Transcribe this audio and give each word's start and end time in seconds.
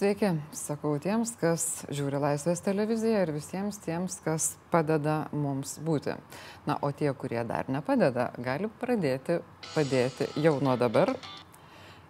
Sveiki, 0.00 0.30
sakau 0.56 0.94
tiems, 0.96 1.34
kas 1.36 1.64
žiūri 1.92 2.16
Laisvės 2.22 2.62
televiziją 2.64 3.18
ir 3.20 3.30
visiems 3.34 3.76
tiems, 3.84 4.14
kas 4.24 4.46
padeda 4.72 5.26
mums 5.36 5.74
būti. 5.84 6.14
Na, 6.64 6.78
o 6.80 6.88
tie, 6.96 7.10
kurie 7.12 7.42
dar 7.44 7.68
nepadeda, 7.68 8.30
gali 8.40 8.70
pradėti 8.80 9.42
padėti 9.74 10.30
jau 10.40 10.54
nuo 10.64 10.78
dabar, 10.80 11.12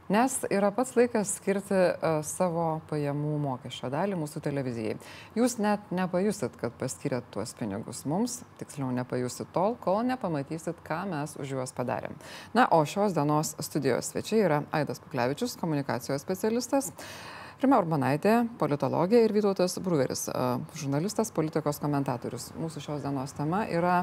nes 0.07 0.37
yra 0.55 0.71
pats 0.77 0.95
laikas 0.95 1.33
skirti 1.41 1.81
uh, 1.81 2.21
savo 2.23 2.69
pajamų 2.93 3.33
mokesčio 3.43 3.91
dalį 3.91 4.21
mūsų 4.23 4.45
televizijai. 4.47 4.95
Jūs 5.35 5.59
net 5.59 5.91
nepajusit, 5.91 6.55
kad 6.63 6.79
paskirėt 6.79 7.27
tuos 7.35 7.57
pinigus 7.59 8.05
mums, 8.07 8.39
tiksliau 8.63 8.93
nepajusit 9.01 9.51
tol, 9.51 9.75
kol 9.83 10.05
nepamatysit, 10.13 10.79
ką 10.87 11.01
mes 11.11 11.35
už 11.43 11.59
juos 11.59 11.75
padarėm. 11.75 12.15
Na, 12.55 12.71
o 12.71 12.85
šios 12.87 13.19
dienos 13.19 13.57
studijos 13.59 14.15
svečiai 14.15 14.47
yra 14.47 14.63
Aidas 14.71 15.03
Puklevičius, 15.03 15.59
komunikacijos 15.59 16.23
specialistas. 16.23 16.95
Rima 17.61 17.77
Urbanaitė, 17.77 18.47
politologė 18.57 19.19
ir 19.21 19.35
Vytautas 19.37 19.75
Bruveris, 19.85 20.23
žurnalistas, 20.81 21.29
politikos 21.37 21.77
komentatorius. 21.83 22.47
Mūsų 22.57 22.81
šios 22.87 23.03
dienos 23.05 23.35
tema 23.37 23.67
yra 23.69 23.99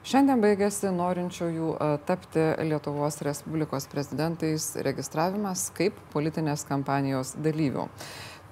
Šiandien 0.00 0.40
baigėsi 0.40 0.88
norinčiųjų 0.96 1.74
tapti 2.08 2.40
Lietuvos 2.64 3.20
Respublikos 3.20 3.84
prezidentais 3.92 4.70
registravimas 4.80 5.66
kaip 5.76 5.98
politinės 6.14 6.64
kampanijos 6.64 7.34
dalyvių. 7.36 7.84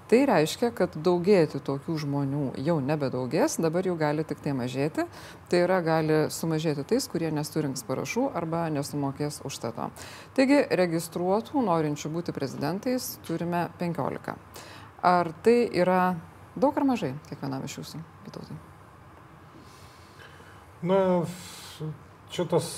Tai 0.09 0.23
reiškia, 0.25 0.71
kad 0.73 0.95
daugėti 1.05 1.59
tokių 1.61 1.99
žmonių 2.01 2.45
jau 2.65 2.79
nebedaugės, 2.81 3.59
dabar 3.61 3.85
jų 3.85 3.97
gali 4.01 4.25
tik 4.25 4.41
tai 4.41 4.55
mažėti. 4.57 5.05
Tai 5.53 5.61
yra 5.67 5.83
gali 5.85 6.17
sumažėti 6.33 6.87
tais, 6.89 7.05
kurie 7.13 7.29
nesurinks 7.35 7.85
parašų 7.85 8.31
arba 8.41 8.63
nesumokės 8.73 9.43
užstato. 9.45 9.91
Taigi 10.39 10.63
registruotų 10.81 11.61
norinčių 11.67 12.13
būti 12.15 12.33
prezidentais 12.33 13.19
turime 13.29 13.67
15. 13.83 14.39
Ar 15.05 15.33
tai 15.45 15.59
yra 15.77 16.17
daug 16.57 16.81
ar 16.81 16.89
mažai 16.89 17.13
kiekvienam 17.29 17.69
iš 17.69 17.77
jūsų, 17.83 18.01
Vytautai? 18.25 18.57
Na, 20.89 21.27
čia 22.33 22.49
tas 22.49 22.71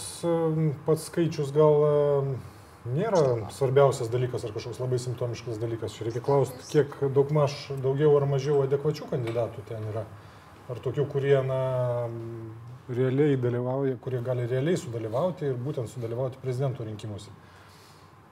pats 0.86 1.06
skaičius 1.06 1.55
gal 1.55 1.86
nėra 2.89 3.50
svarbiausias 3.53 4.11
dalykas 4.12 4.45
ar 4.47 4.55
kažkoks 4.55 4.81
labai 4.81 4.98
simptomiškas 5.03 5.61
dalykas. 5.61 5.97
Čia 5.97 6.09
reikia 6.09 6.23
klausti, 6.25 6.64
kiek 6.70 6.97
daug 7.14 7.33
maž 7.34 7.56
daugiau 7.83 8.14
ar 8.19 8.27
mažiau 8.31 8.62
adekvačių 8.64 9.11
kandidatų 9.12 9.67
ten 9.69 9.84
yra. 9.92 10.06
Ar 10.70 10.78
tokių, 10.78 11.05
kurie, 11.11 11.36
na, 11.42 11.61
realiai 12.95 13.39
dalyvauja, 13.41 13.97
kurie 14.03 14.20
gali 14.25 14.47
realiai 14.51 14.78
sudalyvauti 14.78 15.51
ir 15.51 15.58
būtent 15.58 15.91
sudalyvauti 15.91 16.41
prezidento 16.42 16.86
rinkimuose. 16.86 17.33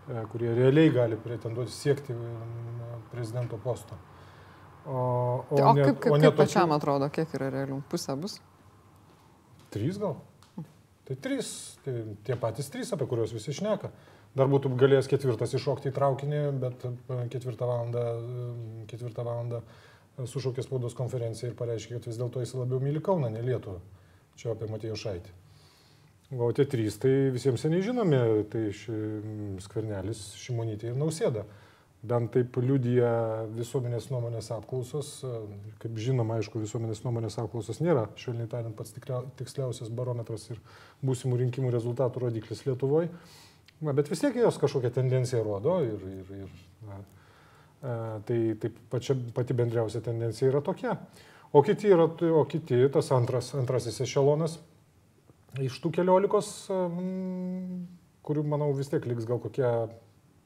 E, 0.08 0.22
kurie 0.32 0.52
realiai 0.54 0.92
gali 0.94 1.19
pretenduoti 1.20 1.74
siekti 1.74 2.16
prezidento 3.12 3.58
posto. 3.62 3.98
O, 4.86 4.94
o, 4.94 5.58
o 5.58 5.72
ne, 5.74 5.84
kaip, 5.84 5.98
kaip, 6.00 6.12
o 6.14 6.16
ne 6.16 6.30
kaip 6.30 6.38
pačiam 6.38 6.70
tokių... 6.70 6.78
atrodo, 6.78 7.10
kiek 7.12 7.34
yra 7.36 7.50
realių? 7.52 7.82
Pusė 7.91 8.16
bus? 8.20 8.38
Trys 9.74 9.98
gal? 10.00 10.16
Tai 11.08 11.16
trys, 11.24 11.50
tai 11.84 11.92
tie 12.24 12.36
patys 12.36 12.69
trys, 12.72 12.92
apie 12.92 13.08
kuriuos 13.08 13.32
visi 13.36 13.54
šneka. 13.56 13.91
Dar 14.36 14.48
būtų 14.50 14.74
galėjęs 14.78 15.08
ketvirtas 15.10 15.54
iššokti 15.56 15.90
į 15.90 15.94
traukinį, 15.96 16.40
bet 16.62 16.84
e, 16.86 17.20
ketvirtą 17.32 17.69
valandą, 17.69 18.03
e, 18.04 18.86
ketvirtą 18.91 19.25
valandą 19.26 19.62
e, 19.62 20.26
sušaukė 20.28 20.64
spaudos 20.66 20.97
konferenciją 20.98 21.53
ir 21.53 21.58
pareiškė, 21.58 21.97
kad 21.97 22.10
vis 22.10 22.20
dėlto 22.20 22.42
jis 22.44 22.54
labiau 22.58 22.82
myli 22.82 23.03
Kauną, 23.04 23.30
ne 23.32 23.42
Lietuvą. 23.44 23.80
Čia 24.38 24.53
apie 24.53 24.69
Matėjo 24.70 24.98
Šaitį. 25.00 25.32
O 26.38 26.50
tie 26.53 26.66
trys, 26.69 26.98
tai 27.00 27.30
visiems 27.32 27.62
seniai 27.64 27.80
žinomi, 27.82 28.19
tai 28.53 28.66
Skvernelis, 29.64 30.20
Šimonytė 30.38 30.92
ir 30.92 31.00
Nausėda 31.00 31.47
bent 32.06 32.30
taip 32.30 32.54
liudija 32.62 33.10
visuomenės 33.56 34.06
nuomonės 34.12 34.53
apklausos. 34.54 35.16
Kaip 35.82 35.98
žinoma, 35.98 36.38
aišku, 36.38 36.60
visuomenės 36.62 37.03
nuomonės 37.03 37.38
apklausos 37.42 37.80
nėra, 37.82 38.06
švelniai 38.20 38.50
tariant, 38.50 38.76
pats 38.78 38.94
tiksliausias 39.41 39.91
barometras 39.91 40.47
ir 40.53 40.60
būsimų 41.03 41.41
rinkimų 41.42 41.72
rezultatų 41.74 42.28
rodiklis 42.28 42.64
Lietuvoje. 42.69 43.10
Na, 43.84 43.94
bet 43.94 44.11
vis 44.11 44.22
tiek 44.22 44.34
jos 44.37 44.59
kažkokią 44.59 44.91
tendenciją 44.94 45.44
rodo 45.47 45.78
ir, 45.87 46.03
ir, 46.11 46.31
ir 46.43 46.87
na, 46.89 46.99
tai, 48.27 48.39
tai 48.59 48.72
pačia, 48.91 49.15
pati 49.34 49.55
bendriausia 49.55 50.03
tendencija 50.03 50.50
yra 50.50 50.62
tokia. 50.66 50.97
O 51.53 51.62
kiti, 51.65 51.89
yra, 51.94 52.09
o 52.34 52.43
kiti 52.50 52.81
tas 52.93 53.12
antras, 53.15 53.53
antrasis 53.56 54.00
ešelonas 54.05 54.59
iš 55.62 55.78
tų 55.83 55.93
keliolikos, 55.97 56.50
kurių, 58.27 58.44
manau, 58.44 58.69
vis 58.77 58.91
tiek 58.93 59.06
liks 59.09 59.27
gal 59.28 59.41
kokie 59.41 59.69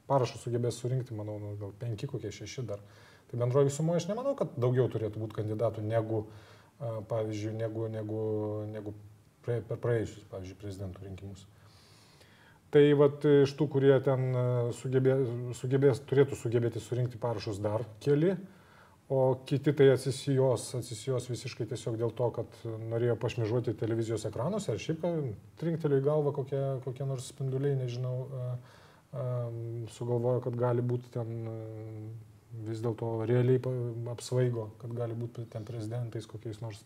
parašų 0.07 0.39
sugebės 0.39 0.77
surinkti, 0.79 1.15
manau, 1.17 1.39
nu, 1.41 1.55
gal 1.59 1.73
penki, 1.79 2.07
kokie 2.09 2.31
šeši 2.31 2.63
dar. 2.69 2.83
Tai 3.31 3.39
bendroji 3.41 3.73
sumoje 3.73 4.03
aš 4.03 4.07
nemanau, 4.11 4.35
kad 4.39 4.53
daugiau 4.61 4.85
turėtų 4.91 5.21
būti 5.23 5.39
kandidatų 5.41 5.83
negu, 5.87 6.23
pavyzdžiui, 7.09 7.55
negu, 7.57 7.87
negu, 7.91 8.21
negu 8.69 8.93
per 9.43 9.65
praėjusius, 9.73 10.27
pavyzdžiui, 10.31 10.59
prezidentų 10.61 11.07
rinkimus. 11.07 11.47
Tai 12.73 12.81
vat, 12.97 13.25
iš 13.43 13.53
tų, 13.57 13.67
kurie 13.75 13.93
ten 14.01 14.33
sugebė, 14.73 15.19
sugebės, 15.59 16.01
turėtų 16.09 16.37
sugebėti 16.39 16.81
surinkti 16.81 17.21
parašus 17.21 17.59
dar 17.61 17.83
keli, 18.01 18.33
o 19.13 19.19
kiti 19.45 19.75
tai 19.77 19.91
atsisijos, 19.93 20.71
atsisijos 20.79 21.27
visiškai 21.29 21.67
tiesiog 21.69 21.99
dėl 22.01 22.15
to, 22.17 22.31
kad 22.33 22.55
norėjo 22.89 23.17
pašmižuoti 23.21 23.75
televizijos 23.77 24.25
ekranuose, 24.25 24.73
ar 24.73 24.81
šiaip 24.81 25.05
trinktelio 25.61 26.01
į 26.01 26.07
galvą 26.07 26.33
kokie, 26.33 26.63
kokie 26.87 27.05
nors 27.05 27.29
spinduliai, 27.29 27.77
nežinau, 27.83 28.15
uh, 28.25 28.79
sugalvojo, 29.93 30.41
kad 30.43 30.55
gali 30.57 30.81
būti 30.81 31.11
ten 31.13 31.33
vis 32.65 32.81
dėlto 32.81 33.25
realiai 33.29 33.61
apsvaigo, 34.13 34.69
kad 34.81 34.93
gali 34.97 35.17
būti 35.17 35.45
ten 35.49 35.65
prezidentais 35.65 36.25
kokiais 36.29 36.61
nors. 36.61 36.83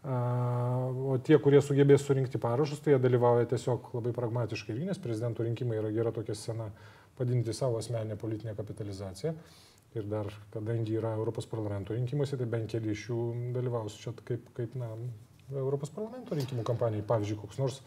O 0.00 1.18
tie, 1.20 1.36
kurie 1.44 1.60
sugebės 1.60 2.06
surinkti 2.06 2.40
parašus, 2.40 2.80
tai 2.80 2.94
jie 2.94 3.00
dalyvauja 3.04 3.48
tiesiog 3.50 3.90
labai 3.98 4.14
pragmatiškai, 4.16 4.78
nes 4.88 5.00
prezidento 5.02 5.44
rinkimai 5.44 5.76
yra 5.76 5.90
gera 5.92 6.12
tokia 6.16 6.36
scena 6.38 6.70
padinti 7.18 7.52
savo 7.52 7.76
asmeninę 7.82 8.16
politinę 8.16 8.54
kapitalizaciją. 8.56 9.34
Ir 9.98 10.06
dar, 10.08 10.30
kadangi 10.54 10.94
yra 10.96 11.12
Europos 11.18 11.48
parlamento 11.50 11.92
rinkimuose, 11.96 12.38
tai 12.38 12.46
bent 12.48 12.70
keli 12.70 12.94
iš 12.94 13.08
jų 13.10 13.24
dalyvaus 13.56 13.98
čia 14.00 14.14
kaip, 14.24 14.46
kaip 14.56 14.76
na, 14.78 14.88
Europos 15.50 15.90
parlamento 15.92 16.38
rinkimų 16.38 16.64
kampanijai. 16.64 17.04
Pavyzdžiui, 17.10 17.40
koks 17.42 17.58
nors, 17.60 17.80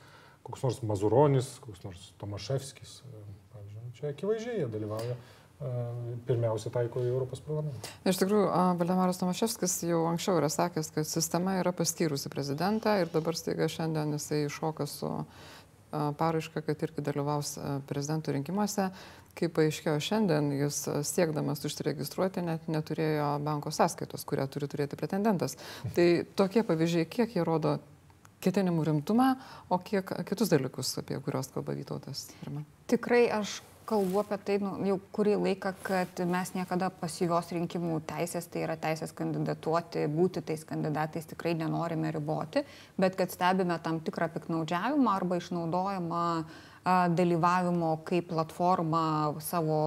koks 0.45 0.67
nors 0.67 0.81
Mazuronis, 0.85 1.55
koks 1.63 1.85
nors 1.87 2.09
Tomaševskis, 2.21 2.99
Čia 3.93 4.09
akivaizdžiai 4.09 4.63
jie 4.63 4.67
dalyvauja 4.73 5.15
pirmiausia 6.27 6.71
taiko 6.73 7.01
į 7.03 7.09
Europos 7.11 7.41
parlamentą. 7.43 7.91
Iš 8.07 8.19
tikrųjų, 8.21 8.45
Valdemaras 8.79 9.19
Tomaševskis 9.21 9.79
jau 9.87 10.03
anksčiau 10.09 10.37
yra 10.39 10.49
sakęs, 10.51 10.91
kad 10.95 11.07
sistema 11.09 11.57
yra 11.61 11.73
paskyrusi 11.75 12.31
prezidentą 12.33 12.97
ir 13.01 13.11
dabar 13.13 13.37
staiga 13.39 13.67
šiandien 13.71 14.15
jisai 14.17 14.45
iššoka 14.47 14.87
su 14.89 15.11
paraiška, 15.93 16.63
kad 16.65 16.83
irgi 16.87 17.03
dalyvaus 17.05 17.57
prezidento 17.89 18.33
rinkimuose. 18.33 18.89
Kaip 19.33 19.55
paaiškėjo 19.57 19.97
šiandien, 20.03 20.51
jis 20.59 20.83
siekdamas 21.09 21.63
užsiregistruoti 21.65 22.43
net 22.45 22.67
neturėjo 22.69 23.31
banko 23.41 23.71
sąskaitos, 23.73 24.25
kurią 24.29 24.45
turi 24.53 24.69
turėti 24.69 24.97
pretendentas. 24.99 25.57
Tai 25.95 26.07
tokie 26.37 26.61
pavyzdžiai, 26.67 27.07
kiek 27.09 27.33
jie 27.33 27.45
rodo 27.45 27.79
ketinimų 28.45 28.85
rimtumą, 28.91 29.31
o 29.73 29.79
kiek 29.81 30.11
kitus 30.29 30.51
dalykus, 30.53 30.91
apie 31.01 31.17
kuriuos 31.23 31.49
kalba 31.53 31.73
Vytautas. 31.77 32.27
Tikrai 32.91 33.25
aš 33.33 33.61
kalbu 33.85 34.21
apie 34.23 34.37
tai 34.47 34.57
nu, 34.63 34.73
jau 34.87 34.97
kurį 35.15 35.35
laiką, 35.41 35.73
kad 35.85 36.21
mes 36.29 36.53
niekada 36.55 36.89
pasyvios 37.01 37.51
rinkimų 37.55 37.99
teisės, 38.09 38.47
tai 38.51 38.63
yra 38.67 38.77
teisės 38.79 39.13
kandidatuoti, 39.15 40.05
būti 40.11 40.43
tais 40.45 40.63
kandidatais 40.67 41.27
tikrai 41.29 41.55
nenorime 41.59 42.11
riboti, 42.15 42.63
bet 42.99 43.17
kad 43.19 43.33
stebime 43.33 43.77
tam 43.83 43.99
tikrą 44.03 44.29
piknaudžiavimą 44.33 45.13
arba 45.13 45.41
išnaudojimą 45.41 46.23
dalyvavimo 47.15 47.93
kaip 48.07 48.27
platforma 48.33 49.03
savo 49.43 49.77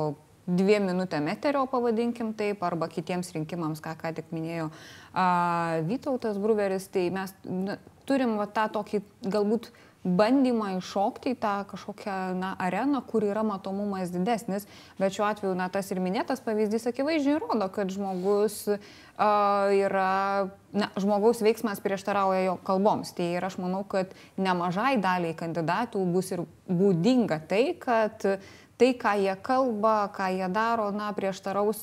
dviem 0.46 0.86
minutėm 0.86 1.26
eterio, 1.32 1.64
pavadinkim 1.70 2.30
taip, 2.38 2.62
arba 2.62 2.88
kitiems 2.90 3.32
rinkimams, 3.34 3.82
ką 3.82 3.96
ką 3.98 4.12
tik 4.16 4.30
minėjo 4.34 4.70
a, 4.70 5.82
Vytautas 5.88 6.38
Bruveris, 6.38 6.86
tai 6.92 7.08
mes 7.14 7.34
na, 7.44 7.80
turim 8.06 8.36
va, 8.38 8.46
tą 8.46 8.68
tokį 8.78 9.02
galbūt 9.26 9.72
bandymą 10.06 10.76
iššokti 10.78 11.34
į 11.34 11.38
tą 11.42 11.54
kažkokią 11.70 12.16
na, 12.38 12.52
areną, 12.62 13.02
kur 13.06 13.26
yra 13.26 13.42
matomumas 13.46 14.12
didesnis, 14.14 14.68
bet 15.00 15.16
šiuo 15.16 15.26
atveju 15.26 15.54
na, 15.58 15.68
tas 15.72 15.90
ir 15.90 16.00
minėtas 16.02 16.42
pavyzdys 16.44 16.86
akivaizdžiai 16.92 17.40
rodo, 17.42 17.66
kad 17.74 17.90
žmogus 17.90 18.60
uh, 18.70 18.78
yra, 19.74 20.50
na, 20.76 20.90
žmogaus 21.00 21.42
veiksmas 21.42 21.82
prieštarauja 21.82 22.44
jo 22.46 22.58
kalboms. 22.66 23.10
Tai 23.16 23.32
ir 23.38 23.48
aš 23.48 23.58
manau, 23.62 23.82
kad 23.88 24.14
nemažai 24.38 24.94
daliai 25.02 25.34
kandidatų 25.38 26.04
bus 26.14 26.30
ir 26.36 26.46
būdinga 26.70 27.42
tai, 27.50 27.64
kad 27.82 28.30
uh, 28.30 28.54
tai, 28.76 28.92
ką 28.98 29.14
jie 29.20 29.36
kalba, 29.42 30.08
ką 30.12 30.28
jie 30.36 30.48
daro, 30.52 30.90
na, 30.92 31.12
prieštaraus 31.16 31.80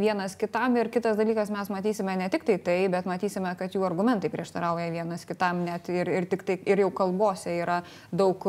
vienas 0.00 0.36
kitam. 0.36 0.76
Ir 0.76 0.90
kitas 0.90 1.18
dalykas, 1.18 1.50
mes 1.54 1.70
matysime 1.70 2.16
ne 2.18 2.28
tik 2.32 2.44
tai 2.44 2.58
tai, 2.58 2.78
bet 2.92 3.06
matysime, 3.06 3.52
kad 3.58 3.74
jų 3.74 3.84
argumentai 3.86 4.30
prieštarauja 4.32 4.90
vienas 4.90 5.26
kitam 5.28 5.64
net 5.64 5.88
ir, 5.92 6.10
ir, 6.10 6.26
tik 6.30 6.42
tai, 6.46 6.58
ir 6.66 6.82
jau 6.84 6.90
kalbose 7.02 7.54
yra 7.62 7.82
daug 8.10 8.44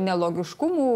nelogiškumų, 0.00 0.90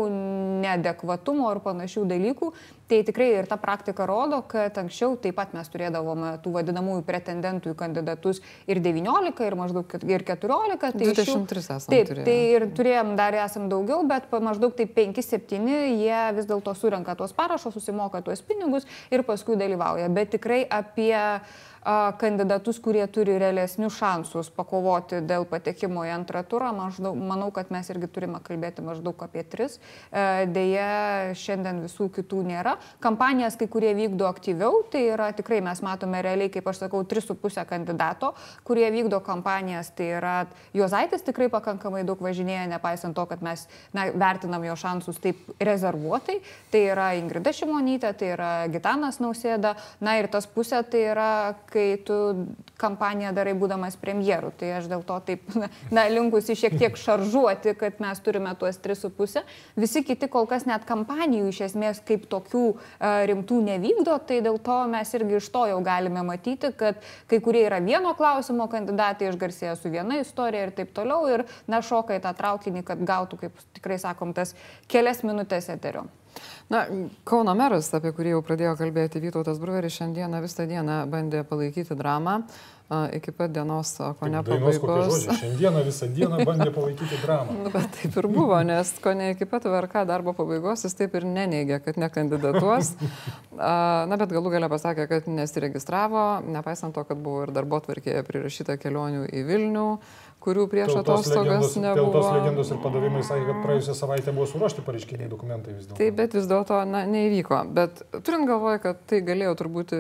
neadekvatumo 0.67 1.55
ir 1.55 1.65
panašių 1.65 2.06
dalykų. 2.12 2.53
Tai 2.90 2.98
tikrai 3.06 3.28
ir 3.38 3.46
ta 3.46 3.54
praktika 3.60 4.02
rodo, 4.08 4.40
kad 4.50 4.75
anksčiau 4.81 5.14
taip 5.22 5.37
pat 5.38 5.52
mes 5.54 5.69
turėdavome 5.70 6.32
tų 6.42 6.54
vadinamųjų 6.56 7.04
pretendentų 7.06 7.70
į 7.70 7.76
kandidatus 7.78 8.40
ir 8.66 8.81
19, 8.82 9.44
ir 9.46 9.56
maždaug 9.58 9.94
ir 10.10 10.25
14. 10.26 10.81
Tai 10.81 10.90
23 10.98 11.62
esame. 11.62 11.92
Taip, 11.92 12.10
turėję. 12.10 12.26
tai 12.26 12.37
ir 12.56 12.66
turėjom 12.75 13.14
dar 13.20 13.38
esam 13.44 13.69
daugiau, 13.70 14.02
bet 14.10 14.26
maždaug 14.42 14.75
taip 14.75 14.96
5-7 14.98 15.70
jie 15.70 16.20
vis 16.34 16.50
dėlto 16.50 16.75
surenka 16.75 17.14
tuos 17.14 17.37
parašus, 17.37 17.78
susimoka 17.78 18.25
tuos 18.26 18.42
pinigus 18.42 18.90
ir 19.14 19.22
paskui 19.28 19.54
dalyvauja. 19.60 20.10
Bet 20.10 20.34
tikrai 20.34 20.64
apie 20.66 21.14
kandidatus, 22.21 22.79
kurie 22.79 23.06
turi 23.09 23.38
realesnius 23.41 23.97
šansus 23.97 24.50
pakovoti 24.53 25.23
dėl 25.25 25.47
patekimo 25.49 26.05
į 26.05 26.12
antrą 26.12 26.43
turą. 26.44 26.73
Maždaug, 26.77 27.17
manau, 27.17 27.49
kad 27.55 27.71
mes 27.73 27.88
irgi 27.88 28.09
turime 28.12 28.41
kalbėti 28.44 28.85
maždaug 28.85 29.23
apie 29.25 29.43
tris. 29.49 29.79
E, 30.12 30.44
deja, 30.53 31.32
šiandien 31.32 31.81
visų 31.87 32.11
kitų 32.19 32.43
nėra. 32.50 32.77
Kampanijas 33.00 33.56
kai 33.61 33.69
kurie 33.73 33.94
vykdo 33.97 34.29
aktyviau, 34.29 34.82
tai 34.93 35.06
yra 35.15 35.31
tikrai 35.37 35.62
mes 35.65 35.81
matome 35.85 36.21
realiai, 36.25 36.53
kaip 36.53 36.69
aš 36.69 36.85
sakau, 36.85 37.00
3,5 37.09 37.65
kandidato, 37.71 38.35
kurie 38.65 38.88
vykdo 38.93 39.23
kampanijas. 39.25 39.93
Tai 39.97 40.11
yra 40.19 40.37
Juozaitis 40.77 41.25
tikrai 41.25 41.49
pakankamai 41.53 42.05
daug 42.05 42.21
važinėja, 42.21 42.69
nepaisant 42.75 43.17
to, 43.17 43.25
kad 43.31 43.41
mes 43.44 43.65
na, 43.97 44.11
vertinam 44.12 44.65
jo 44.69 44.77
šansus 44.77 45.21
taip 45.23 45.49
rezervuotai. 45.56 46.43
Tai 46.71 46.85
yra 46.93 47.11
Ingrida 47.17 47.55
Šimonytė, 47.56 48.12
tai 48.21 48.35
yra 48.37 48.53
Gitanas 48.69 49.21
Nausėda. 49.23 49.75
Na 50.05 50.19
ir 50.21 50.29
tas 50.29 50.44
pusė 50.44 50.85
tai 50.85 51.06
yra 51.15 51.31
kai 51.72 51.94
tu 52.06 52.17
kampaniją 52.81 53.32
darai 53.37 53.55
būdamas 53.58 53.96
premjeru. 54.00 54.52
Tai 54.56 54.72
aš 54.78 54.88
dėl 54.90 55.05
to 55.06 55.17
taip, 55.26 55.46
na, 55.94 56.06
linkusi 56.12 56.56
šiek 56.58 56.76
tiek 56.81 56.99
šaržuoti, 56.99 57.75
kad 57.78 58.00
mes 58.02 58.22
turime 58.25 58.52
tuos 58.61 58.81
3,5. 58.82 59.44
Visi 59.81 60.05
kiti 60.06 60.28
kol 60.32 60.49
kas 60.50 60.67
net 60.69 60.87
kampanijų 60.88 61.50
iš 61.52 61.62
esmės 61.70 62.02
kaip 62.06 62.28
tokių 62.31 62.64
a, 62.72 63.12
rimtų 63.31 63.61
nevykdo, 63.70 64.19
tai 64.28 64.40
dėl 64.44 64.61
to 64.62 64.78
mes 64.90 65.14
irgi 65.19 65.38
iš 65.40 65.50
to 65.55 65.67
jau 65.72 65.81
galime 65.87 66.25
matyti, 66.26 66.72
kad 66.76 67.00
kai 67.31 67.40
kurie 67.44 67.64
yra 67.69 67.81
vieno 67.84 68.14
klausimo 68.19 68.69
kandidatai 68.70 69.31
išgarsėję 69.31 69.76
su 69.81 69.93
viena 69.93 70.20
istorija 70.20 70.69
ir 70.69 70.75
taip 70.76 70.94
toliau 70.96 71.28
ir, 71.31 71.46
na, 71.70 71.82
šoka 71.84 72.19
į 72.19 72.25
tą 72.25 72.34
traukinį, 72.37 72.84
kad 72.87 73.05
gautų, 73.06 73.44
kaip 73.44 73.69
tikrai 73.78 74.00
sakom, 74.02 74.34
tas 74.37 74.56
kelias 74.90 75.25
minutės 75.26 75.70
eterio. 75.72 76.08
Na, 76.71 76.85
Kauno 77.27 77.55
meras, 77.59 77.88
apie 77.97 78.12
kurį 78.15 78.37
jau 78.37 78.43
pradėjo 78.47 78.77
kalbėti 78.79 79.23
Vytautas 79.23 79.59
Bruveris, 79.62 79.97
šiandieną 79.97 80.43
visą 80.44 80.69
dieną 80.71 81.03
bandė 81.11 81.43
palaikyti 81.49 81.97
dramą 81.99 82.43
iki 82.91 83.31
pat 83.32 83.53
dienos, 83.55 83.93
ko 84.19 84.29
ne 84.29 84.43
pabaigos. 84.43 85.27
Šiandieną 85.38 85.82
visą 85.87 86.09
dieną 86.15 86.41
bandė 86.49 86.71
palaikyti 86.75 87.21
dramą. 87.23 87.55
nu, 87.62 87.71
bet 87.71 87.87
taip 87.94 88.17
ir 88.19 88.29
buvo, 88.29 88.59
nes 88.67 88.91
ko 89.03 89.15
ne 89.15 89.31
iki 89.35 89.47
pat 89.47 89.69
VRK 89.71 90.03
darbo 90.11 90.35
pabaigos 90.35 90.82
jis 90.85 90.99
taip 90.99 91.15
ir 91.15 91.27
neneigė, 91.27 91.79
kad 91.85 92.00
nekandidatuos. 92.03 92.97
Na, 93.55 94.17
bet 94.17 94.35
galų 94.35 94.55
galę 94.56 94.71
pasakė, 94.73 95.06
kad 95.11 95.31
nesiregistravo, 95.31 96.25
nepaisant 96.50 96.97
to, 96.97 97.06
kad 97.06 97.23
buvo 97.23 97.47
ir 97.47 97.55
darbo 97.55 97.79
tvarkėje 97.85 98.25
prirašyta 98.27 98.79
kelionių 98.82 99.29
į 99.31 99.47
Vilnių 99.47 99.87
kurių 100.40 100.64
prieš 100.72 100.94
atostogas 101.00 101.75
nebuvo. 101.76 101.96
Dėl 101.98 102.14
tos 102.14 102.28
legendos 102.32 102.70
ir 102.72 102.81
padavimai 102.81 103.22
sakė, 103.26 103.44
kad 103.50 103.60
praėjusią 103.64 103.96
savaitę 103.98 104.34
buvo 104.37 104.46
suruošti 104.48 104.84
pareiškiniai 104.87 105.28
dokumentai 105.28 105.75
vis 105.76 105.88
dėlto. 105.88 105.98
Taip, 106.00 106.16
bet 106.16 106.37
vis 106.38 106.48
dėlto 106.50 106.81
neįvyko. 106.88 107.60
Bet 107.76 108.02
turint 108.25 108.48
galvoje, 108.48 108.81
kad 108.87 109.02
tai 109.10 109.20
galėjo 109.26 109.54
turbūt 109.60 109.94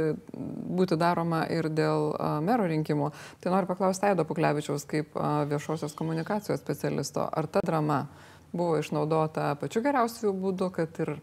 būti 0.80 0.98
daroma 1.00 1.42
ir 1.52 1.68
dėl 1.68 2.10
a, 2.16 2.32
mero 2.44 2.68
rinkimų, 2.70 3.10
tai 3.44 3.52
noriu 3.52 3.68
paklausti 3.68 4.08
Aido 4.08 4.24
Puklevičiaus 4.28 4.86
kaip 4.88 5.16
a, 5.16 5.42
viešosios 5.50 5.96
komunikacijos 5.98 6.62
specialisto, 6.62 7.26
ar 7.28 7.50
ta 7.50 7.64
drama 7.66 8.06
buvo 8.52 8.78
išnaudota 8.80 9.52
pačiu 9.60 9.84
geriausiu 9.84 10.32
būdu, 10.34 10.70
kad 10.74 11.02
ir 11.04 11.18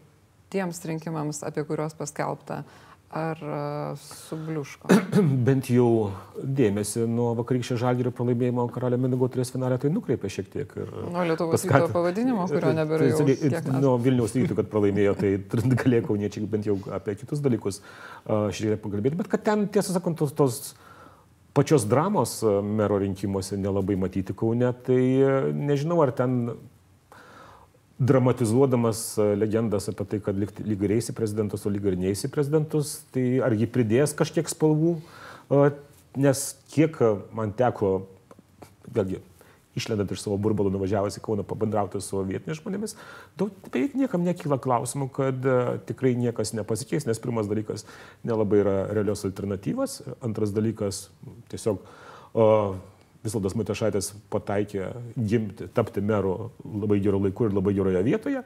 tiems 0.52 0.80
rinkimams, 0.88 1.42
apie 1.44 1.64
kuriuos 1.68 1.96
paskelbta, 1.98 2.62
ar 3.10 3.38
subliuško? 3.96 4.88
Bent 5.46 5.70
jau 5.72 6.10
dėmesį 6.38 7.06
nuo 7.08 7.30
vakarykščio 7.38 7.78
žalgerio 7.80 8.12
pralaimėjimo 8.14 8.66
karalio 8.74 8.98
Mindaugo 9.00 9.30
turės 9.32 9.52
finalę 9.54 9.78
tai 9.80 9.90
nukreipė 9.94 10.30
šiek 10.32 10.50
tiek. 10.52 10.74
Nuo 11.08 11.24
Lietuvos 11.28 11.56
paskat... 11.56 11.86
ryto 11.86 11.94
pavadinimo, 11.94 12.44
kurio 12.50 12.74
nebėra. 12.76 13.08
Jau 13.12 13.78
nuo 13.80 13.94
Vilniaus 14.02 14.36
rytų, 14.36 14.58
kad 14.60 14.72
pralaimėjo, 14.72 15.16
tai 15.20 15.32
galėjo 15.82 16.08
kauniečiai 16.10 16.50
bent 16.52 16.68
jau 16.68 16.76
apie 16.94 17.16
kitus 17.22 17.44
dalykus 17.44 17.80
šiek 18.26 18.74
tiek 18.74 18.84
pakalbėti. 18.84 19.20
Bet 19.22 19.32
kad 19.32 19.46
ten, 19.46 19.66
tiesą 19.72 19.96
sakant, 19.96 20.20
tos, 20.20 20.36
tos 20.36 20.74
pačios 21.56 21.88
dramos 21.88 22.42
mero 22.62 23.00
rinkimuose 23.00 23.56
nelabai 23.58 23.96
matyti 23.98 24.36
Kaune, 24.36 24.72
tai 24.86 25.00
nežinau, 25.56 26.02
ar 26.04 26.12
ten 26.14 26.42
dramatizuodamas 27.98 29.18
e, 29.18 29.34
legendas 29.34 29.88
apie 29.90 30.06
tai, 30.06 30.20
kad 30.22 30.36
lyg 30.38 30.84
ir 30.86 30.94
eisi 30.98 31.14
prezidentus, 31.14 31.66
o 31.66 31.72
lyg 31.72 31.86
ir 31.90 31.98
neįsi 31.98 32.30
prezidentus, 32.30 33.00
tai 33.14 33.40
ar 33.44 33.56
jį 33.58 33.66
pridės 33.74 34.14
kažkiek 34.18 34.50
spalvų, 34.50 34.94
e, 35.50 35.64
nes 36.22 36.44
kiek 36.70 36.94
man 37.34 37.50
teko, 37.58 38.06
vėlgi, 38.94 39.18
išlendant 39.78 40.10
iš 40.14 40.22
savo 40.24 40.38
burbalų, 40.42 40.72
nuvažiavęs 40.74 41.18
į 41.18 41.22
Kauną 41.26 41.44
pabendrauti 41.46 42.00
su 42.02 42.22
vietiniais 42.26 42.60
žmonėmis, 42.62 42.94
daug, 43.38 43.54
beveik 43.66 43.94
niekam 43.98 44.24
nekyla 44.26 44.58
klausimų, 44.62 45.10
kad 45.14 45.48
tikrai 45.90 46.14
niekas 46.18 46.54
nepasikeis, 46.54 47.06
nes 47.06 47.22
pirmas 47.22 47.50
dalykas 47.50 47.86
nelabai 48.26 48.62
yra 48.64 48.76
realios 48.90 49.22
alternatyvas, 49.28 50.00
antras 50.24 50.54
dalykas 50.54 51.06
tiesiog 51.52 51.82
uh, 51.82 52.78
Visvaldas 53.28 53.56
Matešaitis 53.58 54.10
pataikė 54.32 54.90
gimti, 55.16 55.68
tapti 55.76 56.02
meru 56.04 56.50
labai 56.64 57.00
geru 57.04 57.22
laiku 57.22 57.48
ir 57.48 57.56
labai 57.56 57.76
geroje 57.76 58.02
vietoje, 58.06 58.42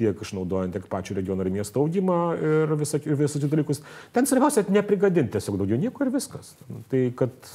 tiek 0.00 0.22
išnaudojant 0.24 0.74
tiek 0.74 0.86
pačių 0.90 1.18
regionų 1.20 1.46
ir 1.46 1.52
miesto 1.58 1.82
augimą 1.84 2.20
ir 2.40 2.72
visus 2.80 3.44
dalykus. 3.44 3.82
Ten 4.16 4.28
svarbiausia 4.28 4.64
neprigadinti 4.72 5.36
tiesiog 5.36 5.60
daugiau 5.60 5.80
nieko 5.80 6.06
ir 6.06 6.12
viskas. 6.14 6.54
Tai 6.90 7.04
kad 7.18 7.52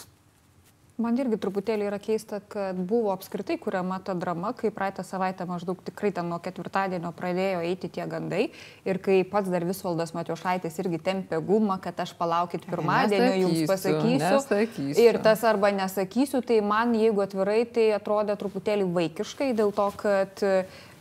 Man 0.98 1.14
irgi 1.22 1.38
truputėlį 1.38 1.86
yra 1.92 2.00
keista, 2.02 2.40
kad 2.50 2.78
buvo 2.90 3.12
apskritai 3.14 3.60
kuriama 3.62 4.00
ta 4.02 4.16
drama, 4.18 4.50
kai 4.58 4.72
praeitą 4.74 5.04
savaitę 5.06 5.46
maždaug 5.46 5.84
tikrai 5.86 6.10
ten 6.16 6.26
nuo 6.26 6.40
ketvirtadienio 6.42 7.12
pradėjo 7.14 7.60
eiti 7.68 7.92
tie 7.94 8.08
gandai 8.10 8.48
ir 8.82 8.98
kai 9.06 9.20
pats 9.30 9.52
dar 9.54 9.62
Visvaldas 9.70 10.16
Matiošaitis 10.18 10.82
irgi 10.82 10.98
tempė 11.06 11.38
gumą, 11.46 11.78
kad 11.84 12.02
aš 12.02 12.16
palaukit 12.18 12.66
pirmadienio, 12.66 13.30
jums 13.44 13.62
pasakysiu. 13.70 14.24
Nesakysiu. 14.26 15.06
Ir 15.06 15.22
tas 15.22 15.46
arba 15.46 15.70
nesakysiu, 15.84 16.42
tai 16.42 16.64
man, 16.66 16.98
jeigu 16.98 17.22
atvirai, 17.28 17.62
tai 17.70 17.92
atrodė 18.00 18.34
truputėlį 18.42 18.90
vaikiškai 18.98 19.54
dėl 19.54 19.76
to, 19.78 19.92
kad 20.02 20.46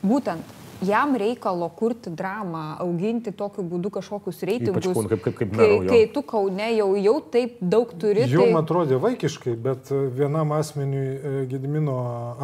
būtent 0.04 0.65
jam 0.82 1.16
reikalo 1.16 1.68
kurti 1.68 2.10
dramą, 2.10 2.76
auginti 2.82 3.32
tokiu 3.32 3.64
būdu 3.66 3.90
kažkokius 3.94 4.42
reitingus. 4.48 4.84
Ypač, 4.84 5.08
kaip, 5.10 5.22
kaip, 5.24 5.36
kaip 5.40 5.54
mero, 5.56 5.78
kai, 5.80 5.88
kai 5.88 6.08
tu 6.12 6.22
kaune 6.26 6.68
jau, 6.76 6.88
jau 7.00 7.14
taip 7.32 7.56
daug 7.60 7.92
turi. 8.00 8.26
Jums 8.28 8.52
tai... 8.52 8.60
atrodė 8.60 8.98
vaikiškai, 9.02 9.54
bet 9.66 9.92
e, 9.94 10.00
vienam 10.16 10.52
asmeniui 10.56 11.04
e, 11.06 11.34
Gedimino 11.50 11.96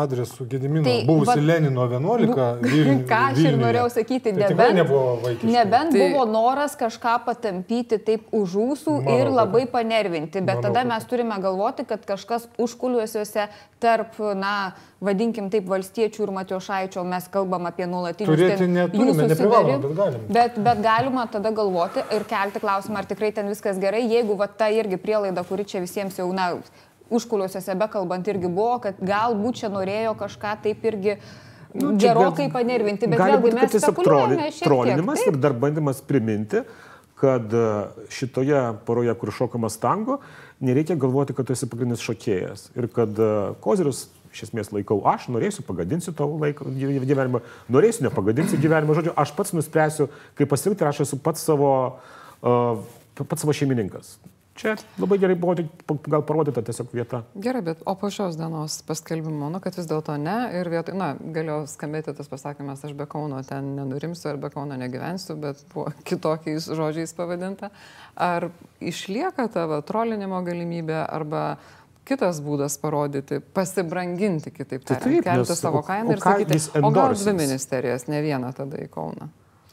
adresu 0.05 0.47
Gedimino 0.51 0.87
tai, 0.89 1.03
buvusi 1.09 1.35
va, 1.35 1.47
Lenino 1.51 1.89
11. 1.91 2.63
Vilnių, 2.67 2.97
ką 3.13 3.21
aš 3.33 3.43
ir 3.45 3.59
norėjau 3.61 3.89
sakyti, 3.99 4.33
tai 4.33 4.49
nebent, 4.49 4.79
nebuvo 4.81 5.17
vaikiškai. 5.27 5.53
nebent 5.57 5.97
tai... 5.97 6.07
buvo 6.07 6.29
noras 6.31 6.79
kažką 6.81 7.19
patampyti 7.27 8.01
taip 8.07 8.33
už 8.37 8.57
ūsų 8.67 8.97
ir 9.19 9.33
labai 9.33 9.67
panervinti, 9.71 10.41
bet 10.41 10.63
Mano, 10.63 10.69
tada 10.71 10.87
mes 10.89 11.11
turime 11.11 11.37
galvoti, 11.43 11.87
kad 11.89 12.07
kažkas 12.09 12.49
užkuliuosiuose 12.63 13.49
tarp, 13.83 14.17
na, 14.39 14.73
vadinkim 15.03 15.49
taip, 15.53 15.67
valstiečių 15.71 16.27
ir 16.27 16.33
Matiošaičio, 16.37 17.03
mes 17.09 17.27
kalbam 17.33 17.67
apie 17.71 17.89
nuolatinius 17.91 18.31
Turėti 18.31 18.69
neturime, 18.71 19.27
neprivalome, 19.33 19.79
bet 19.83 19.97
galime. 19.99 20.23
Bet, 20.37 20.59
bet 20.63 20.83
galima 20.85 21.27
tada 21.33 21.53
galvoti 21.55 22.05
ir 22.15 22.27
kelti 22.31 22.63
klausimą, 22.63 23.03
ar 23.03 23.11
tikrai 23.11 23.33
ten 23.35 23.51
viskas 23.51 23.81
gerai, 23.83 24.05
jeigu 24.11 24.39
va 24.39 24.47
ta 24.47 24.71
irgi 24.73 25.01
prielaida, 25.03 25.45
kuri 25.49 25.67
čia 25.69 25.83
visiems 25.83 26.21
jau, 26.21 26.29
na, 26.37 26.53
užkuliuosiuose 27.13 27.75
bekalbant 27.81 28.29
irgi 28.31 28.51
buvo, 28.51 28.79
kad 28.87 29.01
galbūt 29.03 29.63
čia 29.63 29.73
norėjo 29.73 30.15
kažką 30.23 30.55
taip 30.65 30.87
irgi 30.89 31.19
nu, 31.75 31.93
gerokai 32.01 32.47
gal, 32.47 32.55
panervinti, 32.61 33.11
bet 33.11 33.21
vėlgi 33.21 33.53
mes 33.59 33.75
tiesiog 33.75 34.01
troli, 34.07 34.49
trolinimas 34.63 35.27
ir 35.27 35.39
dar 35.43 35.57
bandymas 35.57 36.01
priminti, 36.07 36.63
kad 37.23 37.53
e, 37.55 37.67
šitoje 38.11 38.63
poroje, 38.87 39.13
kur 39.21 39.31
šokamas 39.35 39.77
tango, 39.83 40.19
nereikia 40.65 40.97
galvoti, 40.99 41.37
kad 41.37 41.47
tu 41.47 41.55
esi 41.55 41.69
pagrindinis 41.71 42.03
šokėjas 42.03 42.71
ir 42.79 42.89
kad 42.95 43.19
e, 43.19 43.31
kozirius 43.63 44.07
iš 44.33 44.49
esmės 44.49 44.73
laikau 44.75 44.99
aš, 45.09 45.29
norėsiu, 45.33 45.65
pagadinsiu 45.69 46.15
tavo 46.17 46.41
laiką 46.43 46.73
gyvenimą, 46.73 47.43
norėsiu, 47.73 48.07
nepagadinsiu 48.09 48.61
gyvenimą, 48.63 48.99
žodžiu, 48.99 49.17
aš 49.19 49.35
pats 49.39 49.55
nuspręsiu, 49.57 50.09
kaip 50.39 50.53
pasirinkti 50.53 50.85
ir 50.85 50.93
aš 50.93 51.05
esu 51.07 51.21
pats 51.23 51.45
savo, 51.49 51.73
uh, 52.43 52.85
pats 53.23 53.45
savo 53.45 53.57
šeimininkas. 53.57 54.17
Čia 54.53 54.75
labai 55.01 55.17
gerai 55.17 55.35
buvo 55.41 55.55
gal 56.13 56.23
parodyta 56.29 56.61
tiesiog 56.65 56.91
vieta. 56.93 57.23
Gerai, 57.41 57.63
bet 57.65 57.81
o 57.89 57.95
po 57.97 58.11
šios 58.13 58.37
dienos 58.37 58.83
paskelbimo, 58.85 59.49
nu, 59.49 59.61
kad 59.65 59.79
vis 59.79 59.89
dėlto 59.89 60.19
ne 60.21 60.35
ir 60.59 60.69
vietoj, 60.69 60.97
na, 60.99 61.09
galėjo 61.17 61.63
skambėti 61.73 62.13
tas 62.19 62.29
pasakymas, 62.29 62.83
aš 62.85 62.93
be 62.99 63.07
Kauno 63.09 63.41
ten 63.49 63.73
nenurimsiu 63.79 64.29
ar 64.35 64.41
be 64.43 64.53
Kauno 64.53 64.77
negyvensiu, 64.77 65.39
bet 65.41 65.65
buvo 65.73 65.89
kitokiais 66.09 66.69
žodžiais 66.69 67.17
pavadinta. 67.17 67.73
Ar 68.13 68.51
išlieka 68.85 69.49
tavo 69.55 69.81
trolinimo 69.89 70.43
galimybė 70.45 71.01
arba 71.07 71.47
kitas 72.09 72.41
būdas 72.45 72.79
parodyti, 72.83 73.41
pasibranginti, 73.55 74.51
kitaip 74.55 74.83
tai 74.85 74.97
tariant, 74.97 75.23
taip, 75.23 75.29
kelti 75.29 75.55
nes, 75.55 75.61
savo 75.61 75.85
kainą 75.87 76.17
ir 76.17 76.25
sakyti, 76.25 76.59
o 76.83 76.91
gal 76.95 77.15
dvi 77.17 77.37
ministerijas, 77.39 78.09
ne 78.11 78.23
vieną 78.25 78.53
tada 78.57 78.83
į 78.83 78.91
Kauną. 78.93 79.31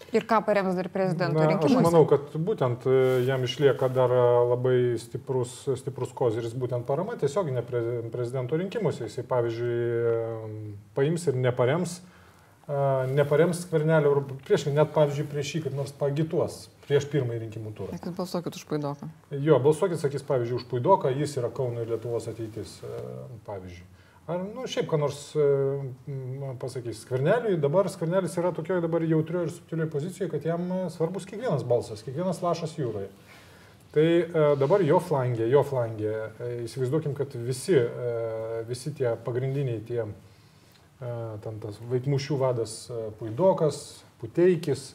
Ir 0.10 0.26
ką 0.26 0.40
parems 0.42 0.74
dar 0.74 0.88
prezidento 0.90 1.38
Na, 1.38 1.46
aš 1.46 1.52
rinkimus? 1.54 1.84
manau, 1.86 2.02
kad 2.10 2.34
būtent 2.34 2.86
e, 2.90 2.94
jam 3.28 3.44
išlieka 3.46 3.92
dar 3.94 4.10
e, 4.10 4.22
labai 4.50 4.78
stiprus, 4.98 5.52
stiprus 5.78 6.16
koziris, 6.18 6.56
būtent 6.58 6.88
parama 6.88 7.14
tiesioginė 7.20 7.62
pre, 7.68 7.82
prezidento 8.10 8.58
rinkimuose. 8.58 9.06
Jisai, 9.06 9.28
pavyzdžiui, 9.30 9.76
e, 10.10 10.80
paims 10.98 11.28
ir 11.30 11.38
neparems, 11.38 12.00
e, 12.00 12.19
neparems 13.14 13.64
skvernelio, 13.66 14.12
ir 14.14 14.42
prieš, 14.46 14.68
net, 14.70 14.92
pavyzdžiui, 14.94 15.30
prieš 15.32 15.56
jį 15.56 15.64
kaip 15.68 15.78
nors 15.78 15.96
pagituos 15.98 16.68
prieš 16.90 17.06
pirmąjį 17.12 17.44
rinkimų 17.44 17.72
turą. 17.78 17.98
Kad 18.02 18.16
balsuokit 18.18 18.58
už 18.58 18.66
Paidoką. 18.70 19.10
Jo, 19.46 19.60
balsuokit, 19.62 20.02
sakys, 20.02 20.26
pavyzdžiui, 20.26 20.58
už 20.58 20.68
Puidoką, 20.72 21.12
jis 21.14 21.36
yra 21.38 21.52
Kauno 21.54 21.84
ir 21.84 21.92
Lietuvos 21.94 22.26
ateitis, 22.32 22.80
pavyzdžiui. 23.46 23.86
Ar, 24.30 24.42
nu, 24.46 24.66
šiaip, 24.70 24.86
ką 24.90 24.98
nors 25.02 25.20
pasakys, 26.62 27.04
skverneliui, 27.06 27.58
dabar 27.62 27.90
skvernelis 27.90 28.38
yra 28.38 28.52
tokioje 28.54 28.84
dabar 28.86 29.06
jautrioje 29.06 29.48
ir 29.48 29.54
subtilioje 29.54 29.90
pozicijoje, 29.94 30.32
kad 30.34 30.46
jam 30.46 30.68
svarbus 30.94 31.26
kiekvienas 31.30 31.66
balsas, 31.70 32.04
kiekvienas 32.06 32.42
lašas 32.46 32.76
jūroje. 32.78 33.10
Tai 33.94 34.06
dabar 34.62 34.84
jo 34.86 35.00
flangė, 35.02 35.48
jo 35.50 35.64
flangė, 35.66 36.14
įsivaizduokim, 36.68 37.16
kad 37.18 37.34
visi, 37.42 37.80
visi 38.70 38.94
tie 38.98 39.16
pagrindiniai 39.26 39.82
tie, 39.86 40.04
ten 41.00 41.60
tas 41.64 41.78
vaikmušių 41.90 42.38
vadas 42.40 42.74
e, 42.92 42.98
Puidokas, 43.20 44.02
Puteikis, 44.20 44.94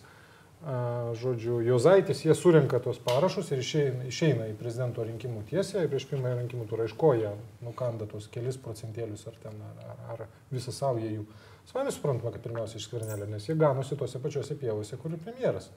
a, 0.60 1.12
žodžiu, 1.16 1.62
Jozaitis, 1.64 2.20
jie 2.26 2.36
surenka 2.36 2.80
tos 2.84 3.00
parašus 3.00 3.50
ir 3.54 3.62
išeina, 3.62 4.04
išeina 4.10 4.50
į 4.50 4.58
prezidento 4.60 5.04
rinkimų 5.04 5.46
tiesiąją 5.48 5.88
prieš 5.88 6.06
pirmąją 6.10 6.42
rinkimų 6.42 6.68
turą. 6.68 6.88
Iš 6.88 6.96
ko 7.00 7.14
jie 7.16 7.32
nukanda 7.64 8.08
tos 8.10 8.28
kelis 8.32 8.60
procentėlius 8.60 9.24
ar, 9.30 9.40
ten, 9.46 9.64
ar, 9.88 10.04
ar 10.12 10.26
visą 10.52 10.76
savo 10.76 11.00
jų. 11.00 11.24
Savame 11.70 11.92
suprantama, 11.96 12.34
kad 12.34 12.44
pirmiausia 12.44 12.76
iš 12.76 12.90
skvernelio, 12.90 13.28
nes 13.30 13.48
jie 13.48 13.56
ganosi 13.56 13.96
tose 13.96 14.20
pačiose 14.20 14.56
pievose, 14.60 15.00
kur 15.00 15.16
ir 15.16 15.24
premjeras. 15.24 15.70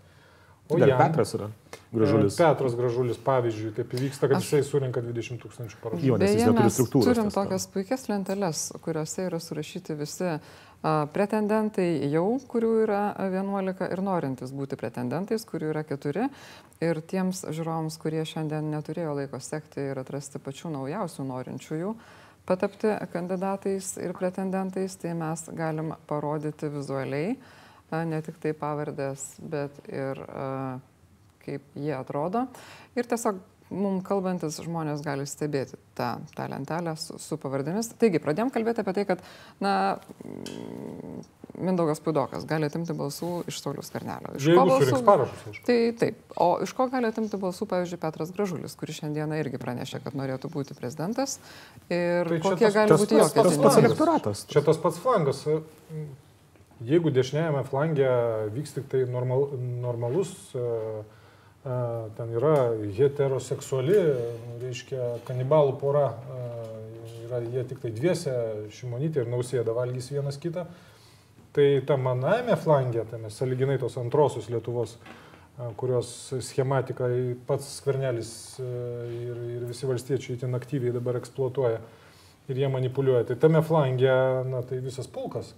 Dar 0.69 0.97
Petras 0.99 1.33
yra 1.37 1.47
gražulis. 1.93 2.35
E, 2.35 2.43
Petras 2.43 2.75
Gražulis, 2.75 3.17
pavyzdžiui, 3.23 3.71
taip 3.77 3.93
įvyksta, 3.95 4.27
kad 4.27 4.37
Aš- 4.41 4.49
jisai 4.49 4.63
surinka 4.67 5.01
20 5.01 5.39
tūkstančių 5.43 5.79
parašų. 5.83 6.03
Jo, 6.03 6.17
nes 6.17 6.29
jis 6.33 6.41
Beje, 6.41 6.51
neturi 6.51 6.63
mes 6.63 6.77
struktūros. 6.79 7.07
turim 7.07 7.31
tokias 7.31 7.67
puikias 7.71 8.07
lenteles, 8.09 8.63
kuriuose 8.83 9.27
yra 9.29 9.39
surašyti 9.39 9.95
visi 9.97 10.27
a, 10.27 11.07
pretendentai 11.13 11.87
jau, 12.11 12.39
kurių 12.51 12.83
yra 12.83 13.01
a, 13.15 13.29
11 13.31 13.87
ir 13.91 14.01
norintys 14.03 14.51
būti 14.51 14.77
pretendentais, 14.77 15.45
kurių 15.45 15.71
yra 15.71 15.83
4. 15.83 16.29
Ir 16.81 17.01
tiems 17.01 17.45
žiūrovams, 17.49 17.97
kurie 17.97 18.21
šiandien 18.25 18.69
neturėjo 18.71 19.15
laiko 19.15 19.39
sekti 19.39 19.79
ir 19.91 19.97
atrasti 19.97 20.37
pačių 20.39 20.69
naujausių 20.75 21.23
norinčiųjų 21.25 21.95
patapti 22.47 22.87
kandidatais 23.11 23.97
ir 23.99 24.13
pretendentais, 24.15 24.95
tai 24.95 25.13
mes 25.13 25.49
galim 25.53 25.93
parodyti 26.07 26.69
vizualiai 26.71 27.35
a, 27.91 28.03
ne 28.05 28.21
tik 28.21 28.39
tai 28.43 28.53
pavardės, 28.57 29.27
bet 29.39 29.71
ir 29.91 30.19
a, 30.27 30.79
kaip 31.45 31.63
jie 31.79 31.93
atrodo. 31.95 32.47
Ir 32.97 33.07
tiesiog 33.07 33.39
mums 33.67 34.05
kalbantis 34.07 34.61
žmonės 34.63 35.01
gali 35.03 35.25
stebėti 35.27 35.75
tą, 35.97 36.13
tą 36.37 36.45
lentelę 36.47 36.93
su, 36.99 37.17
su 37.19 37.35
pavardėmis. 37.35 37.89
Taigi, 37.99 38.21
pradėjom 38.23 38.51
kalbėti 38.55 38.79
apie 38.83 38.93
tai, 38.95 39.03
kad, 39.09 39.23
na, 39.59 39.73
Mindaugas 41.57 41.99
Pudokas 42.05 42.43
gali 42.45 42.67
atimti 42.69 42.93
balsų 42.93 43.29
iš 43.49 43.57
Saulius 43.63 43.89
Karnelio. 43.89 44.35
Iš 44.37 44.45
Jeigu 44.51 44.75
surinks 44.77 45.01
parašus, 45.07 45.39
aišku. 45.49 45.63
Tai 45.65 45.77
taip. 45.97 46.19
O 46.43 46.47
iš 46.61 46.73
ko 46.77 46.85
gali 46.91 47.09
atimti 47.09 47.39
balsų, 47.41 47.65
pavyzdžiui, 47.71 47.99
Petras 48.03 48.31
Gražulis, 48.35 48.75
kuris 48.77 48.99
šiandieną 49.01 49.39
irgi 49.41 49.57
pranešė, 49.63 50.03
kad 50.05 50.13
norėtų 50.19 50.51
būti 50.53 50.77
prezidentas. 50.77 51.39
Ir 51.89 52.29
Tai 52.29 52.39
kokie 52.45 52.67
tas- 52.67 52.77
gali 52.77 52.93
tas- 52.93 53.01
būti 53.01 53.17
jo 53.17 53.25
pats 53.25 53.33
Tas 53.33 53.43
pats 53.43 53.57
ketinimai. 53.57 53.83
elektoratas. 53.89 54.45
Čia 54.53 54.61
tas 54.69 54.77
pats 54.85 55.01
flangas. 55.01 55.41
Jeigu 56.85 57.09
dešiniajame 57.09 57.63
flange 57.65 58.09
vyks 58.53 58.75
tik 58.75 58.89
tai 58.91 58.99
normal, 59.09 59.47
normalus, 59.81 60.33
e, 60.53 60.59
e, 61.65 61.77
ten 62.17 62.33
yra 62.37 62.53
heteroseksuali, 62.99 63.95
reiškia, 64.61 65.07
kanibalų 65.25 65.73
pora, 65.81 66.11
e, 66.13 66.43
yra 67.25 67.41
jie 67.41 67.63
tik 67.71 67.81
tai 67.81 67.91
dviese, 67.97 68.35
Šimonytė 68.77 69.23
ir 69.23 69.31
Nausėda 69.33 69.73
valgys 69.73 70.11
vienas 70.13 70.37
kitą, 70.37 70.67
tai 71.57 71.81
tam 71.89 72.05
manajame 72.05 72.59
flange, 72.61 73.07
tame 73.09 73.33
saliginai 73.33 73.79
tos 73.81 73.97
antrosios 73.97 74.51
Lietuvos, 74.53 74.99
kurios 75.81 76.11
schematika 76.45 77.07
pats 77.47 77.79
skvernelis 77.79 78.29
ir, 78.61 79.39
ir 79.55 79.63
visi 79.65 79.89
valstiečiai 79.89 80.35
itin 80.37 80.53
aktyviai 80.53 80.93
dabar 80.93 81.17
eksploatuoja 81.17 81.79
ir 82.47 82.59
jie 82.61 82.69
manipuliuoja. 82.69 83.25
Tai 83.31 83.39
tame 83.41 83.63
flange, 83.65 84.13
na, 84.45 84.61
tai 84.61 84.77
visas 84.85 85.09
pulkas. 85.09 85.55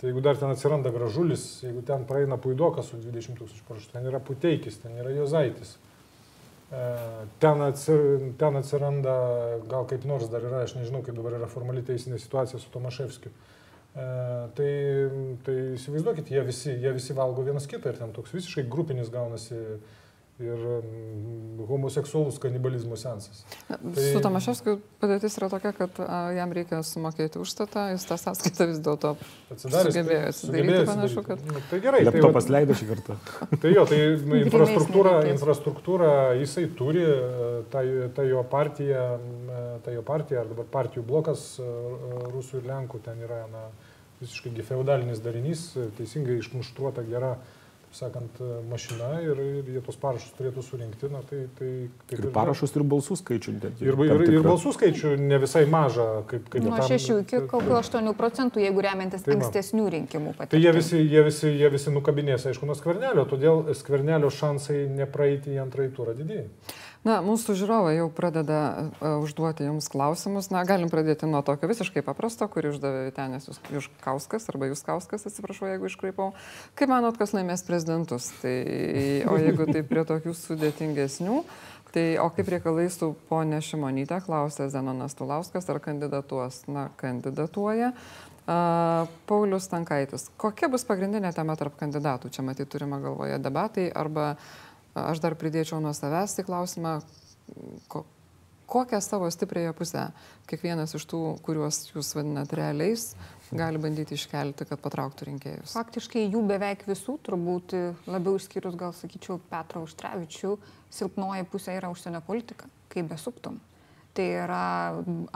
Tai 0.00 0.08
jeigu 0.08 0.22
dar 0.24 0.38
ten 0.40 0.48
atsiranda 0.48 0.88
gražulis, 0.94 1.42
jeigu 1.60 1.82
ten 1.84 2.06
praeina 2.08 2.38
puidokas 2.40 2.88
su 2.88 2.96
20 2.96 3.36
tūkstančių 3.36 3.66
parašų, 3.68 3.90
ten 3.92 4.06
yra 4.08 4.20
puteikis, 4.24 4.80
ten 4.80 4.96
yra 4.96 5.12
jozaitis. 5.12 5.74
E, 5.76 5.80
Ten, 7.42 7.60
atsir, 7.66 8.00
ten 8.38 8.56
atsiranda, 8.56 9.14
gal 9.68 9.84
kaip 9.90 10.04
nors 10.08 10.28
dar 10.32 10.44
yra, 10.46 10.62
aš 10.64 10.76
nežinau, 10.78 11.02
kaip 11.04 11.16
dabar 11.18 11.34
yra 11.36 11.48
formali 11.50 11.82
teisinė 11.84 12.20
situacija 12.22 12.60
su 12.62 12.70
Tomaševskiu. 12.72 13.32
E, 13.90 14.04
tai, 14.56 14.72
tai 15.44 15.56
įsivaizduokit, 15.74 16.30
jie 16.30 16.44
visi, 16.46 16.70
jie 16.80 16.92
visi 16.94 17.16
valgo 17.16 17.42
vienas 17.44 17.66
kitą 17.68 17.90
ir 17.90 17.98
ten 17.98 18.14
toks 18.14 18.32
visiškai 18.36 18.68
grupinis 18.70 19.10
gaunasi 19.10 19.58
ir 20.40 20.60
mm, 20.80 21.66
homoseksualus 21.68 22.38
kanibalizmo 22.42 22.96
sensas. 22.96 23.42
Tai- 23.68 24.04
Su 24.14 24.20
Tomaševskiu 24.24 24.78
padėtis 25.02 25.36
yra 25.38 25.48
tokia, 25.52 25.72
kad 25.76 25.98
a, 26.02 26.20
jam 26.34 26.52
reikia 26.56 26.80
sumokėti 26.86 27.38
užstatą, 27.42 27.88
jis 27.92 28.06
tą 28.08 28.16
sąskaitą 28.22 28.66
vis 28.70 28.80
dėlto 28.84 29.12
Atsidaręs, 29.52 29.92
Sugebėjo 29.92 30.22
tai- 30.22 30.32
atsidaryti, 30.32 30.86
panašu, 30.88 31.24
kad- 31.28 31.44
Nu, 31.50 31.60
tai 31.70 31.80
gerai. 31.84 32.00
tai 32.04 32.08
Laptopas 32.10 32.48
vat- 32.48 32.54
leido 32.56 32.78
šį 32.80 32.88
kartą. 32.94 33.16
Tai 33.60 33.72
jo, 33.74 33.84
tai 33.86 34.00
nu, 34.24 34.40
infrastruktūra, 34.44 35.14
infrastruktūra 35.34 36.10
jisai 36.40 36.66
turi, 36.78 37.04
e, 37.04 37.62
ta, 37.70 37.84
ta 38.16 38.22
jo 38.26 38.42
partija, 38.48 39.04
e, 39.20 39.62
ta 39.84 39.92
jo 39.94 40.02
partija, 40.02 40.40
ar 40.44 40.50
dabar 40.54 40.64
partijų 40.72 41.04
blokas 41.06 41.58
e, 41.60 41.68
rusų 42.32 42.62
ir 42.62 42.68
lenkų, 42.72 43.00
ten 43.04 43.20
yra 43.26 43.44
na, 43.52 43.66
visiškai 44.20 44.52
feudalinis 44.64 45.20
darinys, 45.24 45.62
e, 45.76 45.86
teisingai 45.96 46.38
išmuštruota 46.42 47.04
gera, 47.08 47.36
sakant, 47.96 48.38
mašina 48.70 49.08
ir, 49.24 49.38
ir 49.60 49.70
jie 49.74 49.80
tos 49.84 49.96
parašus 50.00 50.32
turėtų 50.38 50.62
surinkti, 50.62 51.08
na 51.12 51.22
tai... 51.26 51.40
tai 51.58 51.70
kaip 52.10 52.20
Ir 52.20 52.28
parašus 52.34 52.74
ir 52.76 52.84
balsų 52.86 53.16
skaičių. 53.20 53.54
Ir, 53.82 53.94
ir, 54.06 54.24
ir 54.36 54.44
balsų 54.46 54.74
skaičių 54.76 55.14
ne 55.20 55.40
visai 55.42 55.64
maža, 55.70 56.06
kaip... 56.30 56.46
kaip 56.52 56.66
Nuo 56.66 56.78
tam- 56.78 56.90
6 56.92 57.16
iki 57.24 57.42
kokių 57.50 57.74
8 57.80 58.12
procentų, 58.18 58.62
jeigu 58.64 58.84
remiantis 58.86 59.26
Tai 59.26 59.34
ankstesnių 59.38 59.88
rinkimų 59.96 60.36
Tai 60.38 60.46
jie 60.60 60.70
patirtimi. 60.70 60.76
visi, 60.78 61.02
jie, 61.02 61.24
visi, 61.26 61.54
jie 61.62 61.72
visi 61.74 61.94
nukabinės, 61.94 62.46
aišku, 62.52 62.68
nuo 62.70 62.78
skvernelio, 62.78 63.26
todėl 63.30 63.64
skvernelio 63.78 64.30
šansai 64.30 64.84
nepraeiti 64.94 65.56
į 65.56 65.60
antrąjį 65.66 65.92
turą 65.98 66.14
didėja. 66.18 66.46
Na, 67.00 67.22
mūsų 67.24 67.54
žiūrovai 67.56 67.94
jau 67.96 68.10
pradeda 68.12 68.58
uh, 68.76 69.22
užduoti 69.24 69.64
jums 69.64 69.86
klausimus. 69.88 70.50
Na, 70.52 70.66
galim 70.68 70.90
pradėti 70.92 71.24
nuo 71.24 71.40
tokio 71.46 71.70
visiškai 71.70 72.02
paprasto, 72.04 72.44
kurį 72.52 72.74
uždavė 72.74 73.06
Vitenės 73.06 73.48
Juškauskas, 73.72 74.50
arba 74.52 74.68
Juskauskas, 74.68 75.24
atsiprašau, 75.30 75.70
jeigu 75.70 75.88
iškraipau. 75.88 76.34
Kaip 76.76 76.92
manot, 76.92 77.16
kas 77.16 77.32
laimės 77.32 77.64
prezidentus? 77.64 78.28
Tai, 78.42 78.54
o 79.32 79.40
jeigu 79.40 79.70
tai 79.72 79.80
prie 79.88 80.04
tokių 80.12 80.36
sudėtingesnių, 80.42 81.40
tai 81.96 82.06
o 82.20 82.28
kaip 82.36 82.52
reikalai 82.52 82.90
su 82.92 83.14
ponė 83.32 83.64
Šimonytė, 83.64 84.20
klausė 84.28 84.68
Zenonas 84.68 85.16
Tulauskas, 85.16 85.72
ar 85.72 85.80
kandidatuos? 85.80 86.66
Na, 86.68 86.90
kandidatuoja. 87.00 87.94
Uh, 88.50 89.08
Paulius 89.28 89.68
Tankaitis. 89.70 90.28
Kokia 90.40 90.68
bus 90.72 90.82
pagrindinė 90.88 91.30
tema 91.36 91.54
tarp 91.60 91.76
kandidatų? 91.78 92.32
Čia 92.34 92.42
matyt 92.42 92.70
turime 92.72 92.98
galvoje 93.00 93.36
debatai 93.38 93.90
arba 93.94 94.32
Aš 94.98 95.20
dar 95.22 95.36
pridėčiau 95.38 95.78
nuo 95.82 95.92
savęs 95.94 96.40
į 96.42 96.46
klausimą, 96.48 96.96
ko, 97.92 98.04
kokią 98.70 99.00
savo 99.00 99.30
stipriąją 99.30 99.74
pusę 99.78 100.08
kiekvienas 100.50 100.94
iš 100.98 101.06
tų, 101.10 101.20
kuriuos 101.46 101.78
jūs 101.92 102.10
vadinat 102.18 102.52
realiais, 102.58 103.12
gali 103.54 103.78
bandyti 103.82 104.14
iškelti, 104.18 104.66
kad 104.66 104.82
patrauktų 104.82 105.30
rinkėjus. 105.30 105.74
Faktiškai 105.78 106.26
jų 106.26 106.42
beveik 106.50 106.84
visų, 106.90 107.16
turbūt 107.26 107.74
labiau 108.10 108.38
išskyrus 108.38 108.78
gal 108.78 108.94
sakyčiau 108.94 109.40
Petrą 109.50 109.82
Užtrevičių, 109.86 110.54
silpnoji 110.94 111.46
pusė 111.50 111.78
yra 111.78 111.90
užsienio 111.90 112.22
politika, 112.26 112.70
kaip 112.90 113.10
besuptum. 113.10 113.58
Tai 114.14 114.26
yra 114.26 114.62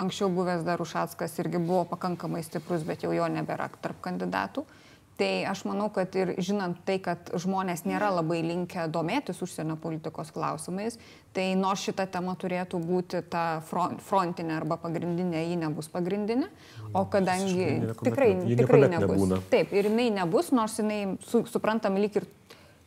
anksčiau 0.02 0.30
buvęs 0.34 0.64
dar 0.66 0.82
Ušackas 0.82 1.38
irgi 1.38 1.60
buvo 1.62 1.84
pakankamai 1.90 2.42
stiprus, 2.42 2.82
bet 2.86 3.06
jau 3.06 3.12
jo 3.14 3.26
nebėra 3.30 3.68
tarp 3.82 4.00
kandidatų. 4.02 4.66
Tai 5.14 5.44
aš 5.46 5.60
manau, 5.62 5.86
kad 5.94 6.14
ir 6.18 6.32
žinant 6.42 6.80
tai, 6.86 6.96
kad 6.98 7.28
žmonės 7.38 7.84
nėra 7.86 8.08
labai 8.16 8.40
linkę 8.42 8.88
domėtis 8.90 9.38
užsienio 9.46 9.76
politikos 9.78 10.32
klausimais, 10.34 10.96
tai 11.34 11.52
nors 11.58 11.84
šita 11.86 12.08
tema 12.10 12.34
turėtų 12.38 12.80
būti 12.82 13.20
ta 13.30 13.60
fron- 13.68 14.00
frontinė 14.02 14.56
arba 14.56 14.74
pagrindinė, 14.82 15.44
ji 15.46 15.60
nebus 15.60 15.86
pagrindinė. 15.92 16.48
O 16.94 17.04
kadangi 17.10 17.94
tikrai, 18.02 18.32
tikrai 18.58 18.88
nebus. 18.88 19.14
nebūna. 19.14 19.38
Taip, 19.54 19.70
ir 19.70 19.86
jinai 19.90 20.08
nebus, 20.18 20.50
nors 20.50 20.80
jinai 20.82 21.00
su, 21.22 21.44
suprantam 21.50 21.94
lyg 22.02 22.18
ir 22.18 22.26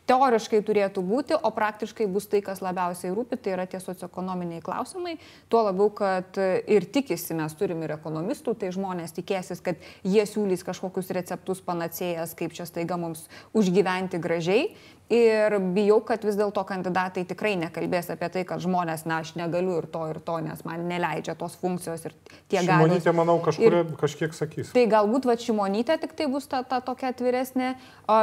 teoriškai 0.08 0.60
turėtų 0.64 1.02
būti, 1.04 1.36
o 1.36 1.50
praktiškai 1.54 2.08
bus 2.10 2.28
tai, 2.30 2.40
kas 2.44 2.62
labiausiai 2.64 3.12
rūpi, 3.14 3.38
tai 3.40 3.54
yra 3.56 3.66
tie 3.70 3.80
socioekonominiai 3.82 4.62
klausimai. 4.64 5.16
Tuo 5.52 5.62
labiau, 5.68 5.90
kad 5.94 6.38
ir 6.40 6.88
tikisi, 6.88 7.36
mes 7.38 7.56
turime 7.58 7.86
ir 7.86 7.96
ekonomistų, 7.98 8.56
tai 8.58 8.72
žmonės 8.74 9.16
tikėsis, 9.18 9.62
kad 9.64 9.80
jie 10.06 10.24
siūlys 10.28 10.64
kažkokius 10.66 11.12
receptus 11.16 11.62
panacėjas, 11.64 12.36
kaip 12.38 12.56
čia 12.56 12.68
staiga 12.68 12.98
mums 13.00 13.26
užgyventi 13.56 14.20
gražiai. 14.22 14.70
Ir 15.08 15.54
bijau, 15.72 16.02
kad 16.04 16.20
vis 16.20 16.36
dėlto 16.36 16.60
kandidatai 16.68 17.22
tikrai 17.24 17.54
nekalbės 17.56 18.10
apie 18.12 18.28
tai, 18.28 18.42
kad 18.44 18.60
žmonės, 18.60 19.06
na, 19.08 19.22
aš 19.22 19.30
negaliu 19.40 19.78
ir 19.80 19.86
to, 19.88 20.02
ir 20.12 20.18
to, 20.20 20.34
nes 20.44 20.60
man 20.68 20.82
neleidžia 20.84 21.32
tos 21.40 21.54
funkcijos 21.56 22.02
ir 22.04 22.16
tie 22.52 22.60
gali. 22.60 22.90
Šimonytė, 22.90 23.14
manau, 23.16 23.38
kažkuria, 23.40 23.80
ir, 23.86 23.94
kažkiek 23.96 24.36
sakys. 24.36 24.72
Tai 24.76 24.82
galbūt 24.92 25.28
va 25.30 25.36
Šimonytė 25.40 25.96
tik 26.02 26.12
tai 26.18 26.26
bus 26.28 26.44
ta, 26.50 26.60
ta 26.60 26.82
tokia 26.84 27.14
atviresnė, 27.14 27.70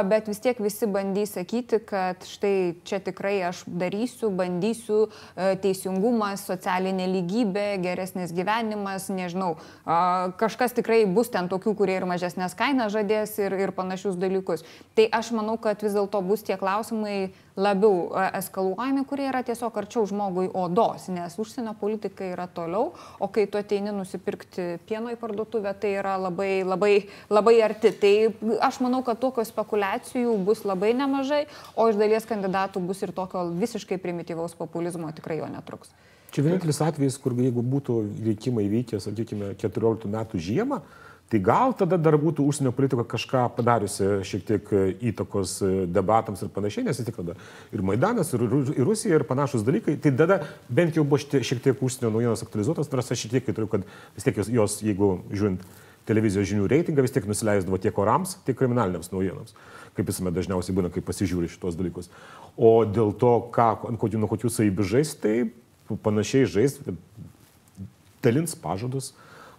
bet 0.06 0.30
vis 0.30 0.38
tiek 0.44 0.60
visi 0.62 0.86
bandys 0.86 1.34
sakyti, 1.34 1.80
kad 1.88 2.22
štai 2.22 2.54
čia 2.86 3.02
tikrai 3.02 3.34
aš 3.48 3.64
darysiu, 3.66 4.30
bandysiu 4.38 5.00
e, 5.08 5.56
teisingumas, 5.64 6.46
socialinė 6.46 7.10
lygybė, 7.16 7.66
geresnis 7.82 8.30
gyvenimas, 8.36 9.08
nežinau, 9.10 9.56
kažkas 10.38 10.78
tikrai 10.78 11.02
bus 11.10 11.34
ten 11.34 11.50
tokių, 11.50 11.74
kurie 11.82 11.98
ir 11.98 12.06
mažesnės 12.06 12.54
kainas 12.54 12.94
žadės 12.94 13.34
ir, 13.42 13.58
ir 13.58 13.74
panašius 13.74 14.14
dalykus. 14.22 14.62
Tai 14.94 15.10
aš 15.18 15.34
manau, 15.34 15.58
kad 15.58 15.82
vis 15.82 15.98
dėlto 15.98 16.22
bus 16.22 16.46
tie 16.46 16.54
klausimai 16.54 16.75
klausimai 16.76 17.32
labiau 17.56 18.12
e, 18.12 18.24
eskaluojami, 18.38 19.04
kurie 19.08 19.26
yra 19.30 19.40
tiesiog 19.46 19.76
arčiau 19.80 20.04
žmogui 20.08 20.48
odos, 20.52 21.08
nes 21.08 21.36
užsienio 21.40 21.72
politika 21.80 22.26
yra 22.28 22.46
toliau, 22.46 22.92
o 23.18 23.28
kai 23.32 23.46
tu 23.48 23.58
ateini 23.58 23.94
nusipirkti 23.96 24.76
pieno 24.88 25.12
į 25.12 25.16
parduotuvę, 25.20 25.72
tai 25.80 25.94
yra 25.96 26.16
labai, 26.20 26.60
labai, 26.66 27.06
labai 27.32 27.56
arti. 27.64 27.94
Tai 27.96 28.12
aš 28.68 28.80
manau, 28.84 29.00
kad 29.06 29.20
tokio 29.22 29.44
spekulacijų 29.48 30.36
bus 30.44 30.66
labai 30.68 30.92
nemažai, 30.96 31.46
o 31.76 31.88
iš 31.88 31.96
dalies 32.00 32.28
kandidatų 32.28 32.84
bus 32.84 33.00
ir 33.06 33.14
tokio 33.16 33.46
visiškai 33.56 33.98
primityvaus 34.02 34.56
populizmo 34.58 35.08
tikrai 35.16 35.40
jo 35.40 35.48
netruks. 35.48 35.94
Čia 36.34 36.44
vienintelis 36.44 36.82
atvejis, 36.84 37.16
kur 37.22 37.32
jeigu 37.38 37.62
būtų 37.64 38.02
rinkimai 38.26 38.66
vykę, 38.68 39.00
sakykime, 39.00 39.54
14 39.56 40.10
metų 40.12 40.40
žiemą, 40.42 40.82
Tai 41.26 41.40
gal 41.42 41.72
tada 41.74 41.96
dar 41.98 42.14
būtų 42.22 42.44
užsienio 42.46 42.70
politika 42.70 43.02
kažką 43.02 43.48
padariusi 43.56 44.20
šiek 44.26 44.44
tiek 44.46 44.68
e, 44.70 44.82
įtakos 45.10 45.56
e, 45.66 45.70
debatams 45.90 46.44
ir 46.44 46.52
panašiai, 46.54 46.84
nes 46.86 47.00
vis 47.00 47.08
tik 47.08 47.16
tada 47.18 47.34
ir 47.74 47.82
Maidanas, 47.82 48.30
ir, 48.36 48.44
ir 48.46 48.86
Rusija, 48.86 49.18
ir 49.18 49.24
panašus 49.26 49.64
dalykai. 49.66 49.96
Tai 50.02 50.12
tada 50.20 50.36
bent 50.70 50.94
jau 50.94 51.02
buvo 51.02 51.18
šiek 51.18 51.64
tiek 51.64 51.82
užsienio 51.82 52.12
naujienos 52.14 52.46
aktualizuotas, 52.46 52.92
nors 52.92 53.10
aš 53.10 53.24
šiek 53.24 53.34
tiek 53.34 53.50
įtariu, 53.50 53.66
kad 53.72 53.88
vis 54.14 54.28
tiek 54.28 54.38
jos, 54.54 54.78
jeigu 54.86 55.10
žiūrint 55.32 55.66
televizijos 56.06 56.46
žinių 56.46 56.70
reitingą, 56.70 57.02
vis 57.02 57.16
tiek 57.16 57.26
nusileisdavo 57.26 57.82
tiek 57.82 57.98
orams, 57.98 58.38
tiek 58.46 58.54
kriminaliniams 58.62 59.10
naujienams, 59.10 59.58
kaip 59.98 60.06
visuomet 60.06 60.38
dažniausiai 60.38 60.78
būna, 60.78 60.94
kai 60.94 61.02
pasižiūri 61.02 61.50
šitos 61.50 61.74
dalykus. 61.74 62.12
O 62.54 62.76
dėl 62.86 63.10
to, 63.18 63.34
ką, 63.50 63.72
nuo 63.98 64.30
kokių 64.30 64.54
savybių 64.60 64.90
žais, 64.94 65.16
tai 65.18 65.48
panašiai 66.06 66.46
žais, 66.46 66.78
dalins 68.22 68.54
pažadus 68.58 69.10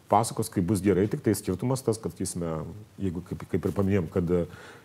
pasakos, 0.10 0.50
kaip 0.52 0.66
bus 0.68 0.82
gerai, 0.84 1.08
tik 1.12 1.22
tai 1.24 1.34
skirtumas 1.36 1.84
tas, 1.86 2.00
kad, 2.02 2.14
sakysime, 2.14 2.62
jeigu 3.02 3.24
kaip, 3.28 3.44
kaip 3.52 3.68
ir 3.68 3.74
paminėjom, 3.76 4.10
kad 4.14 4.34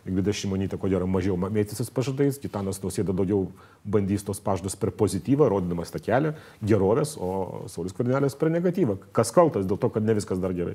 Ingrida 0.08 0.34
Šimonytė, 0.34 0.78
ko 0.80 0.90
gero, 0.90 1.06
mažiau 1.10 1.36
mėtysis 1.40 1.92
pažadais, 1.94 2.40
Gitanas 2.42 2.82
Nausėda 2.82 3.14
daugiau 3.14 3.46
bandys 3.84 4.26
tos 4.26 4.42
pažadus 4.42 4.74
per 4.78 4.90
pozityvą, 4.98 5.50
rodydamas 5.52 5.94
tą 5.94 6.02
kelią 6.02 6.34
gerovės, 6.66 7.14
o 7.18 7.68
Saulis 7.70 7.94
Kornelės 7.96 8.38
per 8.38 8.50
negatyvą. 8.54 8.98
Kas 9.14 9.30
kaltas 9.34 9.68
dėl 9.68 9.78
to, 9.78 9.92
kad 9.94 10.06
ne 10.06 10.18
viskas 10.18 10.42
dar 10.42 10.54
gerai? 10.56 10.74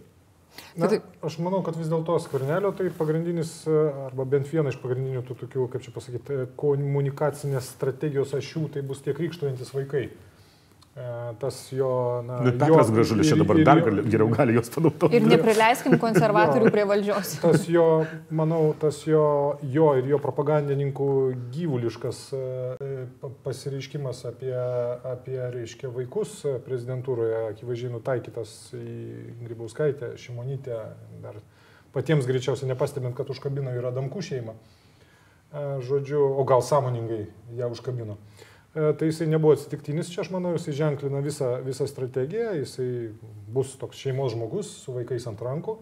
Na, 0.78 0.88
aš 1.26 1.36
manau, 1.44 1.60
kad 1.66 1.76
vis 1.78 1.90
dėlto 1.92 2.16
skvernelio 2.22 2.72
tai 2.74 2.88
pagrindinis, 2.94 3.52
arba 4.08 4.26
bent 4.30 4.48
viena 4.50 4.72
iš 4.72 4.80
pagrindinių 4.82 5.22
tų 5.28 5.38
tokių, 5.44 5.68
kaip 5.74 5.84
čia 5.86 5.94
pasakyti, 5.94 6.40
komunikacinės 6.58 7.76
strategijos 7.76 8.34
ašių, 8.38 8.64
tai 8.74 8.82
bus 8.86 9.04
tie 9.06 9.14
krikštuojantis 9.18 9.74
vaikai. 9.76 10.08
E, 10.08 10.37
tas 11.40 11.72
jo... 11.72 12.22
Na, 12.26 12.40
nu, 12.42 12.52
Petras 12.60 12.92
Gražulis 12.92 13.28
čia 13.30 13.36
dabar 13.38 13.60
dar 13.64 13.82
gali, 13.86 14.04
geriau 14.10 14.30
gali 14.34 14.56
juos 14.56 14.70
panaudoti. 14.74 15.18
Ir 15.18 15.28
neprileiskim 15.30 15.98
konservatorių 16.02 16.72
prie 16.74 16.86
valdžios. 16.90 17.34
Tas 17.44 17.68
jo, 17.70 17.86
manau, 18.34 18.72
tas 18.80 19.04
jo, 19.06 19.58
jo 19.62 19.92
ir 20.00 20.10
jo 20.10 20.20
propagandininkų 20.24 21.10
gyvuliškas 21.54 22.24
e, 22.34 22.42
pasireiškimas 23.46 24.24
apie, 24.32 24.56
apie 25.12 25.38
reiškia, 25.54 25.92
vaikus 25.94 26.40
prezidentūroje, 26.66 27.46
akivaizdžiai 27.54 27.94
nutaikytas 27.94 28.58
į 28.78 28.98
Grybauskaitę, 29.46 30.16
Šimonytę, 30.22 30.82
dar 31.24 31.40
patiems 31.94 32.28
greičiausiai 32.30 32.72
nepastebint, 32.74 33.16
kad 33.18 33.30
užkabino 33.34 33.74
ir 33.78 33.90
Adamkų 33.92 34.26
šeimą. 34.32 34.58
E, 34.58 35.66
žodžiu, 35.86 36.26
o 36.34 36.48
gal 36.48 36.66
sąmoningai 36.66 37.26
ją 37.60 37.74
užkabino. 37.78 38.18
E, 38.18 38.57
tai 38.74 39.08
jisai 39.08 39.28
nebuvo 39.32 39.56
atsitiktinis, 39.56 40.12
čia 40.14 40.22
aš 40.24 40.32
manau, 40.34 40.54
jisai 40.58 40.76
ženklina 40.78 41.22
visą, 41.26 41.56
visą 41.66 41.88
strategiją, 41.90 42.52
jisai 42.60 42.90
bus 43.54 43.76
toks 43.80 43.98
šeimos 43.98 44.36
žmogus 44.36 44.70
su 44.84 44.94
vaikais 44.94 45.26
ant 45.30 45.42
rankų, 45.42 45.78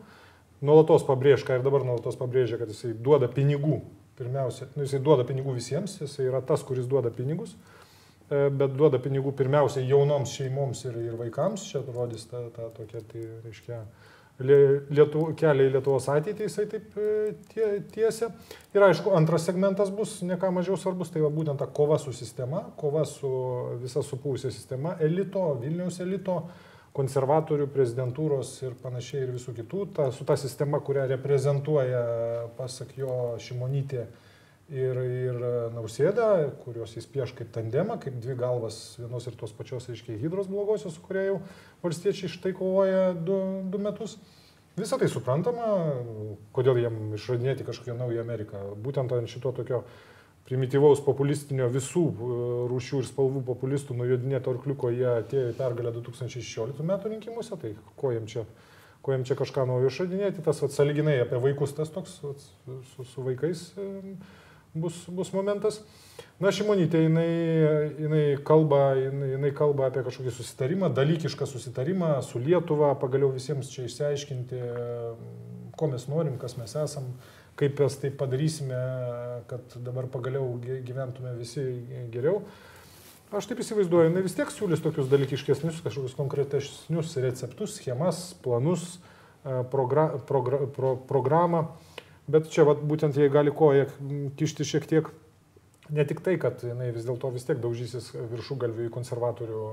nuolatos 0.65 1.05
pabrėž, 1.07 1.43
ką 1.47 1.59
ir 1.59 1.65
dabar 1.65 1.83
nuolatos 1.87 2.17
pabrėžia, 2.19 2.59
kad 2.61 2.71
jisai 2.71 2.93
duoda 2.93 3.27
pinigų, 3.31 3.81
pirmiausia, 4.19 4.69
nu, 4.75 4.85
jisai 4.85 5.01
duoda 5.03 5.25
pinigų 5.27 5.57
visiems, 5.57 5.97
jisai 6.03 6.29
yra 6.29 6.41
tas, 6.45 6.63
kuris 6.63 6.87
duoda 6.87 7.11
pinigus, 7.13 7.55
e, 8.29 8.47
bet 8.47 8.77
duoda 8.77 9.01
pinigų 9.03 9.35
pirmiausia 9.35 9.83
jaunoms 9.83 10.37
šeimoms 10.37 10.85
ir, 10.87 10.99
ir 11.09 11.17
vaikams, 11.19 11.67
čia 11.71 11.83
rodys 11.89 12.29
tą, 12.31 12.45
tą 12.55 12.69
tokią, 12.77 13.03
tai 13.11 13.25
reiškia, 13.43 13.81
Lietu, 14.35 15.29
kelią 15.39 15.69
į 15.69 15.71
Lietuvos 15.77 16.09
ateitį 16.11 16.43
jisai 16.43 16.65
taip 16.67 16.97
e, 16.99 17.35
tie, 17.53 17.67
tiesia. 17.93 18.27
Ir 18.75 18.83
aišku, 18.83 19.13
antras 19.15 19.45
segmentas 19.47 19.93
bus 19.95 20.17
ne 20.27 20.35
ką 20.41 20.49
mažiau 20.51 20.75
svarbus, 20.75 21.13
tai 21.13 21.23
va 21.23 21.29
būtent 21.31 21.61
ta 21.61 21.69
kova 21.71 21.95
su 22.01 22.11
sistema, 22.11 22.65
kova 22.75 23.05
su 23.07 23.29
visa 23.79 24.03
supūvusia 24.03 24.51
sistema, 24.51 24.97
elito, 24.99 25.45
Vilniaus 25.61 26.01
elito, 26.03 26.41
konservatorių, 26.95 27.69
prezidentūros 27.71 28.51
ir 28.65 28.75
panašiai 28.83 29.23
ir 29.23 29.33
visų 29.37 29.55
kitų, 29.55 29.87
ta, 29.95 30.09
su 30.15 30.27
ta 30.27 30.35
sistema, 30.39 30.83
kurią 30.83 31.07
reprezentuoja, 31.13 32.03
pasak 32.59 32.91
jo, 32.99 33.15
Šimonytė 33.39 34.03
ir, 34.69 34.97
ir 34.97 35.43
Nausėda, 35.75 36.29
kuriuos 36.63 36.95
jis 36.97 37.05
pieš 37.11 37.35
kaip 37.37 37.51
tandemą, 37.53 37.99
kaip 38.01 38.17
dvi 38.21 38.37
galvas 38.39 38.95
vienos 38.99 39.27
ir 39.29 39.37
tos 39.37 39.53
pačios, 39.53 39.89
reiškia, 39.91 40.17
hydros 40.21 40.49
blogosios, 40.49 40.95
su 40.95 41.05
kuria 41.05 41.27
jau 41.27 41.37
valstiečiai 41.83 42.31
štai 42.31 42.55
kovoja 42.57 43.13
du, 43.13 43.37
du 43.69 43.81
metus. 43.81 44.17
Visą 44.75 44.97
tai 44.99 45.07
suprantama, 45.07 45.69
kodėl 46.55 46.81
jam 46.81 46.97
išradinėti 47.15 47.63
kažkokią 47.63 47.95
naują 47.95 48.25
Ameriką. 48.25 48.65
Būtent 48.83 49.13
ant 49.15 49.31
šito 49.31 49.53
tokio 49.55 49.85
primityvaus 50.45 50.99
populistinio 51.05 51.69
visų 51.73 52.03
e, 52.05 52.37
rūšių 52.69 53.01
ir 53.01 53.07
spalvų 53.07 53.41
populistų 53.47 53.95
nujodinėto 53.97 54.51
arkliuko 54.53 54.91
jie 54.93 55.07
atėjo 55.09 55.53
į 55.53 55.57
pergalę 55.57 55.93
2016 55.95 56.85
metų 56.85 57.13
rinkimuose, 57.13 57.57
tai 57.61 57.71
ko 57.97 58.11
jam 58.13 58.27
čia, 58.29 58.43
ko 59.01 59.15
jam 59.15 59.25
čia 59.25 59.37
kažką 59.39 59.65
naujo 59.69 59.89
išradinėti, 59.89 60.43
tas 60.45 60.61
atsaliginai 60.67 61.17
apie 61.23 61.39
vaikus, 61.41 61.73
tas 61.77 61.89
toks 61.93 62.19
su, 62.21 63.07
su 63.09 63.25
vaikais 63.25 63.71
e, 63.79 63.87
bus, 64.75 65.05
bus 65.07 65.31
momentas. 65.33 65.79
Na, 66.43 66.51
Šimonytė, 66.51 67.05
jinai, 67.05 67.29
jinai, 68.03 68.23
kalba, 68.43 68.89
jinai, 68.99 69.31
jinai 69.37 69.51
kalba 69.55 69.87
apie 69.87 70.03
kažkokį 70.03 70.33
susitarimą, 70.35 70.91
dalykišką 70.95 71.47
susitarimą 71.47 72.11
su 72.27 72.41
Lietuva, 72.43 72.91
pagaliau 72.99 73.31
visiems 73.31 73.71
čia 73.71 73.87
išsiaiškinti, 73.87 74.59
ko 75.79 75.89
mes 75.91 76.07
norim, 76.11 76.35
kas 76.41 76.57
mes 76.59 76.75
esam, 76.75 77.07
kaip 77.59 77.79
mes 77.79 77.97
tai 78.01 78.11
padarysime, 78.11 78.83
kad 79.47 79.79
dabar 79.79 80.11
pagaliau 80.11 80.57
gyventume 80.59 81.37
visi 81.39 81.63
geriau. 82.11 82.41
Aš 83.35 83.47
taip 83.49 83.63
įsivaizduoju, 83.63 84.11
jinai 84.11 84.23
vis 84.23 84.35
tiek 84.37 84.51
siūlys 84.53 84.83
tokius 84.83 85.07
dalykiškesnius, 85.11 85.81
kažkokius 85.83 86.19
konkretesnius 86.19 87.15
receptus, 87.23 87.79
schemas, 87.79 88.27
planus, 88.43 88.99
progra, 89.71 90.09
progra, 90.27 90.61
pro, 90.75 90.95
programą. 91.09 91.65
Bet 92.31 92.49
čia 92.49 92.65
vat, 92.65 92.81
būtent 92.81 93.17
jie 93.17 93.29
gali 93.29 93.53
koją 93.53 93.85
kišti 94.39 94.65
šiek 94.65 94.87
tiek. 94.89 95.11
Ne 95.93 96.01
tik 96.09 96.23
tai, 96.25 96.39
kad 96.41 96.63
jinai 96.65 96.89
vis 96.95 97.05
dėlto 97.05 97.29
vis 97.33 97.45
tiek 97.45 97.59
daužysis 97.61 98.09
viršų 98.31 98.57
galvių 98.63 98.87
į 98.87 98.93
konservatorių, 98.93 99.65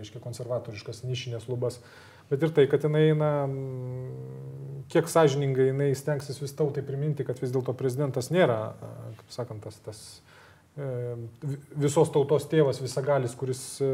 reiškia 0.00 0.22
konservatoriškas 0.24 1.04
nišinės 1.06 1.46
lubas, 1.46 1.78
bet 2.32 2.42
ir 2.42 2.50
tai, 2.56 2.64
kad 2.70 2.82
jinai, 2.82 3.04
na, 3.14 3.30
kiek 4.90 5.06
sąžiningai 5.06 5.68
jinai 5.68 5.92
stengsis 5.94 6.42
vis 6.42 6.56
tautai 6.58 6.82
priminti, 6.82 7.22
kad 7.28 7.38
vis 7.38 7.54
dėlto 7.54 7.76
prezidentas 7.78 8.32
nėra, 8.34 8.58
kaip 9.20 9.30
sakant, 9.36 9.62
tas, 9.62 9.78
tas 9.86 10.02
e, 10.74 11.14
visos 11.78 12.10
tautos 12.10 12.48
tėvas, 12.50 12.82
visagalis, 12.82 13.38
kuris, 13.38 13.62
e, 13.78 13.92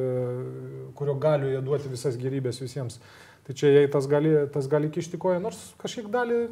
kurio 0.96 1.18
galiu 1.20 1.52
jie 1.52 1.60
duoti 1.68 1.92
visas 1.92 2.16
gerybės 2.16 2.64
visiems. 2.64 2.96
Tai 3.44 3.60
čia 3.60 3.76
jai 3.76 3.86
tas 3.92 4.08
gali, 4.08 4.32
tas 4.56 4.72
gali 4.72 4.88
kišti 4.92 5.20
koją, 5.20 5.44
nors 5.44 5.60
kažkiek 5.80 6.08
dalį 6.12 6.46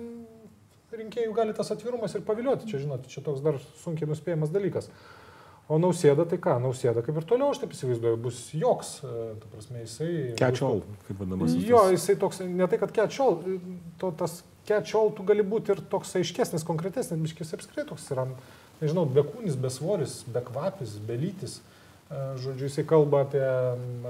rinkėjų 1.03 1.37
gali 1.37 1.55
tas 1.57 1.71
atvirumas 1.75 2.17
ir 2.17 2.25
pavilioti, 2.27 2.69
čia 2.71 2.83
žinot, 2.83 3.07
čia 3.13 3.23
toks 3.27 3.45
dar 3.45 3.61
sunkiai 3.83 4.09
nuspėjamas 4.11 4.53
dalykas. 4.55 4.91
O 5.67 5.81
nausėda, 5.83 6.23
tai 6.31 6.37
ką, 6.39 6.61
nausėda 6.63 7.03
kaip 7.03 7.17
ir 7.19 7.25
toliau, 7.27 7.49
aš 7.51 7.65
taip 7.65 7.73
įsivaizduoju, 7.75 8.19
bus 8.23 8.37
joks, 8.55 8.93
e, 9.03 9.25
ta 9.41 9.49
prasme, 9.51 9.81
jisai... 9.83 10.11
Catch-all, 10.39 10.85
kaip 11.09 11.19
vadinamas. 11.19 11.57
Jo, 11.59 11.81
jisai 11.91 12.15
toks, 12.23 12.39
ne 12.47 12.69
tai, 12.71 12.79
kad 12.79 12.93
catch-all, 12.95 13.41
to 13.99 14.13
tas 14.21 14.45
catch-all 14.69 15.11
tu 15.17 15.27
gali 15.27 15.43
būti 15.47 15.75
ir 15.75 15.83
toks 15.91 16.15
aiškesnis, 16.21 16.67
konkretesnis, 16.67 17.19
biškis 17.25 17.57
apskritai 17.59 17.87
toks 17.89 18.07
yra 18.15 18.29
nežinau, 18.81 19.07
bekūnis, 19.11 19.57
besvoris, 19.59 20.21
bekvapis, 20.31 21.01
belytis. 21.09 21.59
E, 21.59 22.21
Žodžiu, 22.45 22.69
jisai 22.69 22.87
kalba 22.87 23.25
apie, 23.27 23.43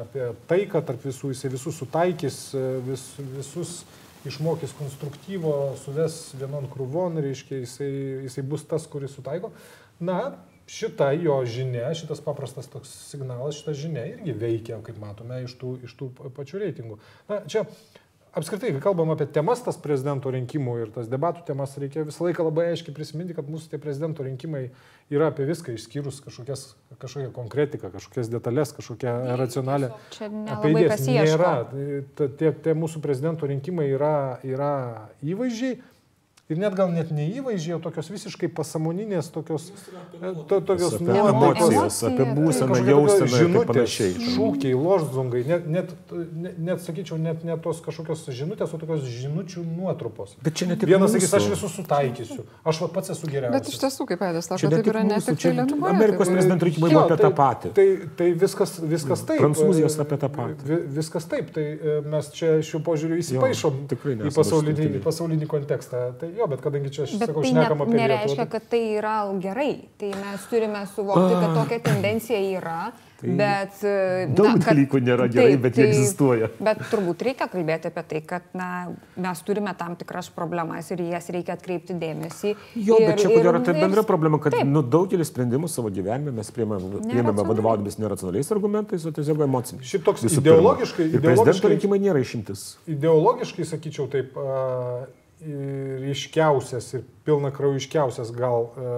apie 0.03 0.31
taiką 0.51 0.83
tarp 0.85 1.09
visų, 1.09 1.33
jisai 1.33 1.53
visus 1.57 1.81
sutaikys, 1.81 2.41
e, 2.53 2.67
vis, 2.85 3.07
visus 3.39 3.79
išmokys 4.27 4.75
konstruktyvo, 4.79 5.55
suves 5.83 6.19
vienon 6.39 6.69
krūvon, 6.73 7.21
reiškia, 7.25 7.63
jisai, 7.63 7.91
jisai 8.27 8.45
bus 8.47 8.67
tas, 8.69 8.87
kuris 8.91 9.15
sutaiko. 9.17 9.53
Na, 10.03 10.37
šita 10.67 11.13
jo 11.15 11.39
žinia, 11.47 11.89
šitas 11.95 12.21
paprastas 12.25 12.69
toks 12.71 12.91
signalas, 13.11 13.61
šita 13.61 13.77
žinia 13.79 14.07
irgi 14.11 14.35
veikia, 14.37 14.81
kaip 14.85 14.99
matome, 15.03 15.45
iš 15.47 15.55
tų, 15.61 15.77
iš 15.87 15.95
tų 15.99 16.11
pačių 16.37 16.63
reitingų. 16.65 16.99
Na, 17.31 17.41
čia 17.47 17.65
apskritai, 18.37 18.73
kai 18.77 18.83
kalbam 18.85 19.11
apie 19.15 19.27
temas 19.33 19.63
tas 19.65 19.79
prezidento 19.81 20.31
rinkimų 20.33 20.75
ir 20.83 20.93
tas 20.95 21.09
debatų 21.11 21.45
temas, 21.49 21.75
reikia 21.81 22.05
visą 22.07 22.27
laiką 22.27 22.45
labai 22.47 22.69
aiškiai 22.73 22.95
prisiminti, 22.97 23.37
kad 23.37 23.49
mūsų 23.51 23.73
tie 23.73 23.81
prezidento 23.83 24.27
rinkimai 24.27 24.67
yra 25.13 25.31
apie 25.33 25.47
viską, 25.49 25.75
išskyrus 25.77 26.21
kažkokias, 26.25 26.67
kažkokią 27.01 27.33
konkretiką, 27.37 27.91
kažkokias 27.95 28.31
detalės, 28.33 28.75
kažkokią 28.77 29.17
racionalią. 29.41 29.93
Čia 30.15 30.31
Apie 30.57 30.73
idėjas 30.75 31.07
nėra. 31.09 31.53
Tie, 32.17 32.53
tie 32.67 32.77
mūsų 32.77 33.03
prezidento 33.05 33.49
rinkimai 33.49 33.89
yra, 33.95 34.17
yra 34.45 34.73
įvaizdžiai. 35.25 35.81
Ir 36.47 36.61
net 36.63 36.77
gal 36.79 36.93
net 36.95 37.09
ne 37.11 37.25
įvaizdžiai, 37.41 37.75
o 37.75 37.81
tokios 37.83 38.07
visiškai 38.07 38.47
pasamoninės, 38.55 39.33
tokios, 39.35 39.65
e, 40.23 40.29
to, 40.47 40.61
tokios 40.63 40.93
Apie 40.95 41.07
nuotaikos. 41.09 41.59
emocijas, 41.59 41.97
apie 42.07 42.27
būseną, 42.37 42.77
taip 42.77 43.33
žinutės, 43.33 43.67
panašiai. 43.67 44.13
Šūkiai, 44.37 44.77
ložzungai, 44.79 45.41
net, 45.49 45.67
net, 45.67 45.91
net, 46.39 46.61
net 46.69 46.85
sakyčiau, 46.85 47.19
net, 47.19 47.43
net 47.43 47.59
tos 47.67 47.81
kažkokios 47.83 48.23
žinutės, 48.31 48.71
o 48.71 48.79
tokios 48.79 49.03
žinučių 49.03 49.65
nuotrupos. 49.73 50.37
Bet 50.47 50.55
čia 50.55 50.69
ne 50.71 50.77
tik 50.79 50.87
Vienas 50.93 51.11
sakys, 51.17 51.35
aš 51.35 51.49
visus 51.51 51.75
sutaikysiu, 51.81 52.47
aš 52.63 52.81
va 52.85 52.89
pats 52.95 53.11
esu 53.17 53.27
geriausias. 53.27 53.57
Bet 53.59 53.73
iš 53.75 53.81
tiesų, 53.83 54.07
kaip 54.13 54.23
Aidas 54.29 54.47
sako, 54.47 54.71
ne 54.71 54.79
tik 54.79 54.93
yra 54.95 55.03
ne 55.03 55.19
tik 55.19 55.43
čia 55.43 55.51
tai 55.51 55.57
Lietuvoje. 55.59 55.97
Amerikos 55.99 56.31
prezidentų 56.31 56.71
rinkimai 56.71 56.93
buvo 56.95 57.03
apie 57.09 57.17
tai- 57.19 57.27
tą 57.27 57.33
patį. 57.43 57.75
Tai, 57.75 57.89
tai 58.23 58.31
viskas, 58.39 58.77
viskas 58.87 59.27
taip. 59.27 59.43
Prancūzijos 59.43 59.99
apie 59.99 60.17
tą 60.23 60.31
patį. 60.31 60.63
vi- 60.63 60.81
Viskas 61.03 61.27
taip. 61.27 61.51
Tai 61.59 61.67
e, 61.67 62.01
mes 62.07 62.31
čia 62.31 62.63
šiuo 62.63 62.79
požiūriu 62.87 63.19
įsipaišom 63.19 63.83
į 63.91 65.03
pasaulinį 65.03 65.47
kontekstą. 65.51 66.07
Tai 66.21 66.36
jo, 66.37 66.47
bet 66.47 66.61
kadangi 66.61 66.91
čia 66.93 67.03
aš 67.07 67.17
Bet 67.19 67.29
sakau, 67.31 67.43
tai 67.43 67.51
šnekam 67.51 67.79
ne, 67.79 67.85
apie 67.87 67.99
nereiškia, 68.03 68.29
Lietuvą. 68.29 68.37
tai- 68.37 68.53
kad 68.61 68.69
tai 68.71 68.83
yra 69.01 69.17
gerai. 69.41 69.73
Tai 69.99 70.13
mes 70.23 70.47
turime 70.51 70.87
suvokti, 70.95 71.35
kad 71.43 71.55
tokia 71.63 71.79
tendencija 71.91 72.39
yra. 72.59 72.81
Bet, 73.27 73.79
e, 73.81 74.27
Daug 74.37 74.59
dalykų 74.61 74.99
nėra 75.01 75.25
gerai, 75.33 75.55
bet 75.57 75.79
jie 75.81 75.87
egzistuoja. 75.89 76.51
Bet 76.61 76.83
turbūt 76.91 77.23
reikia 77.25 77.47
kalbėti 77.49 77.89
apie 77.89 78.03
tai, 78.11 78.21
kad 78.29 78.43
na, 78.53 78.67
mes 79.17 79.41
turime 79.43 79.73
tam 79.79 79.95
tikras 79.97 80.29
problemas 80.29 80.91
ir 80.93 81.01
į 81.01 81.07
jas 81.15 81.31
reikia 81.33 81.57
atkreipti 81.57 81.97
dėmesį. 81.97 82.53
Jo, 82.77 82.99
ir, 83.01 83.07
bet 83.09 83.23
čia 83.25 83.31
ko 83.33 83.41
gero 83.41 83.63
tai 83.65 83.73
bendra 83.81 84.05
problema, 84.05 84.37
kad 84.39 84.53
Taip. 84.53 84.69
nu, 84.69 84.83
daugelis 84.85 85.33
sprendimų 85.33 85.67
savo 85.73 85.89
gyvenime 85.89 86.31
mes 86.37 86.53
priėmėme, 86.53 87.33
vadovaudomis 87.41 87.97
neracionaliais 87.99 88.53
argumentais, 88.53 89.09
o 89.09 89.11
tiesiog 89.17 89.41
emociniais. 89.49 89.89
Šiaip 89.89 90.05
toks 90.05 90.29
ideologiškai- 90.29 91.09
ideologiškai- 91.17 91.73
rinkimai 91.73 91.99
nėra 92.05 92.21
išimtis. 92.21 92.77
Ideologiškai, 92.87 93.65
sakyčiau, 93.65 94.11
taip, 94.13 94.37
a, 94.37 95.07
ryškiausias 95.41 96.89
ir 96.97 97.03
pilna 97.27 97.51
kraujiškiausias 97.53 98.31
gal 98.33 98.71
a, 98.73 98.93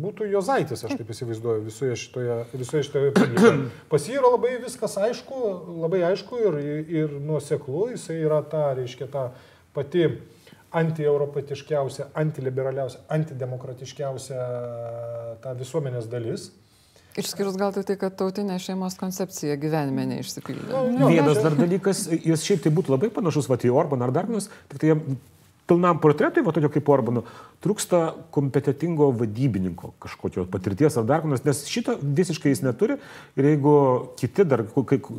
būtų 0.00 0.30
Jozaitis, 0.30 0.84
aš 0.86 0.96
taip 0.96 1.10
įsivaizduoju, 1.12 1.64
visoje 1.66 1.96
šitoje, 2.00 2.38
visoje 2.56 2.86
šitoje. 2.88 3.12
Pas 3.92 4.08
jį 4.08 4.16
yra 4.20 4.32
labai 4.32 4.54
viskas 4.62 4.96
aišku, 5.00 5.42
labai 5.82 6.00
aišku 6.08 6.40
ir, 6.40 6.58
ir 7.02 7.18
nuoseklu, 7.20 7.90
jisai 7.92 8.20
yra 8.24 8.40
ta, 8.48 8.70
reiškia, 8.78 9.10
ta 9.12 9.28
pati 9.76 10.08
antieuropietiškiausia, 10.76 12.10
antiliberaliausia, 12.16 13.04
antidemokratiškiausia 13.16 14.40
ta 15.44 15.52
visuomenės 15.56 16.08
dalis. 16.12 16.50
Išskyrus 17.16 17.56
gal 17.56 17.72
tai, 17.72 17.96
kad 17.96 18.16
tautinė 18.18 18.58
šeimos 18.60 18.98
koncepcija 19.00 19.56
gyvenime 19.60 20.04
neišsipildė. 20.10 20.82
Vienas 21.00 21.40
dar 21.40 21.56
dalykas, 21.56 22.04
jis 22.12 22.44
šiaip 22.44 22.66
tai 22.66 22.74
būtų 22.76 22.92
labai 22.92 23.08
panašus 23.14 23.48
va, 23.48 23.56
į 23.56 23.72
Orbaną 23.72 24.08
ar 24.08 24.12
dar 24.12 24.28
vienas, 24.28 24.50
tik 24.68 24.82
tai 24.82 24.92
jam 24.92 25.02
pilnam 25.66 25.98
portretui, 26.02 26.44
va 26.46 26.54
tokio 26.54 26.70
kaip 26.72 26.88
Orbano, 26.92 27.24
trūksta 27.64 28.00
kompetitingo 28.34 29.08
vadybininko 29.18 29.94
kažkokio 30.02 30.46
patirties 30.50 30.98
ar 31.00 31.06
dar 31.08 31.24
ko 31.24 31.30
nors, 31.32 31.42
nes 31.46 31.64
šito 31.70 31.96
visiškai 32.00 32.52
jis 32.52 32.62
neturi 32.66 32.98
ir 33.36 33.50
jeigu 33.50 33.74
kiti 34.20 34.46
dar 34.46 34.62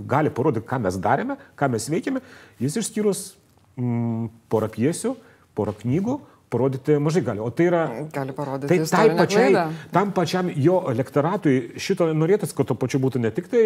gali 0.08 0.32
parodyti, 0.32 0.68
ką 0.70 0.80
mes 0.86 1.00
darėme, 1.04 1.38
ką 1.60 1.72
mes 1.74 1.90
veikėme, 1.92 2.24
jis 2.64 2.80
išskyrus 2.84 3.26
mm, 3.76 4.30
porą 4.54 4.72
piesių, 4.78 5.16
porą 5.58 5.76
knygų, 5.82 6.22
parodyti 6.50 6.96
mažai 7.04 7.22
gali. 7.28 7.42
O 7.44 7.50
tai 7.52 7.66
yra... 7.68 7.82
Gali 8.14 8.32
parodyti 8.32 8.70
Tai 8.72 8.78
tai 8.88 9.10
pačiai, 9.18 9.50
klaidą. 9.52 9.64
tam 9.92 10.12
pačiam 10.16 10.48
jo 10.56 10.78
elektoratui 10.92 11.56
šito 11.76 12.08
norėtųsi, 12.16 12.56
kad 12.56 12.70
to 12.70 12.76
pačiu 12.80 13.02
būtų 13.04 13.20
ne 13.20 13.32
tik 13.36 13.50
tai... 13.52 13.64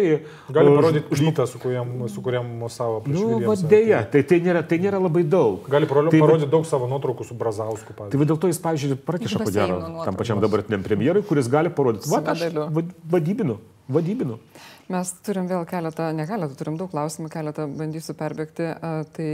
Gali 0.50 0.72
uh, 0.72 0.78
parodyti 0.80 1.06
plytą, 1.12 1.46
su 1.46 1.60
kuriam, 1.62 1.92
su 2.10 2.24
kuriam 2.26 2.50
savo 2.74 2.98
prieš 3.04 3.20
Nu, 3.20 3.28
Williamsą. 3.36 3.66
vadėja, 3.68 4.00
tai, 4.10 4.22
tai, 4.26 4.40
nėra, 4.42 4.64
tai 4.66 4.80
nėra 4.82 4.98
labai 5.02 5.22
daug. 5.22 5.68
Gali 5.70 5.86
paro- 5.86 6.10
Tai 6.10 6.18
va- 6.24 6.26
parodyti 6.26 6.50
daug 6.56 6.66
savo 6.66 6.88
nuotraukų 6.90 7.28
su 7.30 7.38
Brazausku, 7.38 7.92
Tai 7.92 7.98
pavyzdžiui. 8.00 8.22
va 8.24 8.30
dėl 8.32 8.40
to 8.42 8.50
jis, 8.50 8.58
pavyzdžiui, 8.66 8.98
prakiša, 9.06 9.38
nuotraukos. 9.44 10.04
tam 10.10 10.18
pačiam 10.18 10.42
dabartiniam 10.42 10.82
premjerui, 10.82 11.22
kuris 11.28 11.46
gali 11.52 11.70
parodyti, 11.70 12.10
va, 12.10 12.18
aš 12.34 12.48
vadybinu, 13.14 13.60
vadybinu. 13.88 14.40
Mes 14.90 15.12
turim 15.24 15.46
vėl 15.48 15.62
keletą, 15.70 16.10
ne 16.12 16.26
keletą, 16.26 16.56
turim 16.58 16.74
daug 16.76 16.90
klausimų, 16.90 17.30
keletą 17.32 17.68
bandysiu 17.78 18.12
perbėgti. 18.18 18.66
A, 18.74 18.90
Tai 19.14 19.30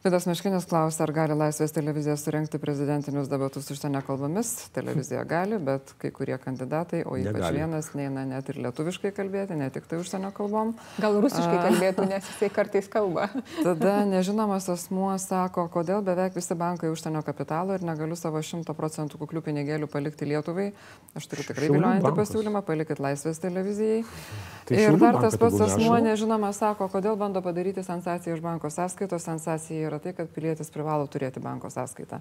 Vidas 0.00 0.24
Miškinis 0.24 0.64
klausia, 0.64 1.02
ar 1.04 1.10
gali 1.12 1.34
Laisvės 1.36 1.74
televizija 1.76 2.14
surenkti 2.16 2.56
prezidentinius 2.56 3.26
debatus 3.28 3.66
užsienio 3.68 4.00
kalbomis. 4.06 4.48
Televizija 4.72 5.26
gali, 5.28 5.58
bet 5.60 5.90
kai 6.00 6.08
kurie 6.16 6.38
kandidatai, 6.40 7.02
o 7.04 7.18
ypač 7.20 7.34
Negali. 7.36 7.58
vienas, 7.60 7.90
neina 7.92 8.22
net 8.24 8.48
ir 8.48 8.62
lietuviškai 8.64 9.10
kalbėti, 9.12 9.58
ne 9.60 9.68
tik 9.68 9.84
tai 9.90 9.98
užsienio 10.00 10.30
kalbom. 10.32 10.72
Gal 11.04 11.18
rusiškai 11.20 11.58
A. 11.58 11.66
kalbėtų, 11.66 12.06
nes 12.14 12.30
jisai 12.30 12.48
kartais 12.48 12.88
kalba. 12.88 13.26
Tada 13.66 13.98
nežinomas 14.08 14.70
asmuo 14.72 15.10
sako, 15.20 15.66
kodėl 15.68 16.00
beveik 16.06 16.32
visi 16.40 16.56
bankai 16.56 16.88
užsienio 16.94 17.20
kapitalo 17.26 17.76
ir 17.76 17.84
negaliu 17.84 18.16
savo 18.16 18.40
100 18.40 18.72
procentų 18.80 19.20
kuklių 19.20 19.44
pinigėlių 19.50 19.90
palikti 19.92 20.30
Lietuvai. 20.32 20.70
Aš 21.12 21.28
turiu 21.28 21.44
tikrai 21.44 21.68
viliojantį 21.74 22.14
pasiūlymą, 22.22 22.64
palikit 22.64 23.04
Laisvės 23.04 23.44
televizijai. 23.44 24.00
Tai 24.64 24.80
ir 24.80 24.96
dar 24.96 25.20
tas 25.20 25.36
pats 25.36 25.60
asmuo 25.66 26.00
nežinomas 26.00 26.56
sako, 26.62 26.88
kodėl 26.88 27.20
bando 27.20 27.44
padaryti 27.44 27.84
sensaciją 27.84 28.38
iš 28.38 28.44
banko 28.44 28.72
sąskaitos. 28.72 29.28
Sensacija 29.28 29.89
yra 29.90 29.98
tai, 30.02 30.14
kad 30.16 30.30
pilietis 30.32 30.72
privalo 30.72 31.08
turėti 31.10 31.42
banko 31.42 31.70
sąskaitą. 31.72 32.20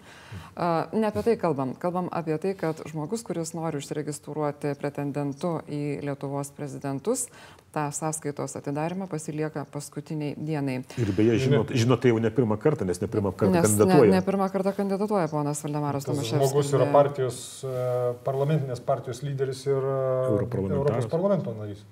Ne 0.93 1.07
apie 1.09 1.23
tai 1.27 1.37
kalbam. 1.39 1.75
Kalbam 1.79 2.09
apie 2.11 2.37
tai, 2.41 2.55
kad 2.59 2.81
žmogus, 2.89 3.23
kuris 3.27 3.53
nori 3.57 3.79
užsiregistruoti 3.79 4.75
pretendentu 4.81 5.59
į 5.69 6.01
Lietuvos 6.03 6.51
prezidentus, 6.57 7.27
tą 7.73 7.91
sąskaitos 7.93 8.55
atidarimą 8.59 9.07
pasilieka 9.07 9.65
paskutiniai 9.71 10.35
dienai. 10.37 10.79
Ir 10.97 11.11
beje, 11.17 11.37
žinot, 11.45 11.69
žinot, 11.77 12.01
tai 12.01 12.09
jau 12.13 12.19
ne 12.19 12.31
pirmą 12.33 12.57
kartą, 12.57 12.85
nes 12.89 13.01
ne 13.01 13.07
pirmą 13.07 13.31
kartą 13.33 13.53
Nes 13.53 13.61
ne, 13.61 13.67
kandidatuoja. 13.77 14.11
ne 14.15 14.21
pirmą 14.25 14.49
kartą 14.49 14.73
kandidatuoja 14.77 15.27
ponas 15.29 15.61
Valdemaras 15.63 16.05
Tomaševskis. 16.05 16.49
žmogus 16.49 16.73
yra 16.73 16.87
partijos, 16.93 17.37
e, 17.63 18.13
parlamentinės 18.25 18.81
partijos 18.85 19.21
lyderis 19.23 19.65
ir 19.67 19.77
e. 19.77 20.39
Europos 20.39 21.05
parlamento 21.11 21.53
narys. 21.53 21.85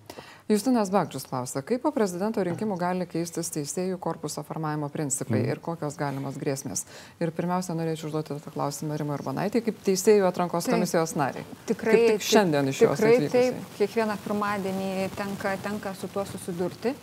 Justinas 0.48 0.88
Bagdžius 0.90 1.26
klausia, 1.28 1.60
kaip 1.62 1.82
po 1.84 1.92
prezidento 1.92 2.40
rinkimų 2.40 2.78
gali 2.80 3.04
keistis 3.06 3.50
teisėjų 3.52 3.98
korpuso 4.00 4.44
formavimo 4.48 4.88
principai 4.90 5.42
Mhm. 5.42 5.50
ir 5.52 5.60
kokios 5.60 5.98
galimos 6.00 6.38
grėsmės. 6.40 6.86
Ir 7.20 7.32
pirmiausia, 7.36 7.76
norėčiau 7.76 8.08
užduoti 8.08 8.40
tą 8.40 8.52
klausimą 8.56 8.96
Rimui 8.98 9.18
Urbanaitį, 9.20 9.62
kaip 9.66 9.82
teisėjų 9.84 10.24
atrankos 10.30 10.63
Taip. 10.63 10.74
komisijos 10.76 11.16
nariai. 11.20 11.44
Tikrai, 11.68 11.92
Kaip 11.92 12.08
tik 12.08 12.22
šiandien 12.22 12.68
iš 12.72 12.80
jos 12.82 12.96
Tikrai 12.98 13.16
atvykusiai. 13.18 13.52
taip, 13.52 13.56
kiekvieną 13.78 14.16
pirmadienį 14.24 15.10
tenka, 15.18 15.58
tenka 15.67 15.93
su 15.93 16.08
tuo 16.08 16.25
susidurti. 16.25 16.93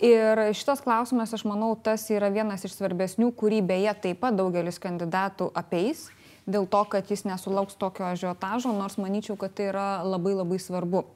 Ir 0.00 0.40
šitas 0.52 0.82
klausimas, 0.84 1.32
aš 1.32 1.44
manau, 1.48 1.70
tas 1.76 2.04
yra 2.12 2.28
vienas 2.32 2.64
iš 2.68 2.76
svarbesnių, 2.76 3.30
kurį 3.36 3.62
beje 3.64 3.94
taip 4.04 4.20
pat 4.24 4.36
daugelis 4.36 4.80
kandidatų 4.80 5.50
apeis, 5.56 6.08
dėl 6.48 6.68
to, 6.68 6.82
kad 6.92 7.08
jis 7.10 7.24
nesulauks 7.28 7.78
tokio 7.80 8.04
ažiotažo, 8.10 8.74
nors 8.76 8.98
manyčiau, 9.00 9.38
kad 9.40 9.56
tai 9.56 9.70
yra 9.72 9.88
labai 10.04 10.36
labai 10.36 10.60
svarbu. 10.60 11.06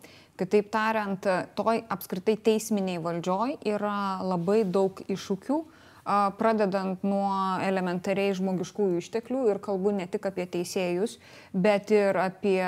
Kitaip 0.40 0.70
tariant, 0.72 1.28
toj 1.56 1.82
apskritai 1.92 2.38
teisminiai 2.40 3.00
valdžioj 3.04 3.58
yra 3.68 4.24
labai 4.24 4.62
daug 4.64 5.02
iššūkių, 5.12 5.60
pradedant 6.40 7.04
nuo 7.04 7.30
elementariai 7.60 8.32
žmogiškųjų 8.38 9.02
išteklių 9.04 9.44
ir 9.52 9.60
kalbu 9.62 9.92
ne 9.98 10.08
tik 10.08 10.24
apie 10.32 10.48
teisėjus, 10.48 11.18
bet 11.52 11.92
ir 11.92 12.16
apie 12.16 12.64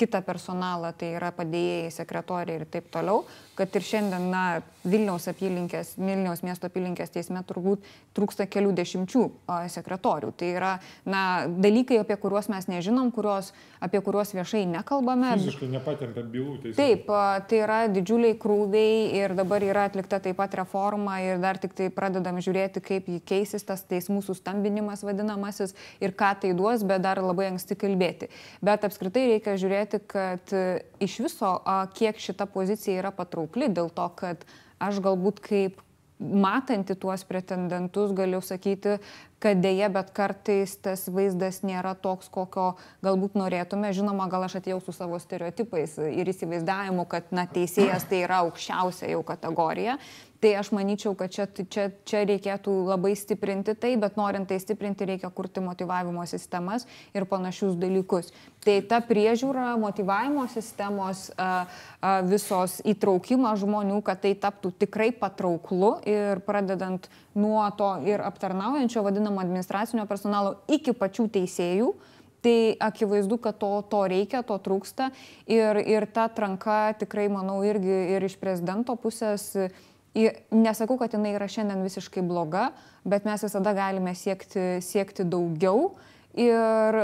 kitą 0.00 0.22
personalą, 0.26 0.90
tai 0.98 1.12
yra 1.18 1.30
padėjėjai, 1.34 1.92
sekretoriai 1.94 2.58
ir 2.60 2.66
taip 2.70 2.88
toliau, 2.94 3.22
kad 3.58 3.76
ir 3.76 3.84
šiandien, 3.86 4.30
na, 4.32 4.44
Vilniaus 4.84 5.24
apylinkės, 5.30 5.94
Vilniaus 5.96 6.42
miesto 6.44 6.68
apylinkės 6.68 7.12
teisme 7.14 7.40
turbūt 7.48 7.86
trūksta 8.12 8.44
kelių 8.50 8.74
dešimčių 8.76 9.22
sekretorių. 9.72 10.32
Tai 10.36 10.50
yra 10.52 10.72
na, 11.08 11.22
dalykai, 11.48 11.96
apie 12.02 12.18
kuriuos 12.20 12.50
mes 12.52 12.68
nežinom, 12.68 13.08
kuriuos, 13.14 13.54
apie 13.80 14.02
kuriuos 14.04 14.34
viešai 14.36 14.66
nekalbame. 14.68 15.30
Fiziškai 15.40 15.70
nepatempia 15.72 16.26
bylų 16.34 16.56
teisme. 16.66 16.76
Taip, 16.76 17.08
tai 17.48 17.62
yra 17.62 17.78
didžiuliai 17.94 18.36
krūviai 18.40 18.98
ir 19.22 19.34
dabar 19.38 19.64
yra 19.64 19.86
atlikta 19.88 20.20
taip 20.20 20.36
pat 20.42 20.58
reforma 20.60 21.16
ir 21.24 21.40
dar 21.40 21.56
tik 21.62 21.72
tai 21.78 21.88
pradedam 21.88 22.42
žiūrėti, 22.44 22.84
kaip 22.84 23.08
jį 23.08 23.22
keisis 23.24 23.64
tas 23.64 23.86
teismų 23.88 24.20
sustambinimas 24.26 25.06
vadinamasis 25.06 25.72
ir 26.04 26.12
ką 26.12 26.34
tai 26.44 26.52
duos, 26.52 26.84
bet 26.84 27.00
dar 27.06 27.22
labai 27.24 27.48
anksti 27.54 27.80
kalbėti. 27.80 28.28
Bet 28.60 28.84
apskritai 28.84 29.24
reikia 29.32 29.56
žiūrėti, 29.64 30.04
kad 30.12 30.54
iš 31.00 31.18
viso, 31.24 31.56
kiek 31.96 32.20
šita 32.20 32.50
pozicija 32.52 33.00
yra 33.00 33.16
patraukli, 33.44 33.72
dėl 33.72 33.90
to, 33.90 34.08
kad 34.16 34.44
aš 34.80 35.00
galbūt 35.00 35.40
kaip 35.40 35.80
matanti 36.18 36.94
tuos 36.94 37.24
pretendentus 37.24 38.12
galiu 38.14 38.40
sakyti, 38.40 38.98
kad 39.40 39.60
dėja, 39.60 39.90
bet 39.90 40.12
kartais 40.14 40.76
tas 40.80 41.08
vaizdas 41.08 41.62
nėra 41.62 41.94
toks, 41.94 42.30
kokio 42.30 42.76
galbūt 43.02 43.34
norėtume. 43.34 43.92
Žinoma, 43.92 44.28
gal 44.30 44.44
aš 44.46 44.60
atėjau 44.60 44.80
su 44.80 44.94
savo 44.94 45.18
stereotipais 45.18 45.98
ir 45.98 46.30
įsivaizdavimu, 46.30 47.04
kad 47.10 47.28
na, 47.34 47.46
teisėjas 47.46 48.06
tai 48.08 48.22
yra 48.24 48.44
aukščiausia 48.46 49.10
jau 49.10 49.22
kategorija, 49.26 49.98
Tai 50.44 50.50
aš 50.60 50.74
manyčiau, 50.76 51.14
kad 51.16 51.32
čia, 51.32 51.46
čia, 51.48 51.86
čia 52.04 52.20
reikėtų 52.28 52.68
labai 52.84 53.14
stiprinti 53.16 53.72
tai, 53.80 53.94
bet 53.96 54.18
norint 54.20 54.44
tai 54.44 54.58
stiprinti, 54.60 55.06
reikia 55.08 55.30
kurti 55.32 55.62
motivavimo 55.64 56.20
sistemas 56.28 56.82
ir 57.16 57.24
panašius 57.24 57.78
dalykus. 57.80 58.28
Tai 58.60 58.74
ta 58.84 58.98
priežiūra, 59.00 59.70
motivavimo 59.80 60.44
sistemos, 60.52 61.30
visos 62.28 62.74
įtraukimas 62.84 63.62
žmonių, 63.62 64.02
kad 64.04 64.20
tai 64.20 64.34
taptų 64.42 64.74
tikrai 64.84 65.14
patrauklu 65.16 65.94
ir 66.04 66.44
pradedant 66.44 67.08
nuo 67.32 67.64
to 67.80 67.94
ir 68.04 68.20
aptarnaujančio 68.20 69.00
vadinamo 69.06 69.40
administracinio 69.40 70.04
personalo 70.10 70.58
iki 70.68 70.92
pačių 70.92 71.30
teisėjų. 71.38 71.88
Tai 72.44 72.76
akivaizdu, 72.84 73.40
kad 73.40 73.56
to, 73.56 73.72
to 73.88 74.04
reikia, 74.12 74.44
to 74.44 74.60
trūksta 74.60 75.08
ir, 75.48 75.80
ir 75.80 76.04
ta 76.12 76.28
tranka 76.28 76.92
tikrai, 77.00 77.30
manau, 77.32 77.62
irgi 77.64 77.96
ir 78.12 78.28
iš 78.28 78.36
prezidento 78.36 78.92
pusės 79.00 79.54
Nesakau, 80.14 80.94
kad 81.00 81.14
jinai 81.14 81.32
yra 81.34 81.48
šiandien 81.50 81.82
visiškai 81.82 82.22
bloga, 82.22 82.68
bet 83.02 83.24
mes 83.26 83.42
visada 83.42 83.72
galime 83.74 84.14
siekti, 84.14 84.78
siekti 84.84 85.26
daugiau. 85.26 85.94
Ir 86.38 86.98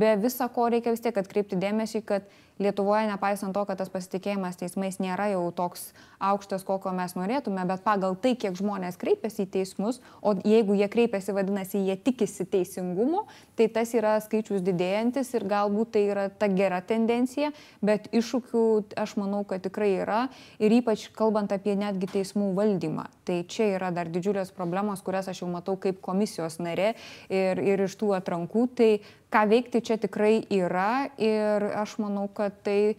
be 0.00 0.14
visa 0.20 0.48
ko 0.52 0.68
reikia 0.72 0.92
vis 0.92 1.04
tiek 1.04 1.16
atkreipti 1.20 1.56
dėmesį, 1.60 2.00
kad 2.08 2.26
Lietuvoje, 2.58 3.08
nepaisant 3.10 3.50
to, 3.50 3.64
kad 3.66 3.80
tas 3.80 3.90
pasitikėjimas 3.90 4.54
teismais 4.60 5.00
nėra 5.02 5.26
jau 5.32 5.48
toks 5.50 5.88
aukštas, 6.22 6.62
kokio 6.62 6.92
mes 6.94 7.16
norėtume, 7.18 7.64
bet 7.66 7.82
pagal 7.82 8.14
tai, 8.14 8.36
kiek 8.38 8.54
žmonės 8.54 8.94
kreipiasi 9.00 9.42
į 9.42 9.48
teismus, 9.56 9.98
o 10.22 10.36
jeigu 10.38 10.76
jie 10.78 10.86
kreipiasi, 10.92 11.34
vadinasi, 11.34 11.82
jie 11.88 11.96
tikisi 11.98 12.46
teisingumo, 12.46 13.24
tai 13.58 13.66
tas 13.74 13.90
yra 13.98 14.14
skaičius 14.22 14.62
didėjantis 14.62 15.34
ir 15.34 15.48
galbūt 15.50 15.96
tai 15.96 16.04
yra 16.12 16.28
ta 16.30 16.46
gera 16.46 16.78
tendencija, 16.78 17.50
bet 17.82 18.06
iššūkių 18.14 18.62
aš 19.02 19.16
manau, 19.18 19.42
kad 19.48 19.66
tikrai 19.66 19.90
yra 20.04 20.20
ir 20.62 20.78
ypač 20.78 21.08
kalbant 21.16 21.50
apie 21.54 21.74
netgi 21.80 22.12
teismų 22.14 22.52
valdymą. 22.54 23.08
Tai 23.26 23.40
čia 23.50 23.72
yra 23.74 23.90
dar 23.94 24.06
didžiulės 24.12 24.54
problemos, 24.54 25.02
kurias 25.02 25.26
aš 25.32 25.42
jau 25.42 25.50
matau 25.50 25.74
kaip 25.80 25.98
komisijos 26.04 26.60
narė 26.62 26.92
ir, 27.32 27.58
ir 27.58 27.86
iš 27.88 27.98
tų 27.98 28.14
atrankų. 28.20 28.66
Tai 28.78 28.90
ką 29.34 29.42
veikti 29.50 29.82
čia 29.82 29.98
tikrai 29.98 30.38
yra 30.54 31.10
ir 31.18 31.66
aš 31.74 31.98
manau, 32.02 32.28
kad 32.30 32.54
tai 32.66 32.94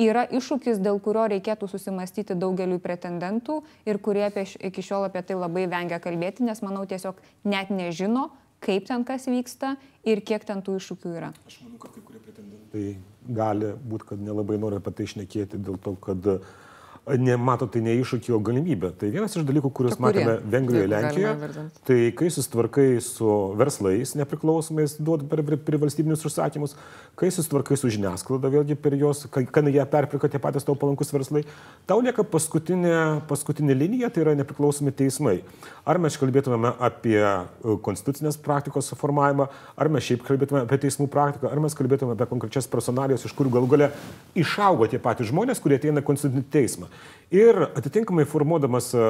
yra 0.00 0.24
iššūkis, 0.26 0.80
dėl 0.82 0.98
kurio 1.04 1.26
reikėtų 1.30 1.68
susimastyti 1.70 2.36
daugeliu 2.38 2.80
pretendentų 2.82 3.60
ir 3.86 4.00
kurie 4.02 4.24
apie, 4.26 4.46
iki 4.70 4.82
šiol 4.82 5.06
apie 5.10 5.22
tai 5.26 5.36
labai 5.38 5.68
vengia 5.70 6.00
kalbėti, 6.02 6.46
nes 6.48 6.64
manau 6.64 6.86
tiesiog 6.88 7.20
net 7.46 7.70
nežino, 7.70 8.30
kaip 8.64 8.88
ten 8.88 9.04
kas 9.04 9.28
vyksta 9.28 9.76
ir 10.08 10.24
kiek 10.24 10.44
ten 10.48 10.64
tų 10.64 10.78
iššūkių 10.80 11.14
yra. 11.20 11.30
Aš 11.46 11.60
manau, 11.66 11.78
kad 11.84 11.94
kai 11.94 12.02
kurie 12.08 12.22
pretendentai 12.24 12.86
gali 13.36 13.72
būti, 13.84 14.08
kad 14.12 14.24
nelabai 14.24 14.58
nori 14.60 14.80
apie 14.80 14.96
tai 14.96 15.06
išnekėti 15.08 15.60
dėl 15.60 15.76
to, 15.84 15.94
kad 16.02 16.32
uh, 16.32 16.54
nemato 17.04 17.66
tai 17.68 17.82
ne 17.84 17.92
iššūkį, 18.00 18.32
o 18.32 18.40
galimybę. 18.40 18.90
Tai 18.96 19.10
vienas 19.12 19.34
iš 19.36 19.44
dalykų, 19.44 19.70
kuriuos 19.76 19.98
matėme 20.00 20.38
Vengrijoje, 20.50 20.88
Lenkijoje, 20.88 21.64
tai 21.84 21.98
kai 22.16 22.30
susitvarkai 22.32 22.86
su 23.04 23.28
verslais 23.60 24.14
nepriklausomais, 24.16 24.96
duodi 25.04 25.28
per, 25.28 25.42
per, 25.44 25.58
per 25.66 25.76
valstybinius 25.82 26.24
užsakymus, 26.24 26.76
kai 27.20 27.28
susitvarkai 27.34 27.76
su 27.76 27.92
žiniasklaida, 27.92 28.48
vėlgi 28.54 28.78
per 28.80 28.96
jos, 28.96 29.26
kai, 29.32 29.44
jie 29.74 29.84
perprika 29.92 30.30
tie 30.32 30.40
patys 30.40 30.64
tau 30.64 30.78
palankus 30.80 31.12
verslai, 31.12 31.44
tau 31.88 32.00
lieka 32.04 32.24
paskutinė, 32.24 32.96
paskutinė 33.28 33.76
linija, 33.76 34.08
tai 34.08 34.24
yra 34.24 34.36
nepriklausomi 34.40 34.94
teismai. 34.96 35.42
Ar 35.84 36.00
mes 36.00 36.16
kalbėtumėme 36.16 36.72
apie 36.80 37.20
e, 37.20 37.34
konstitucinės 37.84 38.38
praktikos 38.40 38.88
formavimą, 38.96 39.50
ar 39.76 39.92
mes 39.92 40.06
šiaip 40.06 40.24
kalbėtume 40.24 40.62
apie 40.64 40.80
teismų 40.86 41.10
praktiką, 41.12 41.52
ar 41.52 41.60
mes 41.60 41.76
kalbėtume 41.76 42.16
apie 42.16 42.30
konkrečias 42.30 42.70
personalijas, 42.72 43.26
iš 43.28 43.36
kurių 43.36 43.52
galų 43.58 43.72
gale 43.74 43.90
išaugo 44.40 44.88
tie 44.88 45.02
patys 45.02 45.28
žmonės, 45.28 45.60
kurie 45.60 45.76
ateina 45.76 46.00
konstitucinį 46.00 46.48
teismą. 46.54 46.88
Ir 47.34 47.56
atitinkamai 47.66 48.26
formuodamas 48.30 48.92
e, 48.94 49.06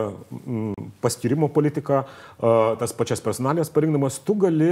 paskirimo 1.05 1.51
politiką, 1.53 2.05
e, 2.05 2.55
tas 2.81 2.95
pačias 2.97 3.21
personalijas 3.25 3.73
parinkdamas, 3.75 4.21
tu 4.25 4.37
gali 4.41 4.71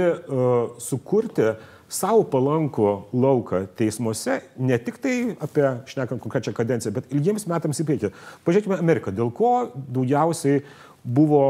sukurti 0.81 1.51
savo 1.93 2.23
palankų 2.25 2.87
lauką 3.13 3.65
teismuose, 3.77 4.39
ne 4.57 4.79
tik 4.81 4.97
tai 5.03 5.17
apie, 5.43 5.67
šnekant 5.91 6.23
konkrečią 6.23 6.55
kadenciją, 6.57 6.95
bet 6.95 7.11
ilgiems 7.13 7.45
metams 7.51 7.83
į 7.83 7.85
priekį. 7.89 8.13
Pažiūrėkime 8.47 8.79
Ameriką, 8.81 9.13
dėl 9.13 9.29
ko 9.35 9.53
daugiausiai 9.75 10.63
buvo 11.03 11.45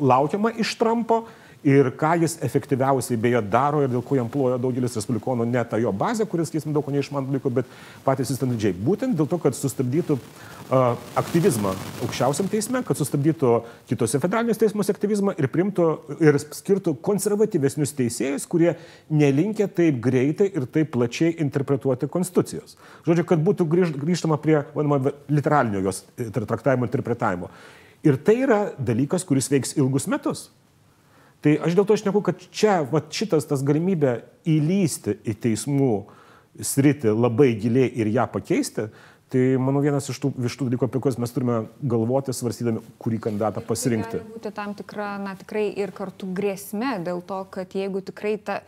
laukiama 0.00 0.54
iš 0.62 0.76
Trumpo 0.80 1.24
ir 1.66 1.90
ką 2.00 2.14
jis 2.22 2.38
efektyviausiai 2.44 3.18
beje 3.20 3.40
daro 3.52 3.82
ir 3.84 3.90
dėl 3.92 4.02
ko 4.06 4.16
jam 4.16 4.28
ploja 4.32 4.56
daugelis 4.60 4.94
respublikonų, 4.96 5.44
ne 5.50 5.62
ta 5.68 5.78
jo 5.80 5.92
bazė, 5.92 6.24
kuris, 6.28 6.48
sakysim, 6.48 6.72
daug 6.72 6.84
ko 6.86 6.94
neišman 6.94 7.26
dalyko, 7.28 7.52
bet 7.60 7.68
patys 8.04 8.32
įstandardžiai. 8.32 8.72
Būtent 8.86 9.16
dėl 9.18 9.28
to, 9.28 9.38
kad 9.42 9.56
sustabdytų 9.56 10.16
uh, 10.16 10.94
aktyvizmą 11.20 11.74
aukščiausiam 12.06 12.48
teisme, 12.52 12.80
kad 12.86 13.00
sustabdytų 13.00 13.52
kitose 13.90 14.20
federalinės 14.22 14.60
teismuose 14.60 14.94
aktyvizmą 14.94 15.34
ir 15.36 15.50
primtų 15.52 15.88
ir 16.24 16.38
skirtų 16.40 16.94
konservatyvesnius 17.04 17.92
teisėjus, 17.98 18.48
kurie 18.48 18.72
nelinkia 19.12 19.68
taip 19.68 20.00
greitai 20.04 20.48
ir 20.54 20.64
taip 20.64 20.94
plačiai 20.94 21.34
interpretuoti 21.44 22.08
konstitucijos. 22.08 22.78
Žodžiu, 23.04 23.26
kad 23.28 23.44
būtų 23.44 23.68
grįž, 23.68 23.92
grįžtama 24.00 24.40
prie, 24.40 24.62
vadinamo, 24.72 25.12
literalinio 25.28 25.84
jos 25.90 26.06
traktavimo 26.16 26.88
interpretavimo. 26.88 27.52
Ir 28.06 28.16
tai 28.16 28.38
yra 28.46 28.62
dalykas, 28.80 29.26
kuris 29.28 29.50
veiks 29.52 29.76
ilgus 29.76 30.08
metus. 30.08 30.48
Tai 31.40 31.54
aš 31.64 31.76
dėl 31.76 31.86
to 31.88 31.96
šneku, 31.96 32.20
kad 32.24 32.42
čia 32.52 32.80
va, 32.88 33.00
šitas 33.00 33.46
tas 33.48 33.62
galimybė 33.64 34.18
įlysti 34.48 35.16
į 35.24 35.36
teismų 35.46 35.94
sritį 36.60 37.14
labai 37.16 37.54
giliai 37.60 37.88
ir 38.02 38.10
ją 38.12 38.26
pakeisti, 38.28 38.90
tai 39.30 39.44
manau 39.62 39.80
vienas 39.80 40.10
iš 40.10 40.18
tų, 40.20 40.32
iš 40.48 40.58
tų 40.58 40.68
dalykų, 40.68 40.88
apie 40.90 41.00
kuriuos 41.00 41.20
mes 41.22 41.32
turime 41.32 41.56
galvoti, 41.80 42.34
svarstydami, 42.36 42.82
kurį 43.00 43.22
kandidatą 43.28 43.62
pasirinkti. 43.64 44.18
Tai 44.18 44.24
gali 44.26 44.34
būti 44.34 44.52
tam 44.58 44.76
tikra, 44.76 45.10
na 45.22 45.36
tikrai 45.38 45.68
ir 45.80 45.94
kartu 45.96 46.28
grėsme 46.36 46.98
dėl 47.06 47.22
to, 47.24 47.42
kad 47.54 47.76
jeigu 47.78 48.04
tikrai 48.04 48.36
ta... 48.42 48.60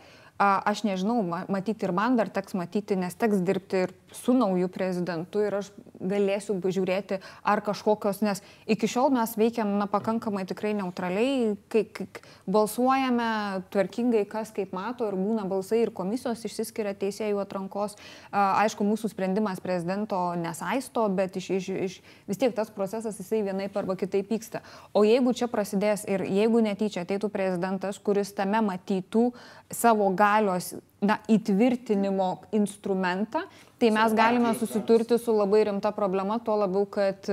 Aš 0.43 0.81
nežinau, 0.83 1.21
matyti 1.23 1.85
ir 1.85 1.93
man 1.95 2.17
dar 2.17 2.27
teks 2.33 2.55
matyti, 2.57 2.97
nes 2.99 3.13
teks 3.15 3.43
dirbti 3.45 3.83
ir 3.85 3.91
su 4.13 4.33
nauju 4.37 4.69
prezidentu 4.71 5.41
ir 5.43 5.59
aš 5.59 5.71
galėsiu 6.03 6.57
žiūrėti, 6.63 7.19
ar 7.47 7.61
kažkokios, 7.63 8.21
nes 8.25 8.41
iki 8.69 8.87
šiol 8.89 9.11
mes 9.15 9.35
veikiam 9.39 9.77
na, 9.79 9.87
pakankamai 9.89 10.43
tikrai 10.49 10.73
neutraliai, 10.77 11.53
kai, 11.71 11.83
kai 11.87 12.07
balsuojame 12.49 13.63
tvarkingai, 13.73 14.25
kas 14.29 14.51
kaip 14.55 14.73
mato 14.75 15.07
ir 15.07 15.17
būna 15.17 15.45
balsai 15.49 15.83
ir 15.83 15.93
komisijos 15.95 16.43
išsiskiria 16.47 16.95
teisėjų 16.99 17.41
atrankos. 17.43 17.97
Aišku, 18.31 18.85
mūsų 18.87 19.13
sprendimas 19.13 19.61
prezidento 19.63 20.19
nesaisto, 20.39 21.05
bet 21.13 21.37
iš, 21.39 21.49
iš, 21.57 21.69
iš, 21.87 21.99
vis 22.29 22.41
tiek 22.41 22.55
tas 22.55 22.71
procesas 22.73 23.19
jisai 23.21 23.43
vienaip 23.47 23.75
arba 23.79 23.97
kitaip 23.99 24.31
vyksta. 24.33 24.63
O 24.93 25.05
jeigu 25.07 25.35
čia 25.37 25.49
prasidės 25.51 26.07
ir 26.09 26.25
jeigu 26.27 26.63
netyčia 26.63 27.05
ateitų 27.07 27.31
prezidentas, 27.33 27.99
kuris 28.03 28.33
tame 28.35 28.61
matytų 28.65 29.29
savo 29.73 30.09
galios 30.15 30.73
na, 31.03 31.19
įtvirtinimo 31.31 32.29
instrumentą, 32.55 33.43
tai 33.83 33.91
mes 33.91 34.13
galime 34.15 34.53
susiturti 34.55 35.17
su 35.17 35.33
labai 35.35 35.63
rimta 35.67 35.91
problema, 35.91 36.39
tuo 36.39 36.55
labiau, 36.55 36.85
kad, 36.87 37.27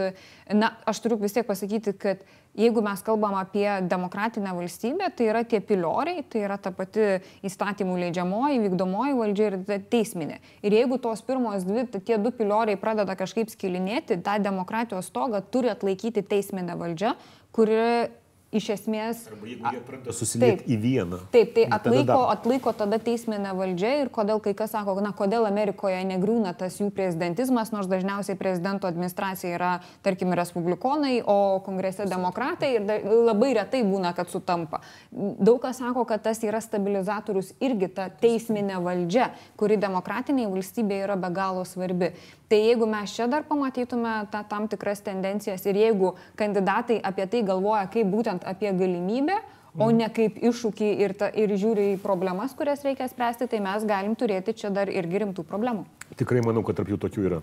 na, 0.50 0.72
aš 0.90 0.98
turiu 1.04 1.20
vis 1.20 1.36
tiek 1.36 1.46
pasakyti, 1.46 1.92
kad 1.94 2.24
jeigu 2.58 2.82
mes 2.82 3.04
kalbam 3.06 3.36
apie 3.38 3.68
demokratinę 3.86 4.50
valstybę, 4.56 5.12
tai 5.14 5.28
yra 5.30 5.44
tie 5.46 5.60
pilioriai, 5.62 6.24
tai 6.26 6.42
yra 6.48 6.56
ta 6.58 6.72
pati 6.74 7.20
įstatymų 7.46 8.00
leidžiamoji, 8.02 8.58
vykdomoji 8.64 9.14
valdžia 9.20 9.50
ir 9.52 9.84
teisminė. 9.92 10.40
Ir 10.66 10.74
jeigu 10.74 10.98
tos 10.98 11.22
pirmos 11.22 11.62
dvi, 11.68 11.86
tie 12.02 12.18
du 12.18 12.34
pilioriai 12.34 12.80
pradeda 12.80 13.14
kažkaip 13.14 13.52
skilinėti, 13.54 14.18
tą 14.26 14.40
demokratijos 14.42 15.12
stogą 15.12 15.44
turi 15.54 15.70
atlaikyti 15.70 16.26
teisminė 16.26 16.74
valdžia, 16.80 17.14
kuri 17.54 18.10
iš 18.50 18.66
esmės... 18.74 19.22
Arba 19.30 19.46
jeigu 19.46 19.70
jie 19.74 19.80
pradeda 19.86 20.14
susilieti 20.14 20.66
į 20.74 20.78
vieną. 20.82 21.20
Taip, 21.30 21.52
tai 21.54 21.66
nu, 21.66 21.70
tada 21.70 21.92
atlaiko, 21.92 22.16
atlaiko 22.32 22.72
tada 22.74 22.98
teisminė 23.02 23.52
valdžia 23.56 23.92
ir 24.02 24.10
kodėl 24.14 24.42
kai 24.42 24.54
kas 24.58 24.74
sako, 24.74 24.96
na, 25.04 25.12
kodėl 25.16 25.46
Amerikoje 25.46 26.00
negriūna 26.08 26.52
tas 26.58 26.80
jų 26.80 26.90
prezidentizmas, 26.94 27.70
nors 27.74 27.86
dažniausiai 27.90 28.38
prezidento 28.40 28.90
administracija 28.90 29.54
yra, 29.54 29.70
tarkim, 30.06 30.34
respublikonai, 30.34 31.20
o 31.22 31.60
kongrese 31.66 32.08
demokratai 32.10 32.72
ir 32.78 32.88
da, 32.88 32.98
labai 33.30 33.52
retai 33.60 33.84
būna, 33.86 34.12
kad 34.18 34.32
sutampa. 34.32 34.82
Daug 35.10 35.60
kas 35.62 35.78
sako, 35.82 36.04
kad 36.08 36.26
tas 36.26 36.42
yra 36.46 36.62
stabilizatorius 36.64 37.54
irgi 37.62 37.92
ta 37.94 38.10
teisminė 38.10 38.82
valdžia, 38.82 39.30
kuri 39.60 39.78
demokratiniai 39.80 40.50
valstybėje 40.50 41.06
yra 41.06 41.18
be 41.20 41.30
galo 41.34 41.62
svarbi. 41.68 42.10
Tai 42.50 42.58
jeigu 42.58 42.86
mes 42.90 43.12
čia 43.14 43.28
dar 43.30 43.44
pamatytume 43.46 44.12
ta, 44.32 44.42
tam 44.42 44.66
tikras 44.66 45.04
tendencijas 45.06 45.62
ir 45.70 45.76
jeigu 45.78 46.16
kandidatai 46.38 46.96
apie 46.98 47.28
tai 47.30 47.44
galvoja 47.46 47.84
kaip 47.92 48.08
būtent 48.10 48.42
apie 48.50 48.72
galimybę, 48.74 49.36
o 49.78 49.86
ne 49.94 50.08
kaip 50.10 50.40
iššūkį 50.42 50.88
ir, 51.04 51.14
ta, 51.14 51.28
ir 51.30 51.52
žiūri 51.54 51.92
į 51.92 52.00
problemas, 52.02 52.56
kurias 52.58 52.82
reikia 52.82 53.06
spręsti, 53.10 53.46
tai 53.52 53.60
mes 53.62 53.86
galim 53.86 54.16
turėti 54.18 54.56
čia 54.58 54.72
dar 54.74 54.90
irgi 54.90 55.22
rimtų 55.22 55.44
problemų. 55.46 55.86
Tikrai 56.18 56.42
manau, 56.42 56.64
kad 56.66 56.80
tarp 56.80 56.90
jų 56.90 56.98
tokių 57.04 57.26
yra. 57.28 57.38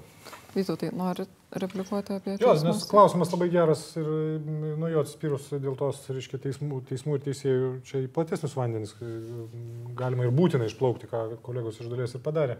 Vytautai, 0.58 0.90
nori 0.96 1.24
replikuoti 1.56 2.18
apie 2.18 2.36
Jo, 2.42 2.58
nes 2.66 2.84
klausimas 2.90 3.32
labai 3.32 3.48
geras 3.54 3.86
ir 3.96 4.08
mm, 4.10 4.76
nuo 4.82 4.92
jo 4.92 5.06
atspyrus 5.06 5.48
dėl 5.54 5.80
tos, 5.80 6.02
reiškia, 6.12 6.42
teismų, 6.50 6.82
teismų 6.90 7.16
ir 7.16 7.24
teisėjų, 7.30 7.72
čia 7.88 8.04
į 8.04 8.12
platesnius 8.12 8.58
vandenis 8.60 8.96
mm, 9.00 9.96
galima 10.00 10.28
ir 10.28 10.36
būtina 10.36 10.68
išplaukti, 10.68 11.08
ką 11.12 11.24
kolegos 11.46 11.80
iš 11.80 11.92
dalies 11.94 12.16
ir 12.18 12.24
padarė. 12.26 12.60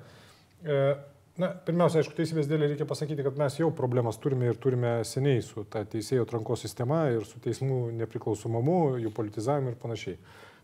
E, 0.64 0.80
Na, 1.38 1.52
pirmiausia, 1.54 2.02
aišku, 2.02 2.16
teisybės 2.18 2.48
dėlį 2.50 2.72
reikia 2.72 2.86
pasakyti, 2.90 3.22
kad 3.22 3.36
mes 3.38 3.60
jau 3.60 3.68
problemas 3.78 4.18
turime 4.18 4.48
ir 4.50 4.58
turime 4.58 4.96
seniai 5.06 5.44
su 5.46 5.68
ta 5.70 5.84
teisėjų 5.86 6.24
atrankos 6.26 6.64
sistema 6.66 7.04
ir 7.14 7.28
su 7.30 7.38
teismų 7.44 7.92
nepriklausomumu, 8.00 8.98
jų 9.04 9.12
politizavimu 9.14 9.70
ir 9.70 9.78
panašiai. 9.78 10.18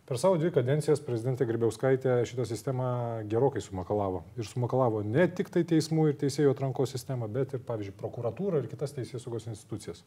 Per 0.04 0.18
savo 0.20 0.36
dvi 0.36 0.50
kadencijas 0.52 1.00
prezidentė 1.00 1.46
Grybauskaitė 1.48 2.18
šitą 2.26 2.44
sistemą 2.50 2.88
gerokai 3.30 3.62
sumakalavo. 3.62 4.24
Ir 4.34 4.50
sumakalavo 4.50 5.04
ne 5.06 5.28
tik 5.30 5.48
tai 5.54 5.62
teismų 5.70 6.10
ir 6.10 6.18
teisėjų 6.20 6.52
atrankos 6.52 6.92
sistemą, 6.92 7.30
bet 7.32 7.54
ir, 7.54 7.62
pavyzdžiui, 7.64 7.94
prokuratūrą 8.02 8.60
ir 8.60 8.68
kitas 8.68 8.92
teisės 8.98 9.22
saugos 9.24 9.46
institucijas. 9.48 10.02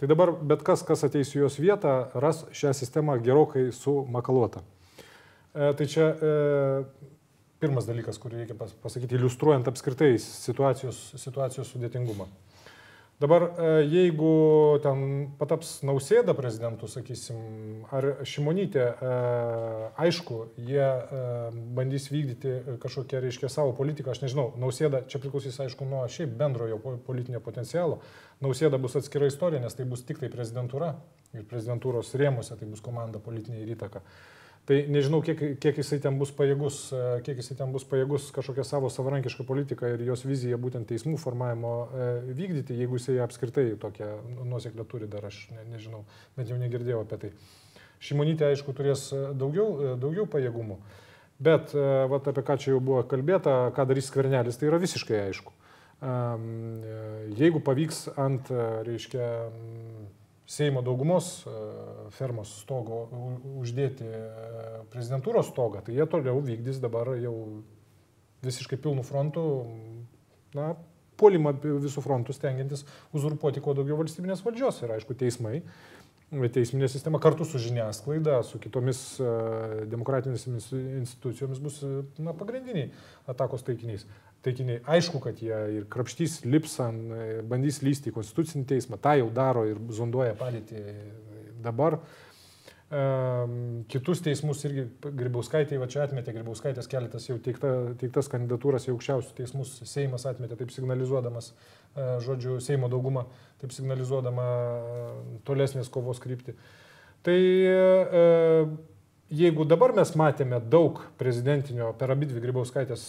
Tai 0.00 0.08
dabar 0.08 0.32
bet 0.38 0.62
kas, 0.64 0.86
kas 0.86 1.02
ateis 1.04 1.34
į 1.34 1.42
jos 1.42 1.58
vietą, 1.60 1.98
ras 2.14 2.46
šią 2.56 2.72
sistemą 2.78 3.18
gerokai 3.20 3.66
sumakaluotą. 3.76 4.62
E, 4.62 5.74
tai 5.76 5.90
čia 5.90 6.06
e, 6.14 6.30
pirmas 7.60 7.88
dalykas, 7.88 8.18
kurį 8.22 8.42
reikia 8.42 8.56
pas- 8.58 8.76
pasakyti, 8.82 9.18
iliustruojant 9.18 9.68
apskritai 9.68 10.14
situacijos, 10.18 11.02
situacijos 11.20 11.70
sudėtingumą. 11.74 12.28
Dabar, 13.20 13.42
e, 13.42 13.64
jeigu 13.84 14.80
ten 14.80 15.00
pataps 15.36 15.82
nausėda 15.84 16.32
prezidentu, 16.32 16.88
sakysim, 16.88 17.82
ar 17.92 18.06
šimonytė, 18.24 18.86
e, 18.96 19.10
aišku, 20.06 20.38
jie 20.56 20.80
e, 20.80 21.20
bandys 21.76 22.08
vykdyti 22.08 22.78
kažkokią, 22.80 23.20
reiškia, 23.26 23.50
savo 23.52 23.74
politiką, 23.76 24.14
aš 24.14 24.22
nežinau, 24.24 24.46
nausėda, 24.56 25.02
čia 25.04 25.20
priklausys, 25.20 25.60
aišku, 25.60 25.84
nuo 25.84 26.06
šiaip 26.08 26.32
bendrojo 26.40 26.80
po- 26.80 26.96
politinio 26.96 27.44
potencialo, 27.44 28.00
nausėda 28.40 28.80
bus 28.80 28.96
atskira 28.96 29.28
istorija, 29.28 29.60
nes 29.60 29.76
tai 29.76 29.84
bus 29.84 30.00
tik 30.00 30.24
tai 30.24 30.32
prezidentūra 30.32 30.94
ir 31.36 31.44
prezidentūros 31.44 32.16
rėmuose 32.16 32.56
tai 32.56 32.72
bus 32.72 32.80
komanda 32.80 33.20
politinė 33.20 33.60
ir 33.66 33.76
įtaka. 33.76 34.00
Tai 34.70 34.76
nežinau, 34.86 35.18
kiek, 35.18 35.40
kiek 35.58 35.78
jisai 35.80 35.96
ten 35.98 36.14
bus 36.14 36.30
pajėgus, 36.30 36.76
e, 36.94 37.06
kiek 37.26 37.40
jisai 37.40 37.56
ten 37.58 37.72
bus 37.74 37.82
pajėgus 37.90 38.28
kažkokią 38.30 38.62
savo 38.62 38.86
savarankišką 38.94 39.42
politiką 39.48 39.88
ir 39.96 40.04
jos 40.06 40.22
viziją 40.22 40.60
būtent 40.62 40.86
teismų 40.86 41.16
formavimo 41.18 41.72
e, 41.74 42.06
vykdyti, 42.38 42.76
jeigu 42.78 43.00
jisai 43.00 43.16
apskritai 43.24 43.64
tokią 43.82 44.12
nuoseklę 44.46 44.86
turi, 44.86 45.08
dar 45.10 45.26
aš 45.26 45.40
ne, 45.50 45.64
nežinau, 45.72 46.04
bet 46.38 46.52
jau 46.54 46.58
negirdėjau 46.60 47.00
apie 47.02 47.18
tai. 47.24 47.32
Šimonytė, 47.98 48.52
aišku, 48.52 48.76
turės 48.78 49.08
e, 49.10 49.24
daugiau, 49.42 49.96
daugiau 49.98 50.28
pajėgumų. 50.30 50.78
Bet, 51.42 51.74
vat, 52.12 52.30
apie 52.30 52.46
ką 52.46 52.58
čia 52.60 52.74
jau 52.76 52.78
buvo 52.84 53.02
kalbėta, 53.10 53.72
ką 53.74 53.88
darys 53.90 54.06
skvernelis, 54.12 54.60
tai 54.60 54.68
yra 54.68 54.78
visiškai 54.78 55.22
aišku. 55.24 55.54
Jeigu 57.40 57.62
pavyks 57.64 58.02
ant, 58.20 58.52
reiškia, 58.84 59.30
Seimo 60.50 60.82
daugumos 60.82 61.44
e, 61.46 61.50
fermos 62.16 62.50
stogo 62.64 63.04
uždėti 63.60 64.02
e, 64.02 64.22
prezidentūros 64.90 65.52
stogą, 65.52 65.84
tai 65.86 65.94
jie 65.94 66.06
toliau 66.10 66.40
vykdys 66.42 66.80
dabar 66.82 67.12
jau 67.22 67.34
visiškai 68.42 68.80
pilnų 68.82 69.04
frontų, 69.06 69.44
na, 70.58 70.72
puolimą 71.20 71.52
visų 71.62 72.02
frontų 72.02 72.34
stengiantis 72.34 72.82
uzurpuoti 73.14 73.62
kuo 73.62 73.76
daugiau 73.78 74.00
valstybinės 74.00 74.42
valdžios 74.42 74.82
ir 74.82 74.96
aišku 74.96 75.14
teismai. 75.20 75.60
Teisminė 76.30 76.86
sistema 76.90 77.18
kartu 77.22 77.46
su 77.46 77.58
žiniasklaida, 77.58 78.40
su 78.46 78.58
kitomis 78.62 79.04
e, 79.22 79.30
demokratinėmis 79.90 80.48
ins- 80.50 80.74
institucijomis 80.74 81.62
bus 81.62 81.78
na, 82.18 82.34
pagrindiniai 82.34 82.90
atakos 83.30 83.62
taikiniais. 83.66 84.06
Taikiniai. 84.46 84.80
Aišku, 84.96 85.20
kad 85.24 85.42
jie 85.42 85.58
ir 85.76 85.86
krapštys 85.92 86.40
lips 86.48 86.78
ant, 86.84 87.12
e, 87.12 87.28
bandys 87.46 87.82
lysti 87.84 88.12
į 88.12 88.16
konstitucinį 88.16 88.66
teismą, 88.72 89.00
tą 89.02 89.18
jau 89.20 89.30
daro 89.34 89.66
ir 89.68 89.80
zonduoja 89.94 90.36
padėti 90.38 90.82
dabar. 91.62 92.00
Ehm, 92.90 93.84
Kitus 93.86 94.18
teismus 94.24 94.64
irgi 94.66 94.88
Grybauskaitė, 95.14 95.76
va 95.78 95.86
čia 95.90 96.02
atmetė 96.02 96.32
Grybauskaitės 96.34 96.88
keletas 96.90 97.28
jau 97.28 97.36
teikta, 97.38 97.70
teiktas 98.00 98.26
kandidatūras 98.32 98.88
į 98.88 98.94
aukščiausius 98.96 99.36
teismus, 99.36 99.76
Seimas 99.86 100.26
atmetė, 100.26 100.58
taip 100.58 100.72
signalizuodamas, 100.74 101.52
e, 101.94 102.08
žodžiu, 102.26 102.56
Seimo 102.64 102.90
daugumą, 102.90 103.28
taip 103.62 103.70
signalizuodama 103.76 104.46
e, 104.48 105.04
tolesnės 105.46 105.92
kovos 105.92 106.18
kryptį. 106.24 106.56
Tai 107.22 107.38
e, 107.38 108.24
jeigu 109.30 109.64
dabar 109.68 109.94
mes 109.96 110.10
matėme 110.18 110.58
daug 110.72 111.02
prezidentinio, 111.20 111.92
per 111.98 112.12
abidvi 112.14 112.42
Grybauskaitės 112.42 113.06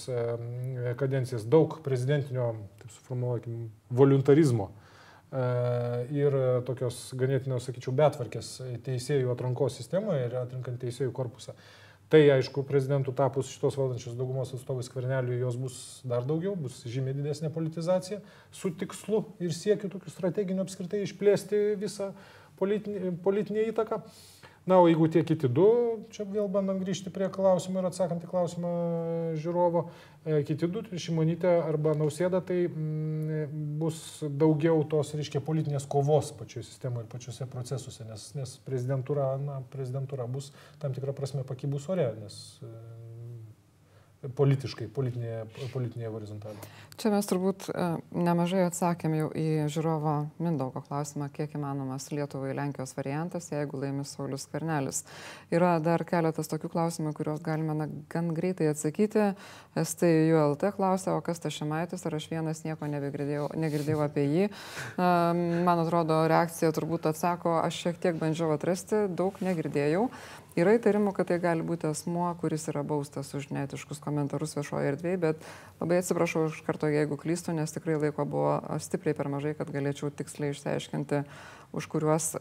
kadencijas, 1.00 1.48
daug 1.50 1.80
prezidentinio, 1.86 2.54
taip 2.82 2.94
suformuoluokim, 3.00 3.66
voluntarizmo, 3.90 4.70
E, 5.32 5.44
ir 6.12 6.36
tokios 6.68 7.14
ganėtinio, 7.16 7.56
sakyčiau, 7.64 7.94
betvarkės 7.96 8.58
teisėjų 8.84 9.32
atrankos 9.32 9.78
sistemoje 9.80 10.26
ir 10.26 10.36
atrinkant 10.42 10.82
teisėjų 10.82 11.14
korpusą. 11.16 11.56
Tai 12.12 12.20
aišku, 12.34 12.66
prezidentų 12.68 13.14
tapus 13.16 13.54
šitos 13.54 13.78
valdančios 13.80 14.18
daugumos 14.20 14.52
atstovais 14.52 14.90
skverneliui 14.92 15.40
jos 15.40 15.56
bus 15.56 15.78
dar 16.04 16.26
daugiau, 16.28 16.58
bus 16.60 16.82
žymiai 16.84 17.16
didesnė 17.16 17.48
politizacija, 17.56 18.20
su 18.52 18.74
tikslu 18.76 19.22
ir 19.40 19.56
siekiu 19.56 19.88
tokiu 19.94 20.12
strateginiu 20.12 20.66
apskritai 20.66 21.06
išplėsti 21.06 21.62
visą 21.80 22.10
politinį, 22.60 23.16
politinę 23.24 23.64
įtaką. 23.72 24.02
Na, 24.70 24.78
o 24.78 24.86
jeigu 24.86 25.08
tie 25.10 25.24
kiti 25.26 25.50
du, 25.50 25.66
čia 26.14 26.22
vėl 26.30 26.46
bandant 26.52 26.78
grįžti 26.84 27.10
prie 27.14 27.32
klausimų 27.34 27.82
ir 27.82 27.88
atsakant 27.90 28.22
į 28.22 28.30
klausimą 28.30 28.74
žiūrovo, 29.42 29.88
e, 30.22 30.44
kiti 30.46 30.70
du, 30.70 30.84
tai 30.86 31.02
Šimonytė 31.02 31.56
arba 31.64 31.96
Nausėda, 31.98 32.44
tai 32.46 32.60
mm, 32.68 33.56
bus 33.82 34.22
daugiau 34.22 34.84
tos, 34.92 35.16
reiškia, 35.18 35.42
politinės 35.48 35.90
kovos 35.90 36.30
pačioje 36.38 36.68
sistemoje 36.70 37.08
ir 37.08 37.10
pačiuose 37.10 37.50
procesuose, 37.50 38.06
nes, 38.06 38.28
nes 38.38 38.54
prezidentūra, 38.68 39.32
na, 39.42 39.58
prezidentūra 39.74 40.30
bus 40.30 40.52
tam 40.84 40.94
tikrą 40.94 41.18
prasme 41.18 41.42
pakibus 41.48 41.90
ore, 41.90 42.12
nes 42.22 42.38
e, 42.62 42.76
politiškai, 44.22 44.86
politinėje, 44.94 45.46
politinėje 45.74 46.10
horizontalėje. 46.14 46.68
Čia 47.02 47.10
mes 47.10 47.26
turbūt 47.26 47.66
e, 47.72 47.86
nemažai 48.14 48.68
atsakėm 48.68 49.16
jau 49.18 49.30
į 49.34 49.46
žiūrovo 49.74 50.14
Mindaugo 50.44 50.84
klausimą, 50.86 51.32
kiek 51.34 51.56
įmanomas 51.58 52.06
Lietuvai 52.14 52.52
Lenkijos 52.54 52.94
variantas, 52.94 53.50
jeigu 53.50 53.80
laimės 53.82 54.14
Saulis 54.14 54.46
Karnelis. 54.52 55.02
Yra 55.50 55.74
dar 55.82 56.04
keletas 56.06 56.52
tokių 56.52 56.70
klausimų, 56.76 57.16
kuriuos 57.18 57.42
galime 57.42 57.74
na, 57.80 57.88
gan 58.14 58.30
greitai 58.38 58.70
atsakyti. 58.76 59.32
STULT 59.74 60.68
klausė, 60.78 61.16
o 61.16 61.24
kas 61.26 61.42
tas 61.42 61.58
Šimaitis, 61.58 62.06
ar 62.06 62.20
aš 62.20 62.30
vienas 62.30 62.62
nieko 62.68 62.90
nebegirdėjau, 62.92 63.50
negirdėjau 63.58 64.06
apie 64.06 64.28
jį. 64.28 64.46
E, 64.52 65.10
Man 65.72 65.82
atrodo, 65.82 66.22
reakcija 66.30 66.70
turbūt 66.76 67.10
atsako, 67.10 67.58
aš 67.64 67.82
šiek 67.88 68.00
tiek 68.04 68.22
bandžiau 68.22 68.54
atrasti, 68.54 69.08
daug 69.10 69.42
negirdėjau. 69.42 70.06
Yra 70.60 70.74
įtarimų, 70.76 71.14
kad 71.16 71.30
tai 71.30 71.38
gali 71.40 71.64
būti 71.64 71.88
asmuo, 71.88 72.26
kuris 72.42 72.66
yra 72.68 72.82
baustas 72.84 73.30
už 73.38 73.46
netiškus 73.56 74.02
komentarus 74.04 74.58
viešoje 74.58 74.90
erdvėje, 74.92 75.20
bet 75.22 75.46
labai 75.80 76.02
atsiprašau 76.02 76.50
iš 76.50 76.60
karto, 76.68 76.90
jeigu 76.92 77.16
klystu, 77.20 77.54
nes 77.56 77.72
tikrai 77.72 77.96
laiko 78.02 78.26
buvo 78.28 78.58
stipriai 78.84 79.16
per 79.16 79.30
mažai, 79.32 79.54
kad 79.56 79.72
galėčiau 79.72 80.12
tiksliai 80.12 80.52
išsiaiškinti, 80.52 81.22
už 81.72 81.88
kuriuos 81.88 82.34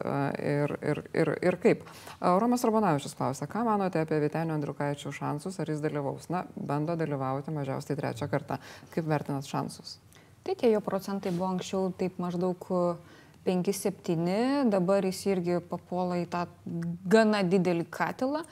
ir, 0.42 0.74
ir, 0.82 1.02
ir, 1.14 1.32
ir 1.38 1.58
kaip. 1.62 1.86
Romas 2.18 2.66
Robonavičius 2.66 3.14
klausia, 3.14 3.46
ką 3.46 3.62
manote 3.68 4.02
apie 4.02 4.18
Vitenio 4.24 4.58
Andriukaičio 4.58 5.14
šansus, 5.14 5.60
ar 5.62 5.70
jis 5.70 5.78
dalyvaus? 5.84 6.26
Na, 6.34 6.42
bando 6.56 6.98
dalyvauti 6.98 7.54
mažiausiai 7.54 7.98
trečią 8.00 8.26
kartą. 8.32 8.58
Kaip 8.90 9.06
vertinat 9.06 9.46
šansus? 9.46 10.00
Tai 10.42 10.58
tie 10.58 10.72
jo 10.72 10.82
procentai 10.82 11.30
buvo 11.30 11.52
anksčiau 11.52 11.92
taip 11.94 12.18
maždaug 12.18 12.66
5-7, 13.46 14.70
dabar 14.72 15.06
jis 15.08 15.22
irgi 15.30 15.60
papuola 15.70 16.18
į 16.20 16.26
tą 16.32 16.46
gana 17.10 17.44
didelį 17.46 17.86
katilą. 17.90 18.44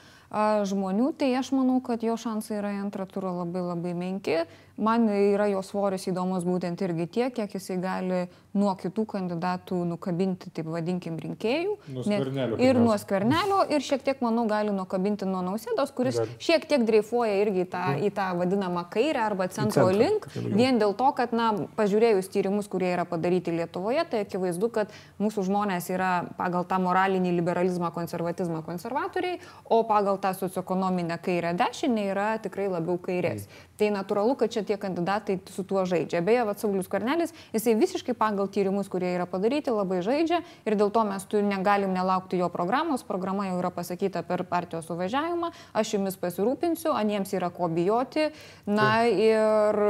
žmonių, 0.68 1.12
tai 1.16 1.32
aš 1.38 1.52
manau, 1.56 1.80
kad 1.80 2.02
jo 2.04 2.16
šansai 2.20 2.58
yra 2.58 2.72
į 2.76 2.82
antrą 2.84 3.06
turą 3.08 3.32
labai 3.32 3.62
labai 3.64 3.94
menki. 3.96 4.42
Man 4.78 5.08
yra 5.10 5.48
jo 5.50 5.62
svoris 5.66 6.06
įdomus 6.06 6.44
būtent 6.46 6.78
irgi 6.86 7.08
tiek, 7.18 7.32
kiek 7.34 7.54
jisai 7.56 7.80
gali 7.82 8.20
nuo 8.58 8.72
kitų 8.78 9.04
kandidatų 9.12 9.78
nukabinti, 9.90 10.50
taip 10.54 10.68
vadinkim, 10.72 11.18
rinkėjų. 11.20 11.74
Skvernelio. 12.04 12.58
Ir 12.62 12.78
nuo 12.80 12.94
skvernelio, 13.00 13.60
ir 13.74 13.84
šiek 13.84 14.04
tiek, 14.06 14.22
manau, 14.24 14.46
gali 14.50 14.72
nukabinti 14.74 15.26
nuo 15.28 15.42
nausėdos, 15.44 15.92
kuris 15.96 16.18
gali. 16.18 16.36
šiek 16.42 16.66
tiek 16.70 16.84
dreifuoja 16.88 17.36
irgi 17.42 17.64
į 17.64 17.68
tą, 17.72 17.82
į 18.08 18.10
tą 18.16 18.28
vadinamą 18.38 18.84
kairę 18.92 19.22
arba 19.26 19.48
centro 19.52 19.88
link. 19.94 20.26
Vien 20.34 20.80
dėl 20.80 20.94
to, 20.98 21.10
kad, 21.18 21.34
na, 21.36 21.50
pažiūrėjus 21.78 22.30
tyrimus, 22.32 22.70
kurie 22.70 22.90
yra 22.94 23.04
padaryti 23.08 23.54
Lietuvoje, 23.54 24.06
tai 24.10 24.24
akivaizdu, 24.24 24.70
kad 24.74 24.94
mūsų 25.22 25.46
žmonės 25.50 25.90
yra 25.92 26.12
pagal 26.38 26.66
tą 26.68 26.80
moralinį 26.82 27.34
liberalizmą, 27.38 27.92
konservatizmą 27.94 28.62
konservatoriai, 28.66 29.38
o 29.64 29.82
pagal 29.88 30.20
tą 30.22 30.34
socioekonominę 30.38 31.20
kairę 31.22 31.54
dešinę 31.58 32.08
yra 32.14 32.30
tikrai 32.42 32.70
labiau 32.72 32.98
kairės. 33.02 33.46
Tai 33.78 33.92
natūralu, 33.94 34.34
kad 34.40 34.50
čia 34.50 34.64
tie 34.68 34.78
kandidatai 34.80 35.38
su 35.54 35.64
tuo 35.66 35.84
žaidžia. 35.88 36.22
Beje, 36.24 36.44
Vatsaulius 36.48 36.90
Karnelis, 36.92 37.34
jisai 37.56 37.74
visiškai 37.78 38.14
pagal 38.18 38.50
tyrimus, 38.52 38.90
kurie 38.92 39.10
yra 39.16 39.26
padaryti, 39.30 39.74
labai 39.74 40.02
žaidžia 40.06 40.42
ir 40.68 40.78
dėl 40.78 40.92
to 40.94 41.04
mes 41.08 41.24
tu 41.30 41.42
negalim 41.44 41.96
nelaukti 41.96 42.40
jo 42.40 42.50
programos. 42.52 43.06
Programa 43.08 43.48
jau 43.48 43.58
yra 43.62 43.72
pasakyta 43.74 44.24
per 44.28 44.44
partijos 44.48 44.88
suvažiavimą, 44.90 45.52
aš 45.76 45.96
jumis 45.96 46.20
pasirūpinsiu, 46.20 46.94
aniems 46.96 47.34
yra 47.36 47.52
ko 47.54 47.70
bijoti. 47.72 48.30
Na 48.68 49.06
ir 49.08 49.84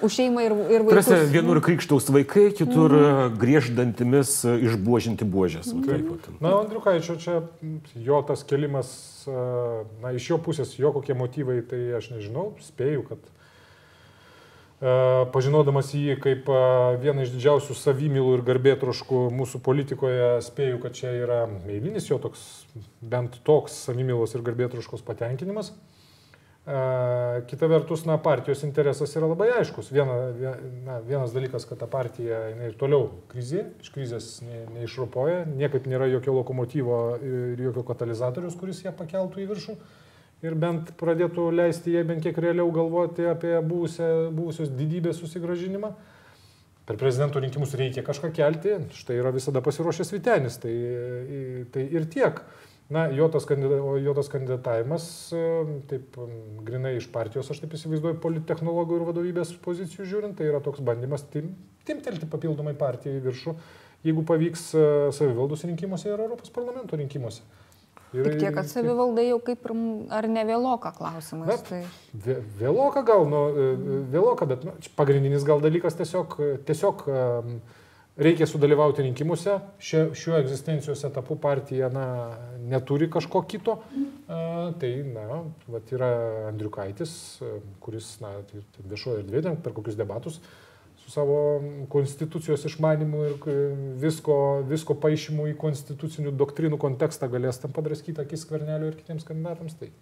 Už 0.00 0.14
šeimą 0.16 0.40
ir, 0.40 0.52
ir 0.72 0.84
vaikus. 0.86 1.06
Tarsi 1.10 1.28
vienur 1.28 1.60
krikštaus 1.60 2.08
vaikai, 2.08 2.46
kitur 2.56 2.94
mm. 2.96 3.34
grieždantimis 3.36 4.30
e, 4.48 4.54
išbuožinti 4.64 5.28
buožės. 5.28 5.68
Mm. 5.76 5.84
Taip. 5.84 6.28
Na, 6.40 6.54
Andriukaičio 6.62 7.18
čia 7.20 7.42
jo 8.00 8.22
tas 8.24 8.46
kelimas, 8.48 8.88
e, 9.28 9.36
na, 10.00 10.14
iš 10.16 10.30
jo 10.32 10.40
pusės, 10.40 10.72
jo 10.80 10.94
kokie 10.96 11.16
motyvai, 11.18 11.58
tai 11.68 11.82
aš 12.00 12.14
nežinau, 12.14 12.54
spėju, 12.64 13.04
kad 13.10 13.28
pažinodamas 15.32 15.94
jį 15.96 16.18
kaip 16.20 16.48
vieną 17.00 17.24
iš 17.24 17.32
didžiausių 17.32 17.76
savimylų 17.78 18.36
ir 18.36 18.44
garbėtroškų 18.44 19.24
mūsų 19.32 19.60
politikoje, 19.64 20.28
spėju, 20.44 20.80
kad 20.82 20.98
čia 20.98 21.14
yra 21.22 21.40
eilinis 21.70 22.10
jo 22.10 22.18
toks, 22.20 22.66
bent 23.00 23.40
toks 23.48 23.78
savimylos 23.86 24.36
ir 24.36 24.44
garbėtroškos 24.44 25.04
patenkinimas. 25.06 25.72
Kita 26.64 27.68
vertus, 27.68 28.06
na, 28.08 28.16
partijos 28.16 28.62
interesas 28.64 29.12
yra 29.16 29.28
labai 29.28 29.50
aiškus. 29.58 29.90
Viena, 29.92 30.14
na, 30.84 31.00
vienas 31.04 31.34
dalykas, 31.36 31.66
kad 31.68 31.80
ta 31.80 31.88
partija 31.88 32.38
jinai 32.54 32.70
ir 32.70 32.78
toliau 32.80 33.10
krizė, 33.32 33.66
iš 33.84 33.92
krizės 33.92 34.30
ne, 34.44 34.62
neišropoja, 34.78 35.42
niekaip 35.48 35.84
nėra 35.88 36.08
jokio 36.08 36.32
lokomotyvo 36.38 37.02
ir 37.20 37.60
jokio 37.68 37.84
katalizatorius, 37.88 38.56
kuris 38.56 38.80
ją 38.84 38.94
pakeltų 38.96 39.44
į 39.44 39.50
viršų 39.52 39.76
ir 40.42 40.56
bent 40.58 40.90
pradėtų 41.00 41.46
leisti 41.54 41.94
jai 41.94 42.02
bent 42.08 42.24
kiek 42.24 42.38
realiau 42.42 42.72
galvoti 42.74 43.28
apie 43.30 43.54
buvusią, 43.62 44.10
buvusios 44.34 44.72
didybės 44.74 45.22
susigražinimą. 45.22 45.94
Per 46.84 46.98
prezidento 47.00 47.40
rinkimus 47.40 47.72
reikia 47.80 48.02
kažką 48.04 48.28
kelti, 48.36 48.74
štai 48.92 49.16
yra 49.16 49.30
visada 49.32 49.62
pasiruošęs 49.64 50.10
Vitenis, 50.12 50.58
tai, 50.60 50.74
tai 51.72 51.86
ir 51.96 52.08
tiek. 52.12 52.42
Na, 52.92 53.06
jo 53.08 53.30
tas, 53.32 53.46
jo 54.04 54.12
tas 54.12 54.28
kandidatavimas, 54.28 55.06
taip 55.88 56.18
grinai 56.66 56.98
iš 56.98 57.06
partijos, 57.14 57.48
aš 57.48 57.62
taip 57.62 57.72
įsivaizduoju, 57.78 58.18
polittechnologų 58.20 58.98
ir 58.98 59.06
vadovybės 59.08 59.54
pozicijų 59.64 60.04
žiūrint, 60.10 60.36
tai 60.36 60.50
yra 60.50 60.60
toks 60.60 60.84
bandymas 60.84 61.24
tim, 61.32 61.54
timtelti 61.88 62.28
papildomai 62.28 62.74
partiją 62.76 63.16
į 63.16 63.22
viršų, 63.24 63.54
jeigu 64.04 64.26
pavyks 64.28 64.66
e, 64.76 64.84
savivaldos 65.16 65.64
rinkimuose 65.64 66.10
ir 66.10 66.20
Europos 66.26 66.52
parlamento 66.52 67.00
rinkimuose. 67.00 67.40
Ir, 68.14 68.28
Tik 68.28 68.36
tiek, 68.38 68.52
kad 68.54 68.68
savivaldai 68.70 69.26
jau 69.26 69.40
kaip 69.42 69.64
ir, 69.66 69.72
ar 70.14 70.28
ne 70.30 70.44
vėloka 70.46 70.92
klausimas. 70.94 71.48
Na, 71.50 71.56
tai... 71.66 71.80
Vėloka 72.60 73.02
gal, 73.06 73.24
nu, 73.26 73.40
e, 73.50 73.70
vėloka, 74.12 74.46
bet 74.46 74.62
nu, 74.66 74.74
pagrindinis 74.98 75.46
gal 75.46 75.62
dalykas 75.64 75.98
tiesiog, 75.98 76.36
tiesiog 76.68 77.02
um, 77.10 77.56
reikia 78.20 78.46
sudalyvauti 78.46 79.02
rinkimuose. 79.02 79.56
Šio, 79.82 80.04
šiuo 80.14 80.38
egzistencijos 80.38 81.02
etapu 81.08 81.34
partija 81.42 81.90
na, 81.90 82.06
neturi 82.62 83.10
kažko 83.10 83.42
kito. 83.50 83.80
A, 84.28 84.70
tai 84.78 84.92
na, 85.10 85.42
vat 85.74 85.90
yra 85.96 86.12
Andriukaitis, 86.52 87.16
kuris 87.82 88.14
na, 88.22 88.36
tai 88.46 88.62
viešoje 88.94 89.24
erdvėje 89.24 89.58
per 89.66 89.74
kokius 89.74 89.98
debatus 89.98 90.38
su 91.04 91.12
savo 91.12 91.38
konstitucijos 91.92 92.64
išmanimu 92.70 93.22
ir 93.28 93.46
visko, 94.00 94.38
visko 94.70 94.96
paaišymu 95.04 95.50
į 95.52 95.54
konstitucinių 95.60 96.32
doktrinų 96.40 96.80
kontekstą 96.80 97.28
galės 97.32 97.60
tam 97.60 97.76
padraskyti 97.76 98.24
akis 98.24 98.46
skvernelio 98.46 98.88
ir 98.90 98.98
kitiems 98.98 99.28
kandidatams. 99.28 99.76
Tai 99.80 99.92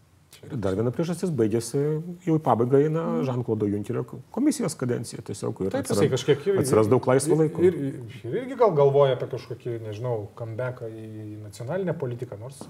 Ir 0.42 0.57
dar 0.59 0.74
viena 0.74 0.90
priežastis 0.90 1.30
baigėsi, 1.38 1.78
jau 2.24 2.34
į 2.38 2.40
pabaigą 2.42 2.80
eina 2.82 3.03
Žanklodo 3.26 3.68
Junkerio 3.68 4.03
komisijos 4.34 4.74
kadencija 4.80 5.22
tiesiog. 5.26 5.61
Ir 5.66 5.74
Taip, 5.74 5.84
atsiras, 5.84 6.09
kažkiek 6.16 6.46
jau. 6.48 6.55
Atsiras 6.62 6.88
daug 6.90 7.07
laisvo 7.07 7.36
laiko. 7.38 7.62
Ir, 7.62 7.76
ir, 7.76 8.00
ir 8.24 8.38
irgi 8.40 8.57
gal 8.59 8.72
galvoja 8.78 9.18
apie 9.18 9.28
kažkokį, 9.34 9.76
nežinau, 9.84 10.16
comebacką 10.38 10.88
į 10.88 11.36
nacionalinę 11.44 11.94
politiką, 12.00 12.40
nors 12.40 12.64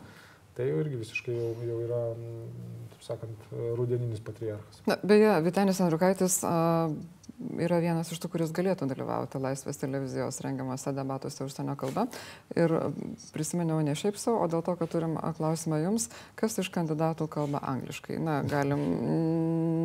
tai 0.56 0.68
jau 0.68 0.82
irgi 0.82 1.00
visiškai 1.00 1.34
jau, 1.38 1.48
jau 1.68 1.80
yra, 1.86 2.02
taip 2.92 3.08
sakant, 3.08 3.48
rudeninis 3.78 4.22
patriarchas. 4.24 4.84
Na, 4.88 4.98
beje, 5.02 5.34
Vitenis 5.48 5.82
Andrukaitis. 5.84 6.42
Uh 6.46 7.20
yra 7.62 7.78
vienas 7.82 8.10
iš 8.12 8.20
tų, 8.22 8.30
kuris 8.32 8.52
galėtų 8.54 8.86
dalyvauti 8.90 9.40
Laisvės 9.42 9.80
televizijos 9.80 10.40
rengiamuose 10.44 10.92
debatuose 10.94 11.46
užsienio 11.46 11.74
kalba. 11.80 12.06
Ir 12.56 12.74
prisiminiau 13.34 13.80
ne 13.84 13.96
šiaip 13.98 14.18
savo, 14.20 14.42
o 14.44 14.50
dėl 14.50 14.64
to, 14.66 14.76
kad 14.78 14.92
turim 14.92 15.16
klausimą 15.38 15.80
jums, 15.82 16.08
kas 16.38 16.58
iš 16.62 16.70
kandidatų 16.74 17.28
kalba 17.32 17.62
angliškai. 17.72 18.18
Na, 18.22 18.40
galim 18.48 18.84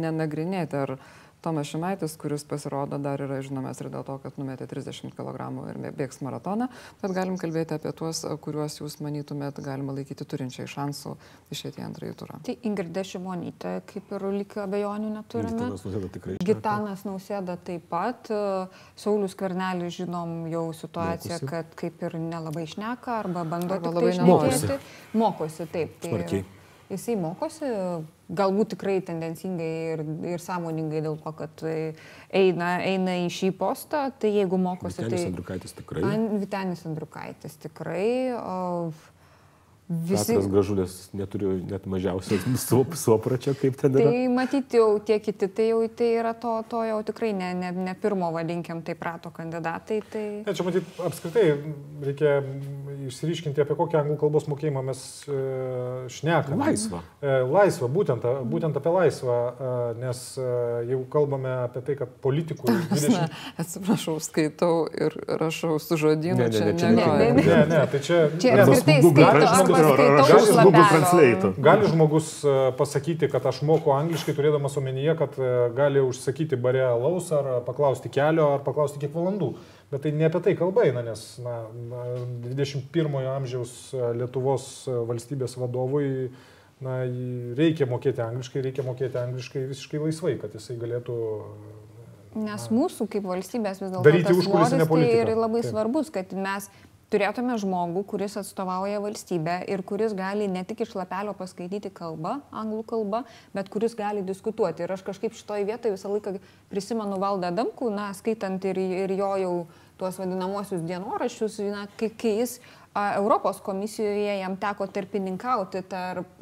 nenagrinėti, 0.04 0.84
ar 0.86 0.98
Tomas 1.42 1.70
Šimaitis, 1.70 2.16
kuris 2.18 2.44
pasirodo 2.50 2.98
dar 2.98 3.22
yra 3.22 3.38
žinomas 3.46 3.78
ir 3.82 3.92
dėl 3.94 4.04
to, 4.08 4.16
kad 4.24 4.40
numetė 4.42 4.66
30 4.70 5.14
kg 5.14 5.50
ir 5.70 5.78
bėgs 5.96 6.20
maratoną, 6.26 6.68
bet 7.02 7.14
galim 7.14 7.38
kalbėti 7.38 7.78
apie 7.78 7.94
tuos, 7.96 8.24
kuriuos 8.42 8.80
jūs 8.82 8.98
manytumėt 9.06 9.62
galima 9.64 9.94
laikyti 9.94 10.26
turinčiai 10.26 10.66
šansų 10.72 11.14
išėti 11.54 11.84
į 11.84 11.86
antrąjį 11.88 12.18
turą. 12.18 12.40
Tai 12.48 12.58
Ingrida 12.68 13.06
Šimonytė, 13.06 13.76
kaip 13.92 14.12
ir 14.18 14.28
lyg 14.40 14.58
abejonių 14.66 15.14
neturime. 15.14 15.54
Gitanas 15.54 15.86
Nausėda 15.86 16.12
tikrai. 16.18 16.38
Gitanas 16.50 17.06
Nausėda 17.08 17.58
taip 17.70 17.88
pat. 17.94 18.34
Saulis 18.98 19.38
Kvernelis 19.38 20.02
žinom 20.02 20.36
jau 20.52 20.66
situaciją, 20.74 21.38
Mokusi. 21.38 21.54
kad 21.54 21.74
kaip 21.80 22.06
ir 22.10 22.20
nelabai 22.22 22.66
šneka 22.68 23.20
arba 23.22 23.46
bando 23.46 23.78
arba 23.78 23.94
labai 23.94 24.14
šnekėti. 24.18 24.30
Mokosi. 24.34 24.80
Mokosi, 25.14 25.72
taip. 25.72 26.00
Tai 26.02 26.16
Smarkiai. 26.16 26.46
Jisai 26.88 27.18
mokosi, 27.20 27.68
galbūt 28.32 28.72
tikrai 28.76 29.02
tendencingai 29.04 29.72
ir, 29.94 30.04
ir 30.36 30.44
sąmoningai 30.44 31.02
dėl 31.04 31.18
to, 31.20 31.34
kad 31.36 31.64
eina, 31.68 32.70
eina 32.80 33.18
į 33.26 33.28
šį 33.34 33.50
postą, 33.60 34.06
tai 34.16 34.32
jeigu 34.38 34.60
mokosi... 34.62 35.02
Vitenis 35.04 35.26
tai... 35.26 35.32
Andriukaitis 35.34 35.76
tikrai. 35.82 36.04
An, 36.08 36.26
Vitenis 36.40 36.86
Andriukaitis 36.88 37.60
tikrai. 37.66 38.08
O, 38.40 38.56
Visi... 39.88 40.34
Petras 40.34 40.48
Gražulės 40.52 40.96
neturiu 41.16 41.54
net 41.64 41.86
mažiausio 41.88 42.36
suopračio, 43.00 43.54
kaip 43.56 43.78
ten 43.80 43.94
yra. 43.96 44.10
Tai 44.12 44.24
matyti 44.36 44.82
jau 44.82 44.98
tie 45.00 45.16
kiti, 45.24 45.48
tai 45.48 45.70
jau 45.70 45.80
tai 45.88 46.10
yra 46.20 46.34
to, 46.36 46.52
to 46.68 46.82
jau 46.84 46.98
tikrai 47.08 47.30
ne, 47.32 47.54
ne, 47.56 47.70
ne 47.72 47.94
pirmo, 47.96 48.34
vadinkim, 48.36 48.82
tai 48.84 48.98
prato 49.00 49.32
kandidatai. 49.32 50.02
Tai... 50.12 50.24
Ne, 50.44 50.56
čia 50.58 50.66
matyti, 50.68 50.92
apskritai 51.08 51.46
reikia 52.04 52.34
išsiriškinti, 53.08 53.64
apie 53.64 53.78
kokį 53.80 54.00
anglų 54.02 54.18
kalbos 54.20 54.50
mokėjimą 54.52 54.84
mes 54.90 55.06
e, 55.32 55.38
šnekame. 56.12 56.60
Laisvą. 56.66 57.00
E, 57.24 57.38
laisvą, 57.48 57.88
būtent, 57.88 58.28
būtent 58.52 58.82
apie 58.82 58.96
laisvą, 58.98 59.40
e, 59.40 59.72
nes 60.04 60.24
e, 60.36 60.50
jeigu 60.90 61.08
kalbame 61.16 61.56
apie 61.62 61.86
tai, 61.88 61.96
kad 62.04 62.12
politikų... 62.28 62.68
20... 62.92 63.40
Atsiprašau, 63.64 64.18
skaitau 64.20 64.84
ir 64.92 65.16
rašau 65.40 65.80
su 65.80 65.96
žodynu. 66.04 66.44
Ne, 66.44 66.52
ne, 66.52 66.68
ne, 66.74 66.76
čia 66.76 66.92
ne, 66.92 67.08
ne, 67.08 67.32
ne, 67.40 67.64
ne, 67.72 67.82
tai 67.96 68.04
čia... 68.04 68.22
Čia 68.36 68.60
apskritai 68.66 69.00
skaito 69.00 69.77
gali, 69.78 70.48
žmogus, 70.52 71.56
gali 71.68 71.90
žmogus 71.92 72.30
pasakyti, 72.78 73.30
kad 73.32 73.46
aš 73.50 73.62
moku 73.68 73.94
angliškai, 73.96 74.36
turėdamas 74.38 74.78
omenyje, 74.80 75.16
kad 75.20 75.38
e, 75.40 75.54
gali 75.78 76.04
užsakyti 76.04 76.60
bare 76.60 76.86
laus 76.98 77.32
ar 77.36 77.50
paklausti 77.68 78.12
kelio 78.14 78.52
ar 78.58 78.66
paklausti 78.66 79.02
kiek 79.04 79.16
valandų. 79.16 79.54
Bet 79.92 80.04
tai 80.04 80.12
ne 80.16 80.28
apie 80.28 80.44
tai 80.44 80.58
kalba 80.60 80.84
eina, 80.88 81.04
nes 81.06 81.24
na, 81.44 81.62
21 82.44 83.18
amžiaus 83.38 83.74
Lietuvos 84.20 84.70
valstybės 85.08 85.56
vadovui 85.62 86.30
na, 86.84 87.00
reikia 87.58 87.88
mokėti 87.90 88.24
angliškai, 88.26 88.66
reikia 88.68 88.86
mokėti 88.88 89.22
angliškai 89.22 89.68
visiškai 89.72 90.04
laisvai, 90.04 90.36
kad 90.42 90.58
jisai 90.58 90.80
galėtų 90.82 91.18
Nes 92.38 92.68
mūsų 92.70 93.08
kaip 93.10 93.26
valstybės 93.26 93.80
vis 93.82 93.90
dėlto 93.90 94.04
daryti 94.06 94.34
užkulisinę 94.36 94.86
politiką. 94.90 95.24
Tai 95.24 95.34
ir 95.34 95.40
labai 95.40 95.62
Taip. 95.64 95.72
svarbus, 95.72 96.12
kad 96.14 96.34
mes 96.38 96.68
turėtume 97.14 97.56
žmogų, 97.62 98.04
kuris 98.12 98.36
atstovauja 98.40 99.00
valstybę 99.04 99.62
ir 99.72 99.84
kuris 99.88 100.16
gali 100.18 100.48
ne 100.52 100.64
tik 100.68 100.84
iš 100.84 100.96
lapelio 100.98 101.34
paskaityti 101.38 101.92
kalbą, 101.96 102.38
anglų 102.52 102.84
kalbą, 102.90 103.24
bet 103.56 103.72
kuris 103.74 103.96
gali 103.98 104.26
diskutuoti. 104.28 104.84
Ir 104.84 104.96
aš 104.96 105.06
kažkaip 105.08 105.36
šitoje 105.38 105.68
vietoje 105.68 105.96
visą 105.96 106.12
laiką 106.12 106.38
prisimenu 106.72 107.20
valdą 107.22 107.54
Damkų, 107.56 107.92
na, 107.96 108.10
skaitant 108.18 108.64
ir, 108.68 108.80
ir 109.06 109.16
jo 109.16 109.32
jau 109.44 109.54
tuos 109.98 110.20
vadinamosius 110.20 110.84
dienoraščius, 110.86 111.62
na, 111.72 111.88
kai, 111.98 112.12
kai 112.14 112.36
jis 112.42 112.60
Europos 112.98 113.62
komisijoje 113.62 114.40
jam 114.40 114.56
teko 114.58 114.88
tarpininkauti 114.90 115.84
tarp 115.90 116.42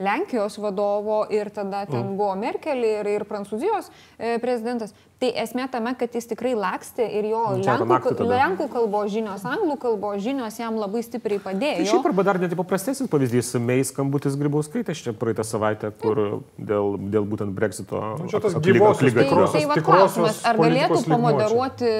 Lenkijos 0.00 0.56
vadovo 0.58 1.22
ir 1.30 1.50
tada 1.52 1.84
ten 1.86 2.00
mm. 2.02 2.16
buvo 2.16 2.34
Merkel 2.40 2.80
ir, 2.84 3.06
ir 3.18 3.26
Prancūzijos 3.28 3.92
e, 4.16 4.38
prezidentas. 4.42 4.94
Tai 5.20 5.28
esmė 5.36 5.66
tame, 5.68 5.90
kad 6.00 6.14
jis 6.16 6.24
tikrai 6.30 6.54
lakstė 6.56 7.04
ir 7.18 7.26
jo 7.28 7.40
Nu, 7.58 7.64
lenkų, 7.84 8.12
lenkų 8.24 8.66
kalbos 8.72 9.10
žinios, 9.12 9.42
anglų 9.44 9.74
kalbos 9.82 10.22
žinios 10.24 10.54
jam 10.56 10.78
labai 10.80 11.02
stipriai 11.04 11.36
padėjo. 11.44 11.82
Tai 11.82 11.88
šiaip 11.90 12.06
arba 12.08 12.24
dar 12.24 12.38
net 12.40 12.54
paprastesnis 12.56 13.10
pavyzdys, 13.12 13.50
Mei 13.60 13.84
skambutis 13.84 14.38
Grybauskaitė 14.40 14.94
čia 14.96 15.12
praeitą 15.12 15.44
savaitę, 15.44 15.90
kur 16.00 16.40
dėl, 16.56 16.96
dėl 17.12 17.26
būtent 17.28 17.52
Brexito. 17.52 18.00
Nu, 18.16 18.30
čia 18.32 18.40
tas 18.40 18.56
aplyga- 18.56 18.78
gyvosios 18.78 19.12
Tai, 19.12 19.26
aplyga- 19.26 19.50
tai 19.52 19.64
va 19.68 19.76
klausimas, 19.90 20.40
ar 20.48 20.62
galėtų 20.62 21.02
čia. 21.02 21.10
pamoderuoti 21.12 21.92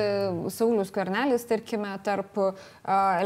Saulis 0.56 0.94
Karnelis, 0.96 1.44
tarkime, 1.52 1.92
tarp 2.08 2.40
uh, 2.40 2.56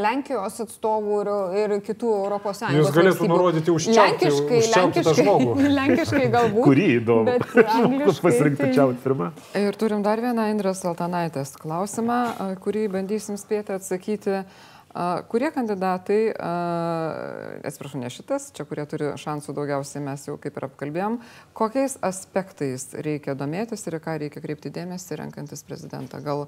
Lenkijos 0.03 0.59
atstovų 0.65 1.21
ir, 1.23 1.31
ir 1.63 1.77
kitų 1.87 2.11
ES. 2.35 2.65
Jis 2.81 2.91
galėtų 2.99 3.31
nurodyti 3.31 3.71
užčiaupti- 3.71 4.27
lenkiškai, 4.27 4.61
užčiaupti 4.65 5.05
tą 5.05 5.15
žmogų. 5.21 5.55
lenkiškai 5.79 6.27
galbūt. 6.33 6.67
Kurį 6.67 6.91
įdomu. 6.99 7.39
Angliškai 7.63 8.27
Pasirinkti 8.27 8.69
čia 8.75 8.87
pirmą. 9.05 9.31
Ir 9.61 9.79
turim 9.79 10.05
dar 10.05 10.21
vieną 10.23 10.49
Indrės 10.53 10.83
Altanaitės 10.87 11.55
klausimą, 11.61 12.21
kurį 12.63 12.87
bandysim 12.97 13.39
spėti 13.41 13.75
atsakyti. 13.77 14.43
Kurie 15.27 15.49
kandidatai, 15.51 16.19
atsiprašau, 17.67 17.99
ne 17.99 18.07
šitas, 18.13 18.45
čia 18.55 18.63
kurie 18.63 18.85
turi 18.87 19.09
šansų 19.19 19.51
daugiausiai 19.57 19.99
mes 20.05 20.23
jau 20.23 20.37
kaip 20.39 20.55
ir 20.55 20.67
apkalbėjom, 20.69 21.17
kokiais 21.57 21.97
aspektais 21.99 22.87
reikia 23.03 23.35
domėtis 23.35 23.83
ir 23.89 23.97
į 23.99 24.01
ką 24.05 24.15
reikia 24.23 24.45
kreipti 24.45 24.71
dėmesį 24.71 25.19
renkantis 25.19 25.65
prezidentą? 25.67 26.23
Gal, 26.23 26.45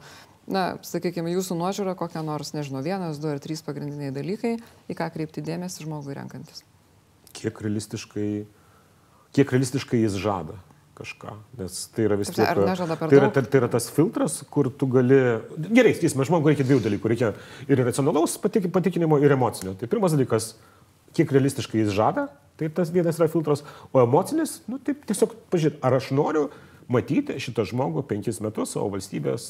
na, 0.47 0.63
sakykime, 0.79 1.35
jūsų 1.35 1.59
nuožiūra 1.59 1.97
kokia 1.99 2.23
nors, 2.23 2.53
nežinau, 2.55 2.85
vienas, 2.87 3.19
du 3.19 3.27
ar 3.33 3.43
trys 3.43 3.65
pagrindiniai 3.67 4.15
dalykai, 4.15 4.55
į 4.87 4.95
ką 4.95 5.11
kreipti 5.11 5.43
dėmesį 5.43 5.83
žmogui 5.83 6.15
renkantis. 6.15 6.63
Kiek 7.37 7.59
realistiškai, 7.61 8.29
kiek 9.37 9.53
realistiškai 9.53 10.01
jis 10.01 10.17
žada 10.21 10.57
kažką, 10.97 11.35
nes 11.59 11.75
tai 11.93 12.07
yra 12.07 12.17
vis 12.17 12.31
tiek. 12.33 12.41
ar 12.47 12.57
nežada 12.71 12.95
per 12.97 13.11
tai, 13.11 13.19
yra, 13.19 13.29
daug? 13.29 13.49
tai, 13.51 13.59
yra 13.59 13.69
tas 13.69 13.89
filtras, 13.93 14.39
kur 14.49 14.71
tu 14.73 14.87
gali... 14.89 15.19
Gerai, 15.69 15.93
sakysime, 15.93 16.25
žmogui 16.25 16.53
reikia 16.53 16.65
dviejų 16.65 16.81
dalykų. 16.87 17.11
Reikia 17.13 17.29
ir 17.69 17.83
racionalaus 17.85 18.37
patik, 18.41 18.65
patikinimo, 18.73 19.19
ir 19.21 19.35
emocinio. 19.35 19.75
Tai 19.77 19.89
pirmas 19.91 20.15
dalykas, 20.15 20.55
kiek 21.17 21.33
realistiškai 21.37 21.83
jis 21.83 21.93
žada, 21.93 22.27
tai 22.57 22.71
tas 22.73 22.89
vienas 22.93 23.19
yra 23.21 23.29
filtras, 23.29 23.61
o 23.93 24.01
emocinis, 24.01 24.57
nu 24.69 24.81
taip 24.81 25.05
tiesiog 25.09 25.35
pažiūrėti, 25.53 25.81
ar 25.85 25.99
aš 25.99 26.09
noriu 26.17 26.47
matyti 26.91 27.37
šitą 27.43 27.67
žmogų 27.69 28.05
penkis 28.09 28.41
metus 28.41 28.73
savo 28.73 28.89
valstybės 28.95 29.47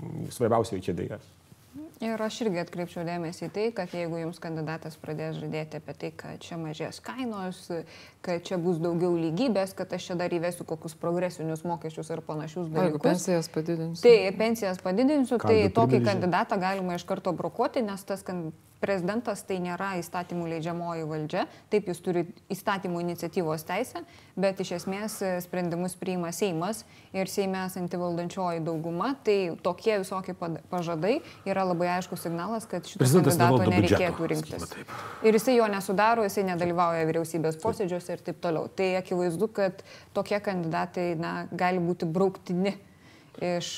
mm, 0.00 0.32
svarbiausioje 0.34 0.82
kėdėje. 0.88 1.20
Ir 2.02 2.18
aš 2.18 2.40
irgi 2.42 2.58
atkreipčiau 2.58 3.04
dėmesį 3.06 3.44
į 3.46 3.50
tai, 3.54 3.64
kad 3.76 3.92
jeigu 3.94 4.18
jums 4.18 4.40
kandidatas 4.42 4.96
pradės 4.98 5.36
žadėti 5.38 5.78
apie 5.78 5.94
tai, 6.00 6.08
kad 6.18 6.40
čia 6.42 6.56
mažės 6.58 6.98
kainos, 7.04 7.60
kad 8.26 8.42
čia 8.42 8.58
bus 8.58 8.80
daugiau 8.82 9.12
lygybės, 9.14 9.70
kad 9.78 9.92
aš 9.94 10.08
čia 10.10 10.16
dar 10.18 10.34
įvesiu 10.34 10.66
kokius 10.66 10.96
progresinius 10.98 11.62
mokesčius 11.62 12.10
ar 12.10 12.24
panašius 12.26 12.66
O 12.66 12.74
jeigu 12.74 12.98
dalykus. 12.98 13.06
pensijas 13.06 13.48
padidinsi? 13.54 14.02
Tai 14.02 14.16
pensijas 14.40 14.82
padidinsiu, 14.82 15.38
Ką, 15.38 15.46
tai 15.52 15.60
tokį 15.70 16.00
privilegiją? 16.00 16.10
kandidatą 16.10 16.58
galima 16.64 16.98
iš 16.98 17.06
karto 17.06 17.30
brokuoti, 17.38 17.84
nes 17.86 18.02
tas 18.04 18.26
kan- 18.26 18.50
prezidentas 18.82 19.44
tai 19.46 19.60
nėra 19.62 19.94
įstatymų 20.00 20.48
leidžiamoji 20.56 21.06
valdžia. 21.08 21.46
Taip, 21.72 21.88
jis 21.90 22.02
turi 22.02 22.24
įstatymų 22.52 23.02
iniciatyvos 23.04 23.64
teisę, 23.68 24.02
bet 24.34 24.60
iš 24.64 24.74
esmės 24.80 25.18
e, 25.22 25.32
sprendimus 25.44 25.94
priima 26.00 26.32
Seimas 26.34 26.82
ir 27.14 27.30
Seime 27.30 27.62
esanti 27.68 28.00
valdančioji 28.00 28.64
dauguma. 28.66 29.12
Tai 29.24 29.38
tokie 29.62 30.00
visokie 30.02 30.34
pažadai 30.70 31.14
yra 31.48 31.66
labai 31.68 31.92
aiškus 31.96 32.26
signalas, 32.26 32.66
kad 32.70 32.88
šito 32.88 33.06
kandidato 33.06 33.62
nereikėtų 33.70 34.30
rinktis. 34.34 34.76
Ir 35.22 35.38
jisai 35.38 35.58
jo 35.58 35.68
nesudaro, 35.70 36.26
jisai 36.26 36.46
nedalyvauja 36.50 37.06
vyriausybės 37.08 37.60
posėdžiuose 37.62 38.16
ir 38.18 38.24
taip 38.26 38.42
toliau. 38.42 38.70
Tai 38.72 38.92
akivaizdu, 38.98 39.50
kad 39.54 39.84
tokie 40.16 40.42
kandidatai 40.42 41.12
na, 41.18 41.36
gali 41.52 41.82
būti 41.82 42.08
brauktini. 42.08 42.76
Iš, 43.40 43.68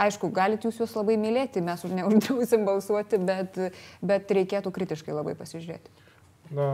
aišku, 0.00 0.30
galit 0.32 0.64
jūs 0.64 0.78
juos 0.80 0.94
labai 0.96 1.18
mylėti, 1.20 1.60
mes 1.64 1.82
už 1.84 1.92
neuždrausim 1.98 2.64
balsuoti, 2.64 3.20
bet, 3.20 3.58
bet 4.00 4.32
reikėtų 4.32 4.72
kritiškai 4.72 5.12
labai 5.12 5.34
pasižiūrėti. 5.36 5.92
Na, 6.56 6.70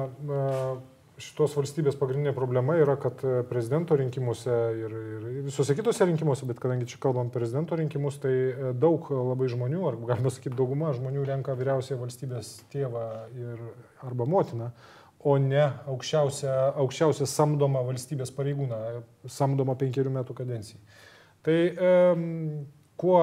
šitos 1.19 1.55
valstybės 1.59 1.97
pagrindinė 1.99 2.33
problema 2.37 2.77
yra, 2.79 2.95
kad 3.01 3.23
e, 3.27 3.41
prezidento 3.49 3.97
rinkimuose 3.99 4.55
ir, 4.79 4.95
ir 4.95 5.25
visose 5.49 5.75
kitose 5.79 6.07
rinkimuose, 6.07 6.47
bet 6.49 6.61
kadangi 6.63 6.87
čia 6.93 7.01
kalbam 7.03 7.33
prezidento 7.35 7.77
rinkimus, 7.79 8.21
tai 8.23 8.35
e, 8.35 8.71
daug 8.79 9.11
labai 9.11 9.51
žmonių, 9.51 9.83
ar 9.91 9.99
galima 10.13 10.33
sakyti 10.35 10.57
dauguma 10.59 10.95
žmonių 10.97 11.27
renka 11.27 11.57
vyriausiąją 11.59 12.01
valstybės 12.05 12.53
tėvą 12.73 13.05
ir, 13.35 13.67
arba 14.07 14.29
motiną, 14.31 14.71
o 15.19 15.35
ne 15.43 15.65
aukščiausią, 15.91 16.55
aukščiausią 16.85 17.27
samdomą 17.27 17.83
valstybės 17.89 18.31
pareigūną, 18.37 18.79
samdomą 19.27 19.75
penkerių 19.81 20.15
metų 20.21 20.39
kadencijai. 20.39 20.79
Tai 21.47 21.59
kuo 22.99 23.23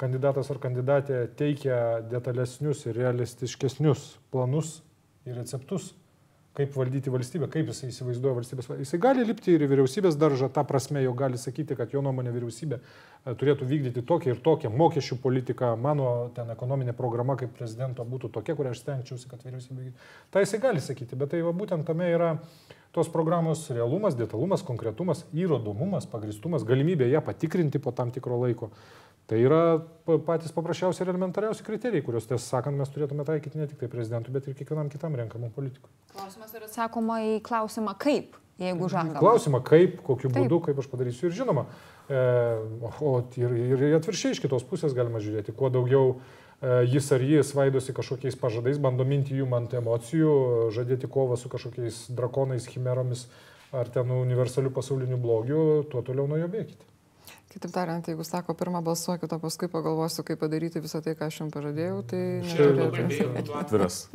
kandidatas 0.00 0.50
ar 0.50 0.58
kandidatė 0.62 1.24
teikia 1.38 1.76
detalesnius 2.10 2.86
ir 2.88 2.98
realistiškesnius 2.98 4.06
planus 4.34 4.80
ir 5.28 5.38
receptus, 5.38 5.92
kaip 6.56 6.74
valdyti 6.76 7.12
valstybę, 7.12 7.48
kaip 7.52 7.70
jisai 7.70 7.88
įsivaizduoja 7.88 8.36
valstybės. 8.36 8.68
Jisai 8.82 8.98
gali 9.00 9.24
lipti 9.24 9.54
ir 9.54 9.64
į 9.64 9.70
vyriausybės 9.70 10.18
daržą, 10.20 10.50
ta 10.52 10.64
prasme 10.68 11.00
jau 11.00 11.14
gali 11.16 11.40
sakyti, 11.40 11.76
kad 11.78 11.94
jo 11.94 12.02
nuomonė 12.04 12.34
vyriausybė 12.34 12.76
e, 12.78 13.34
turėtų 13.40 13.68
vykdyti 13.70 14.04
tokią 14.08 14.34
ir 14.34 14.42
tokią 14.44 14.72
mokesčių 14.76 15.16
politiką, 15.22 15.72
mano 15.80 16.10
ten 16.36 16.52
ekonominė 16.52 16.92
programa 16.98 17.38
kaip 17.40 17.54
prezidento 17.56 18.04
būtų 18.04 18.32
tokia, 18.36 18.56
kurią 18.58 18.74
aš 18.74 18.84
stengčiausi, 18.84 19.30
kad 19.30 19.46
vyriausybė 19.46 19.86
vykdytų. 19.86 20.10
Tai 20.34 20.44
jisai 20.44 20.60
gali 20.66 20.84
sakyti, 20.84 21.16
bet 21.16 21.32
tai 21.32 21.40
va, 21.46 21.56
būtent 21.56 21.88
tame 21.88 22.10
yra 22.12 22.34
tos 22.92 23.08
programos 23.08 23.64
realumas, 23.72 24.18
detalumas, 24.18 24.60
konkretumas, 24.60 25.24
įrodomumas, 25.32 26.04
pagristumas, 26.04 26.66
galimybė 26.68 27.08
ją 27.08 27.24
patikrinti 27.24 27.80
po 27.80 27.96
tam 27.96 28.12
tikro 28.12 28.36
laiko. 28.44 28.68
Tai 29.30 29.38
yra 29.38 29.62
pa- 30.04 30.18
patys 30.26 30.52
paprasčiausi 30.52 31.04
ir 31.04 31.10
elementariausi 31.12 31.64
kriterijai, 31.64 32.02
kuriuos, 32.04 32.26
tiesą 32.28 32.42
sakant, 32.56 32.76
mes 32.78 32.90
turėtume 32.92 33.24
taikyti 33.28 33.60
ne 33.60 33.68
tik 33.70 33.78
tai 33.80 33.88
prezidentui, 33.92 34.34
bet 34.34 34.48
ir 34.50 34.56
kiekvienam 34.58 34.90
kitam 34.92 35.14
renkamam 35.18 35.52
politikui. 35.54 35.90
Klausimas 36.12 36.52
yra 36.58 36.66
atsakoma 36.68 37.20
į 37.22 37.38
klausimą 37.46 37.94
kaip, 38.02 38.36
jeigu 38.60 38.90
žadama. 38.92 39.22
Klausimą, 39.22 39.62
kaip, 39.64 40.00
kokiu 40.04 40.28
Taip. 40.28 40.42
būdu, 40.42 40.60
kaip 40.66 40.82
aš 40.82 40.90
padarysiu 40.90 41.30
ir 41.30 41.36
žinoma. 41.38 41.66
E, 42.10 42.20
o 43.00 43.14
ir, 43.38 43.56
ir 43.72 43.86
atviršiai 44.00 44.36
iš 44.36 44.42
kitos 44.42 44.66
pusės 44.68 44.96
galima 44.96 45.22
žiūrėti, 45.22 45.54
kuo 45.56 45.70
daugiau 45.72 46.16
e, 46.18 46.82
jis 46.90 47.08
ar 47.14 47.22
jis 47.24 47.54
svaidosi 47.54 47.94
kažkokiais 47.96 48.36
pažadais, 48.42 48.82
bando 48.82 49.06
minti 49.08 49.38
jų 49.38 49.46
ant 49.54 49.72
emocijų, 49.78 50.34
žadėti 50.74 51.08
kovą 51.08 51.38
su 51.38 51.48
kažkokiais 51.52 52.08
drakonais, 52.10 52.66
chimeromis 52.68 53.28
ar 53.72 53.88
ten 53.88 54.10
universaliu 54.12 54.74
pasauliniu 54.74 55.16
blogiu, 55.16 55.60
tuo 55.88 56.02
toliau 56.04 56.26
nuo 56.28 56.42
jo 56.42 56.50
bėgite. 56.52 56.91
Kitaip 57.52 57.72
tariant, 57.74 58.06
jeigu 58.08 58.24
sako, 58.24 58.54
pirmą 58.56 58.80
balsuokit, 58.84 59.32
o 59.32 59.38
paskui 59.42 59.68
pagalvosiu, 59.72 60.24
kaip 60.24 60.40
padaryti 60.40 60.80
visą 60.80 61.02
tai, 61.04 61.12
ką 61.18 61.28
aš 61.28 61.42
jums 61.42 61.52
pažadėjau, 61.52 61.98
tai 62.08 62.22
Čia 62.48 62.70
labai 62.78 63.18
atviras. 63.60 64.06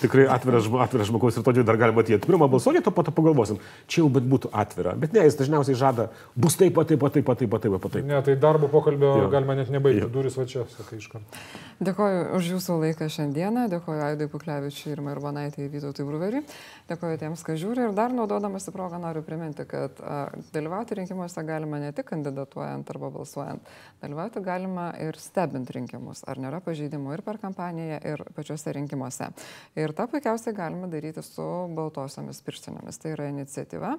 Tikrai 0.00 0.26
atviras, 0.30 0.66
atviras 0.82 1.08
žmogaus 1.08 1.36
ir 1.38 1.44
todėl 1.46 1.64
dar 1.66 1.78
galima 1.78 2.02
atėti. 2.02 2.26
Pirmą 2.26 2.48
balsuokit, 2.50 2.88
o 2.90 2.92
po 2.94 3.04
to 3.06 3.12
pagalvosim. 3.14 3.60
Čia 3.86 4.02
jau 4.02 4.08
bet 4.12 4.26
būtų 4.26 4.50
atvira. 4.50 4.96
Bet 4.98 5.14
ne, 5.14 5.22
jis 5.28 5.36
dažniausiai 5.38 5.76
žada, 5.78 6.08
bus 6.34 6.56
taip, 6.58 6.74
pat, 6.74 6.90
taip, 6.90 6.98
pat, 7.02 7.14
taip, 7.14 7.26
pat, 7.28 7.38
taip, 7.40 7.50
pat, 7.52 7.62
taip, 7.62 7.76
pat, 7.78 7.94
taip. 7.94 8.06
Ne, 8.08 8.18
tai 8.26 8.34
darbo 8.40 8.66
pokalbio 8.72 9.12
Jo. 9.22 9.28
galima 9.30 9.54
net 9.58 9.70
nebaigti, 9.70 10.08
duris 10.10 10.34
va 10.38 10.46
čia, 10.50 10.64
sakai 10.74 10.98
iš 10.98 11.06
karto. 11.12 11.42
Dėkoju 11.84 12.24
už 12.38 12.50
jūsų 12.54 12.78
laiką 12.82 13.08
šiandieną, 13.10 13.68
dėkoju 13.72 14.02
Aidui 14.08 14.28
Puklevičiui 14.32 14.92
ir 14.94 15.02
Marbonaitį 15.04 15.68
Vytautui 15.72 16.06
Bruveriui, 16.08 16.42
dėkoju 16.90 17.20
tiems, 17.22 17.42
kas 17.46 17.58
žiūri 17.62 17.86
ir 17.88 17.94
dar 17.96 18.14
naudodamasi 18.14 18.74
progą 18.74 18.98
noriu 19.02 19.22
priminti, 19.26 19.66
kad 19.68 19.98
a, 20.02 20.18
dalyvauti 20.54 20.98
rinkimuose 21.00 21.42
galima 21.46 21.80
ne 21.82 21.92
tik 21.94 22.08
kandidatuojant 22.10 22.90
arba 22.94 23.10
balsuojant, 23.14 23.72
dalyvauti 24.02 24.42
galima 24.44 24.90
ir 25.02 25.18
stebint 25.20 25.70
rinkimus, 25.74 26.22
ar 26.30 26.40
nėra 26.42 26.62
pažeidimų 26.64 27.14
ir 27.16 27.24
per 27.26 27.40
kampaniją, 27.42 28.00
ir 28.06 28.24
pačiuose 28.36 28.74
rinkimuose. 28.78 29.30
Ir 29.78 29.83
tą 29.92 30.06
puikiausiai 30.08 30.54
galima 30.56 30.88
daryti 30.88 31.22
su 31.26 31.44
baltosiomis 31.76 32.40
pirštinėmis. 32.46 32.98
Tai 33.02 33.12
yra 33.12 33.26
iniciatyva, 33.32 33.90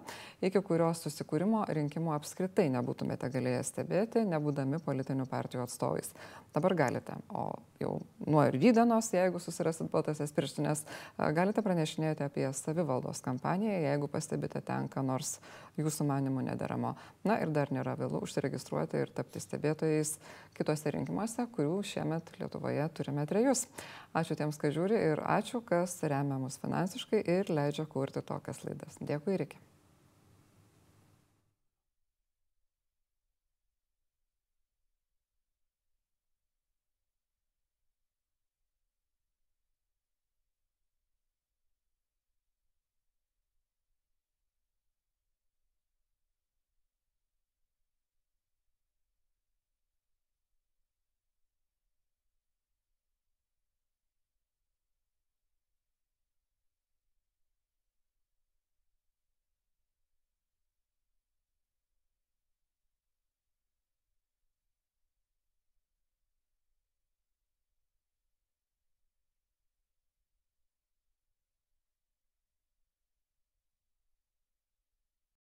iki 0.47 0.61
kurios 0.65 1.03
susikūrimo 1.05 1.65
rinkimų 1.77 2.15
apskritai 2.15 2.65
nebūtumėte 2.73 3.29
galėję 3.33 3.61
stebėti, 3.67 4.23
nebūdami 4.31 4.79
politinių 4.85 5.27
partijų 5.29 5.65
atstovais. 5.67 6.09
Dabar 6.55 6.73
galite, 6.79 7.17
o 7.35 7.49
jau 7.83 7.97
nuo 8.25 8.45
rydienos, 8.47 9.11
jeigu 9.11 9.41
susirasit 9.43 9.91
baltasias 9.91 10.31
pirštinės, 10.33 10.85
galite 11.35 11.61
pranešinėti 11.65 12.23
apie 12.23 12.47
savivaldos 12.55 13.19
kampaniją, 13.25 13.75
jeigu 13.89 14.09
pastebite 14.09 14.63
ten, 14.63 14.87
ką 14.87 15.03
nors 15.03 15.35
jūsų 15.79 16.07
manimų 16.09 16.45
nederamo. 16.49 16.95
Na 17.27 17.37
ir 17.43 17.51
dar 17.55 17.71
nėra 17.73 17.95
vėlų 17.99 18.23
užsiregistruoti 18.25 19.03
ir 19.03 19.13
tapti 19.15 19.41
stebėtojais 19.43 20.15
kitose 20.57 20.95
rinkimuose, 20.95 21.47
kurių 21.55 21.77
šiemet 21.85 22.33
Lietuvoje 22.39 22.87
turime 22.95 23.27
trejus. 23.29 23.65
Ačiū 24.15 24.39
tiems, 24.39 24.59
kas 24.61 24.75
žiūri 24.75 24.99
ir 25.11 25.23
ačiū, 25.23 25.63
kas 25.65 25.99
remia 26.03 26.39
mus 26.41 26.59
finansiškai 26.63 27.23
ir 27.39 27.51
leidžia 27.53 27.87
kurti 27.89 28.23
tokias 28.25 28.63
laidas. 28.67 29.01
Dėkui 29.03 29.35
ir 29.35 29.49
iki. 29.49 29.65